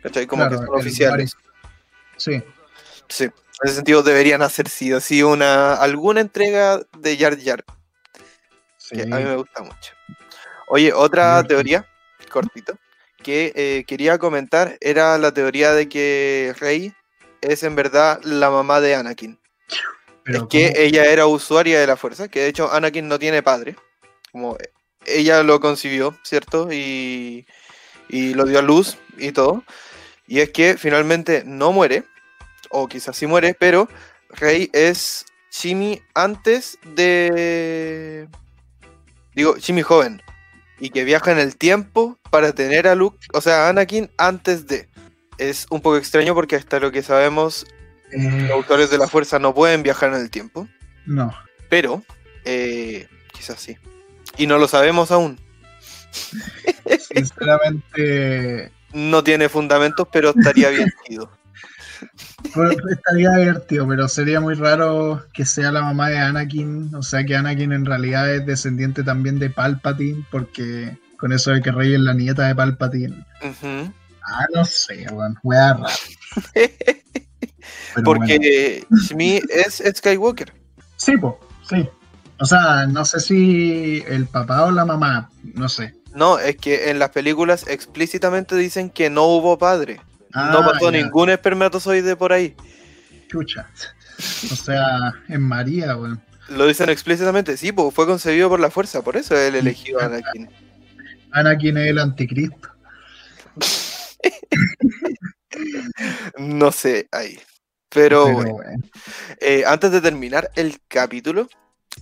¿Cachai? 0.02 0.26
Como 0.26 0.42
Claro, 0.42 0.60
que 0.60 0.66
son 0.66 0.78
oficiales. 0.78 1.36
Sí, 2.16 2.42
Sí. 3.08 3.24
En 3.24 3.68
ese 3.68 3.76
sentido 3.76 4.02
deberían 4.02 4.42
hacer 4.42 4.68
sí 4.68 4.92
o 4.92 5.00
sí 5.00 5.22
una 5.22 5.74
alguna 5.74 6.20
entrega 6.20 6.80
de 6.98 7.16
Jar 7.16 7.38
Jar, 7.42 7.64
sí. 8.76 8.96
que 8.96 9.02
a 9.02 9.06
mí 9.06 9.24
me 9.24 9.36
gusta 9.36 9.62
mucho. 9.62 9.94
Oye, 10.68 10.92
otra 10.92 11.42
teoría, 11.44 11.88
cortito, 12.30 12.76
que 13.22 13.52
eh, 13.54 13.84
quería 13.86 14.18
comentar 14.18 14.76
era 14.80 15.16
la 15.16 15.32
teoría 15.32 15.72
de 15.72 15.88
que 15.88 16.54
Rey 16.58 16.92
es 17.46 17.62
en 17.62 17.76
verdad 17.76 18.20
la 18.22 18.50
mamá 18.50 18.80
de 18.80 18.94
Anakin. 18.94 19.38
Pero 20.24 20.42
es 20.42 20.48
que 20.48 20.72
ella 20.76 21.04
era 21.04 21.26
usuaria 21.26 21.80
de 21.80 21.86
la 21.86 21.96
fuerza, 21.96 22.28
que 22.28 22.40
de 22.40 22.48
hecho 22.48 22.72
Anakin 22.72 23.06
no 23.06 23.18
tiene 23.18 23.42
padre. 23.42 23.76
Como 24.32 24.56
ella 25.04 25.42
lo 25.42 25.60
concibió, 25.60 26.18
¿cierto? 26.24 26.72
Y, 26.72 27.46
y 28.08 28.34
lo 28.34 28.44
dio 28.44 28.58
a 28.58 28.62
luz 28.62 28.98
y 29.18 29.32
todo. 29.32 29.62
Y 30.26 30.40
es 30.40 30.50
que 30.50 30.76
finalmente 30.76 31.44
no 31.46 31.72
muere, 31.72 32.04
o 32.70 32.88
quizás 32.88 33.16
sí 33.16 33.26
muere, 33.26 33.54
pero 33.58 33.88
Rey 34.30 34.68
es 34.72 35.24
Shimi 35.52 36.02
antes 36.14 36.78
de. 36.84 38.28
Digo, 39.34 39.56
Shimi 39.56 39.82
joven. 39.82 40.22
Y 40.78 40.90
que 40.90 41.04
viaja 41.04 41.32
en 41.32 41.38
el 41.38 41.56
tiempo 41.56 42.18
para 42.30 42.52
tener 42.52 42.86
a 42.86 42.94
Luke, 42.94 43.18
o 43.32 43.40
sea, 43.40 43.66
a 43.66 43.68
Anakin 43.70 44.10
antes 44.18 44.66
de. 44.66 44.88
Es 45.38 45.66
un 45.70 45.80
poco 45.80 45.96
extraño 45.96 46.34
porque 46.34 46.56
hasta 46.56 46.80
lo 46.80 46.90
que 46.92 47.02
sabemos, 47.02 47.66
Eh, 48.12 48.46
los 48.48 48.60
usuarios 48.60 48.90
de 48.90 48.98
la 48.98 49.08
fuerza 49.08 49.38
no 49.38 49.52
pueden 49.54 49.82
viajar 49.82 50.10
en 50.14 50.20
el 50.20 50.30
tiempo. 50.30 50.68
no. 51.06 51.32
Pero, 51.68 52.04
eh, 52.44 53.08
quizás 53.32 53.58
sí. 53.60 53.76
Y 54.38 54.46
no 54.46 54.58
lo 54.58 54.68
sabemos 54.68 55.10
aún. 55.10 55.40
Sinceramente, 57.14 58.72
No 58.92 59.22
tiene 59.24 59.48
fundamentos, 59.48 60.08
pero 60.12 60.30
estaría 60.30 60.70
bien 60.70 60.90
sido. 61.06 61.30
Bueno, 62.54 62.74
estaría 62.90 63.30
divertido, 63.32 63.86
pero 63.88 64.08
sería 64.08 64.40
muy 64.40 64.54
raro 64.54 65.26
que 65.32 65.44
sea 65.44 65.72
la 65.72 65.82
mamá 65.82 66.08
de 66.10 66.18
Anakin, 66.18 66.94
o 66.94 67.02
sea 67.02 67.24
que 67.24 67.36
Anakin 67.36 67.72
en 67.72 67.84
realidad 67.86 68.32
es 68.34 68.46
descendiente 68.46 69.02
también 69.02 69.38
de 69.38 69.50
Palpatine, 69.50 70.24
porque 70.30 70.98
con 71.18 71.32
eso 71.32 71.50
de 71.50 71.62
que 71.62 71.72
Rey 71.72 71.94
es 71.94 72.00
la 72.00 72.14
nieta 72.14 72.46
de 72.46 72.54
Palpatine. 72.54 73.26
Ah, 74.28 74.46
no 74.54 74.64
sé, 74.64 75.06
weón, 75.12 75.38
wea 75.42 75.74
rara. 75.74 75.92
Bueno. 77.94 78.04
Porque 78.04 78.86
Shmi 78.90 79.40
es 79.48 79.82
Skywalker. 79.96 80.52
Sí, 80.96 81.16
po, 81.16 81.40
sí. 81.68 81.88
O 82.38 82.44
sea, 82.44 82.86
no 82.86 83.04
sé 83.04 83.18
si 83.20 84.04
el 84.06 84.26
papá 84.26 84.64
o 84.64 84.70
la 84.70 84.84
mamá, 84.84 85.30
no 85.54 85.68
sé. 85.68 85.94
No, 86.14 86.38
es 86.38 86.56
que 86.56 86.90
en 86.90 86.98
las 86.98 87.10
películas 87.10 87.66
explícitamente 87.66 88.54
dicen 88.54 88.90
que 88.90 89.08
no 89.10 89.24
hubo 89.24 89.58
padre. 89.58 89.96
no 90.34 90.58
Ah, 90.58 90.70
pasó 90.72 90.90
ya, 90.92 90.98
ningún 91.02 91.30
espermatozoide 91.30 92.14
por 92.16 92.32
ahí. 92.32 92.54
Chucha. 93.28 93.68
O 94.52 94.54
sea, 94.56 95.12
en 95.28 95.42
María, 95.42 95.96
weón. 95.96 96.22
Lo 96.50 96.66
dicen 96.66 96.88
explícitamente. 96.90 97.56
Sí, 97.56 97.72
pues 97.72 97.92
fue 97.94 98.06
concebido 98.06 98.48
por 98.48 98.60
la 98.60 98.70
fuerza, 98.70 99.02
por 99.02 99.16
eso 99.16 99.34
es 99.34 99.48
el 99.48 99.56
elegido 99.56 100.00
Anakin. 100.00 100.48
Anakin 101.32 101.78
es 101.78 101.86
el 101.88 101.98
anticristo. 101.98 102.68
No 106.38 106.72
sé 106.72 107.08
ahí. 107.12 107.38
Pero, 107.88 108.24
Pero 108.24 108.34
bueno. 108.34 108.52
bueno. 108.54 108.82
Eh, 109.40 109.64
antes 109.66 109.90
de 109.92 110.00
terminar 110.00 110.50
el 110.54 110.80
capítulo, 110.88 111.48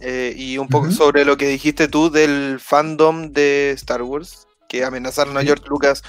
eh, 0.00 0.34
y 0.36 0.58
un 0.58 0.68
poco 0.68 0.90
sobre 0.90 1.24
lo 1.24 1.36
que 1.36 1.46
dijiste 1.46 1.86
tú 1.86 2.10
del 2.10 2.58
fandom 2.60 3.32
de 3.32 3.70
Star 3.72 4.02
Wars, 4.02 4.48
que 4.68 4.84
amenazaron 4.84 5.36
a 5.38 5.42
George 5.42 5.64
Lucas, 5.68 6.02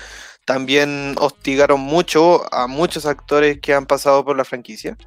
también 0.46 1.16
hostigaron 1.20 1.82
mucho 1.82 2.52
a 2.54 2.68
muchos 2.68 3.06
actores 3.06 3.60
que 3.62 3.74
han 3.74 3.86
pasado 3.86 4.26
por 4.26 4.36
la 4.36 4.46
franquicia, 4.46 4.98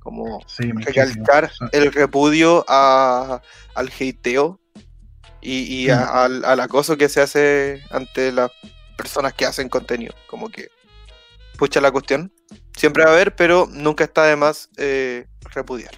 como 0.00 0.44
recalcar 0.58 1.50
el 1.72 1.92
repudio 1.92 2.64
a, 2.68 3.40
al 3.74 3.88
hateo 3.88 4.60
y, 5.40 5.88
al, 5.88 6.44
al 6.44 6.60
acoso 6.60 6.96
que 6.96 7.08
se 7.08 7.22
hace 7.22 7.82
ante 7.90 8.32
las 8.32 8.50
personas 8.98 9.32
que 9.32 9.46
hacen 9.46 9.68
contenido, 9.68 10.12
como 10.26 10.50
que 10.50 10.68
pucha 11.56 11.80
la 11.80 11.90
cuestión. 11.90 12.32
Siempre 12.76 13.04
va 13.04 13.10
a 13.10 13.14
haber, 13.14 13.34
pero 13.34 13.68
nunca 13.72 14.04
está 14.04 14.24
de 14.24 14.36
más 14.36 14.68
eh, 14.76 15.26
repudiar. 15.54 15.92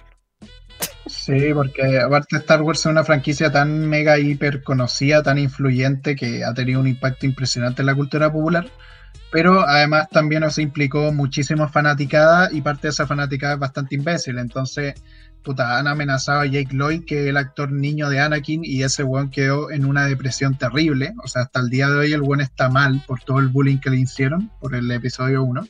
Sí, 1.07 1.53
porque 1.53 1.99
aparte 1.99 2.37
Star 2.37 2.61
Wars 2.61 2.79
es 2.79 2.85
una 2.85 3.03
franquicia 3.03 3.51
tan 3.51 3.89
mega 3.89 4.19
hiper 4.19 4.63
conocida, 4.63 5.23
tan 5.23 5.39
influyente, 5.39 6.15
que 6.15 6.43
ha 6.45 6.53
tenido 6.53 6.79
un 6.79 6.87
impacto 6.87 7.25
impresionante 7.25 7.81
en 7.81 7.87
la 7.87 7.95
cultura 7.95 8.31
popular, 8.31 8.69
pero 9.31 9.67
además 9.67 10.07
también 10.09 10.41
nos 10.41 10.59
implicó 10.59 11.11
muchísima 11.11 11.67
fanaticada 11.67 12.49
y 12.51 12.61
parte 12.61 12.83
de 12.83 12.89
esa 12.91 13.07
fanaticada 13.07 13.55
es 13.55 13.59
bastante 13.59 13.95
imbécil, 13.95 14.37
entonces 14.37 14.93
puta, 15.43 15.77
han 15.77 15.87
amenazado 15.87 16.41
a 16.41 16.45
Jake 16.45 16.73
Lloyd, 16.73 17.05
que 17.05 17.23
es 17.23 17.27
el 17.27 17.37
actor 17.37 17.71
niño 17.71 18.09
de 18.09 18.19
Anakin, 18.19 18.63
y 18.63 18.83
ese 18.83 19.03
weón 19.03 19.31
quedó 19.31 19.71
en 19.71 19.85
una 19.85 20.05
depresión 20.05 20.57
terrible. 20.57 21.13
O 21.23 21.27
sea, 21.27 21.43
hasta 21.43 21.59
el 21.59 21.69
día 21.69 21.89
de 21.89 21.97
hoy 21.97 22.13
el 22.13 22.21
weón 22.21 22.41
está 22.41 22.69
mal 22.69 23.03
por 23.07 23.21
todo 23.21 23.39
el 23.39 23.47
bullying 23.47 23.79
que 23.79 23.89
le 23.89 23.97
hicieron 23.97 24.51
por 24.59 24.75
el 24.75 24.89
episodio 24.91 25.43
1. 25.43 25.67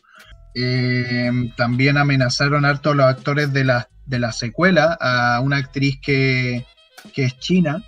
Eh, 0.53 1.32
también 1.55 1.97
amenazaron 1.97 2.65
harto 2.65 2.91
a 2.91 2.95
los 2.95 3.05
actores 3.05 3.53
de 3.53 3.63
la, 3.63 3.89
de 4.05 4.19
la 4.19 4.32
secuela, 4.32 4.97
a 4.99 5.39
una 5.41 5.57
actriz 5.57 5.99
que, 6.01 6.65
que 7.13 7.26
es 7.26 7.39
china, 7.39 7.84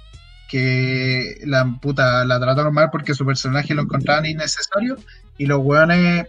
que 0.50 1.40
la 1.46 1.66
puta 1.82 2.24
la 2.26 2.40
trataron 2.40 2.74
mal 2.74 2.90
porque 2.92 3.14
su 3.14 3.26
personaje 3.26 3.74
lo 3.74 3.82
encontraban 3.82 4.26
innecesario, 4.26 4.98
y 5.38 5.46
los 5.46 5.60
weones, 5.60 6.28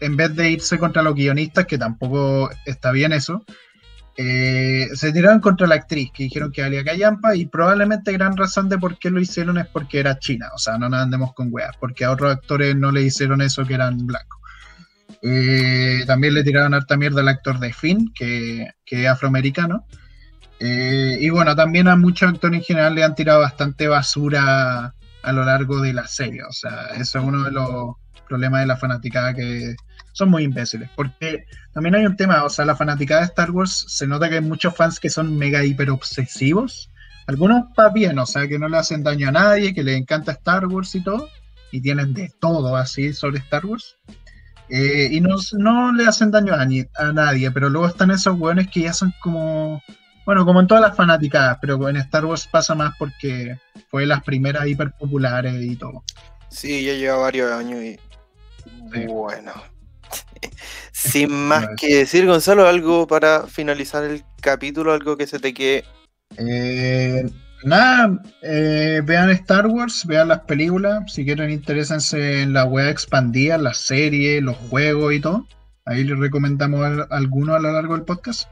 en 0.00 0.16
vez 0.16 0.34
de 0.36 0.50
irse 0.50 0.78
contra 0.78 1.02
los 1.02 1.14
guionistas, 1.14 1.66
que 1.66 1.78
tampoco 1.78 2.50
está 2.66 2.92
bien 2.92 3.12
eso, 3.12 3.44
eh, 4.16 4.88
se 4.94 5.12
tiraron 5.12 5.40
contra 5.40 5.66
la 5.66 5.74
actriz, 5.74 6.10
que 6.12 6.24
dijeron 6.24 6.52
que 6.52 6.62
valía 6.62 6.84
callampa, 6.84 7.34
y 7.34 7.46
probablemente 7.46 8.12
gran 8.12 8.36
razón 8.36 8.68
de 8.68 8.78
por 8.78 8.98
qué 8.98 9.10
lo 9.10 9.20
hicieron 9.20 9.58
es 9.58 9.66
porque 9.66 9.98
era 9.98 10.18
china, 10.18 10.50
o 10.54 10.58
sea, 10.58 10.78
no 10.78 10.88
nos 10.88 11.00
andemos 11.00 11.34
con 11.34 11.48
weas, 11.50 11.76
porque 11.80 12.04
a 12.04 12.12
otros 12.12 12.32
actores 12.32 12.76
no 12.76 12.92
le 12.92 13.02
hicieron 13.02 13.40
eso 13.40 13.64
que 13.64 13.74
eran 13.74 14.06
blancos. 14.06 14.40
Eh, 15.22 16.04
también 16.06 16.34
le 16.34 16.44
tiraron 16.44 16.74
harta 16.74 16.96
mierda 16.96 17.22
al 17.22 17.28
actor 17.28 17.58
de 17.58 17.72
Finn, 17.72 18.12
que, 18.14 18.68
es 18.86 19.08
afroamericano. 19.08 19.86
Eh, 20.60 21.16
y 21.20 21.30
bueno, 21.30 21.56
también 21.56 21.88
a 21.88 21.96
muchos 21.96 22.28
actores 22.28 22.58
en 22.58 22.64
general 22.64 22.94
le 22.94 23.02
han 23.02 23.14
tirado 23.14 23.40
bastante 23.40 23.88
basura 23.88 24.94
a 25.22 25.32
lo 25.32 25.44
largo 25.44 25.80
de 25.80 25.92
la 25.92 26.06
serie, 26.06 26.42
o 26.44 26.52
sea, 26.52 26.88
eso 26.96 27.18
es 27.18 27.24
uno 27.24 27.42
de 27.42 27.50
los 27.50 27.94
problemas 28.28 28.60
de 28.60 28.66
la 28.66 28.76
fanaticada 28.76 29.34
que 29.34 29.74
son 30.14 30.30
muy 30.30 30.44
imbéciles. 30.44 30.88
Porque 30.96 31.44
también 31.74 31.96
hay 31.96 32.06
un 32.06 32.16
tema, 32.16 32.44
o 32.44 32.48
sea, 32.48 32.64
la 32.64 32.76
fanaticada 32.76 33.20
de 33.20 33.26
Star 33.26 33.50
Wars 33.50 33.84
se 33.88 34.06
nota 34.06 34.28
que 34.30 34.36
hay 34.36 34.40
muchos 34.40 34.74
fans 34.74 34.98
que 34.98 35.10
son 35.10 35.36
mega 35.36 35.62
hiper 35.62 35.90
obsesivos. 35.90 36.90
Algunos 37.26 37.64
va 37.78 37.90
bien, 37.90 38.18
o 38.18 38.26
sea, 38.26 38.48
que 38.48 38.58
no 38.58 38.68
le 38.68 38.78
hacen 38.78 39.02
daño 39.02 39.28
a 39.28 39.32
nadie, 39.32 39.74
que 39.74 39.82
les 39.82 39.96
encanta 39.96 40.32
Star 40.32 40.66
Wars 40.66 40.94
y 40.94 41.02
todo, 41.02 41.28
y 41.70 41.80
tienen 41.80 42.14
de 42.14 42.32
todo 42.38 42.76
así 42.76 43.12
sobre 43.12 43.38
Star 43.38 43.66
Wars. 43.66 43.96
Eh, 44.68 45.08
y 45.10 45.20
no, 45.20 45.36
no, 45.52 45.92
le 45.92 46.06
hacen 46.06 46.30
daño 46.30 46.54
a, 46.54 46.62
a, 46.62 47.12
nadie, 47.12 47.50
pero 47.50 47.68
luego 47.68 47.86
están 47.86 48.10
esos 48.10 48.38
hueones 48.38 48.68
que 48.70 48.80
ya 48.80 48.92
son 48.92 49.12
como, 49.20 49.82
bueno, 50.24 50.46
como 50.46 50.60
en 50.60 50.66
todas 50.66 50.82
las 50.82 50.96
fanaticadas, 50.96 51.58
pero 51.60 51.88
en 51.88 51.96
Star 51.96 52.24
Wars 52.24 52.46
pasa 52.46 52.74
más 52.74 52.94
porque 52.98 53.58
fue 53.90 54.06
las 54.06 54.22
primeras 54.22 54.66
hiper 54.66 54.92
populares 54.92 55.62
y 55.62 55.76
todo. 55.76 56.02
Sí, 56.48 56.84
ya 56.84 56.94
lleva 56.94 57.16
varios 57.16 57.52
años 57.52 57.82
y 57.82 57.98
bueno, 59.06 59.52
sin 60.92 61.32
más 61.48 61.68
que 61.76 61.98
decir, 61.98 62.26
Gonzalo, 62.26 62.66
algo 62.66 63.06
para 63.06 63.46
finalizar 63.46 64.04
el 64.04 64.24
capítulo, 64.40 64.92
algo 64.92 65.16
que 65.16 65.26
se 65.26 65.38
te 65.38 65.54
quede. 65.54 65.84
Eh, 66.36 67.24
nada, 67.64 68.20
eh, 68.42 69.00
vean 69.04 69.30
Star 69.30 69.66
Wars, 69.66 70.04
vean 70.06 70.28
las 70.28 70.40
películas, 70.40 71.12
si 71.12 71.24
quieren 71.24 71.50
interésense 71.50 72.42
en 72.42 72.52
la 72.52 72.64
web 72.64 72.88
expandida, 72.88 73.58
las 73.58 73.78
series, 73.78 74.42
los 74.42 74.56
juegos 74.56 75.14
y 75.14 75.20
todo. 75.20 75.46
Ahí 75.86 76.04
les 76.04 76.18
recomendamos 76.18 77.06
algunos 77.10 77.56
a 77.56 77.58
lo 77.58 77.72
largo 77.72 77.94
del 77.94 78.04
podcast. 78.04 78.48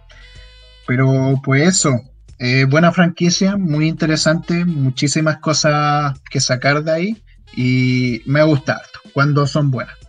Pero 0.86 1.40
pues 1.44 1.68
eso, 1.68 2.00
eh, 2.38 2.64
buena 2.68 2.92
franquicia, 2.92 3.56
muy 3.56 3.86
interesante, 3.86 4.64
muchísimas 4.64 5.38
cosas 5.38 6.18
que 6.28 6.40
sacar 6.40 6.82
de 6.82 6.92
ahí 6.92 7.22
y 7.54 8.22
me 8.26 8.42
gusta 8.42 8.82
cuando 9.14 9.46
son 9.46 9.70
buenas. 9.70 10.01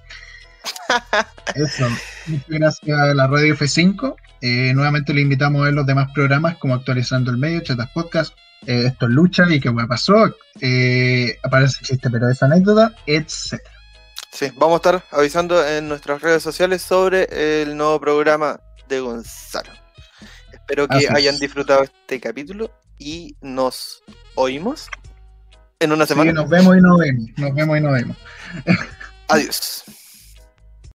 Eso. 1.56 1.88
Muchas 2.28 2.50
gracias 2.50 2.98
a 2.98 3.14
la 3.14 3.28
radio 3.28 3.56
F5. 3.56 4.16
Eh, 4.42 4.74
nuevamente 4.74 5.14
le 5.14 5.22
invitamos 5.22 5.62
a 5.62 5.66
ver 5.66 5.74
los 5.74 5.86
demás 5.86 6.12
programas 6.14 6.58
como 6.58 6.74
Actualizando 6.76 7.32
el 7.32 7.38
Medio, 7.38 7.62
Chatas 7.62 7.90
Podcast, 7.92 8.34
eh, 8.66 8.88
Esto 8.88 9.06
es 9.06 9.12
Lucha 9.12 9.46
y 9.50 9.60
qué 9.60 9.72
pasó, 9.88 10.36
eh, 10.60 11.38
aparece 11.44 11.78
el 11.80 11.88
chiste, 11.88 12.10
pero 12.10 12.30
esa 12.30 12.48
anécdota, 12.48 12.94
etc. 13.06 13.62
Sí, 14.32 14.52
vamos 14.56 14.74
a 14.74 14.78
estar 14.78 15.04
avisando 15.12 15.66
en 15.66 15.88
nuestras 15.88 16.22
redes 16.22 16.44
sociales 16.44 16.82
sobre 16.82 17.62
el 17.62 17.78
nuevo 17.78 18.00
programa 18.02 18.60
de 18.90 19.00
Gonzalo. 19.00 19.72
Espero 20.52 20.88
que 20.88 21.08
hayan 21.10 21.40
disfrutado 21.40 21.84
este 21.84 22.20
capítulo 22.20 22.70
y 23.00 23.38
nos 23.42 24.04
oímos 24.36 24.90
en 25.80 25.92
una 25.92 26.06
semana. 26.06 26.34
nos 26.34 26.50
vemos 26.50 26.76
y 26.78 26.82
nos 26.82 27.00
vemos. 27.00 27.30
Nos 27.38 27.56
vemos 27.56 27.78
y 27.78 27.82
nos 27.82 27.94
vemos. 27.94 28.18
Adiós. 29.30 29.84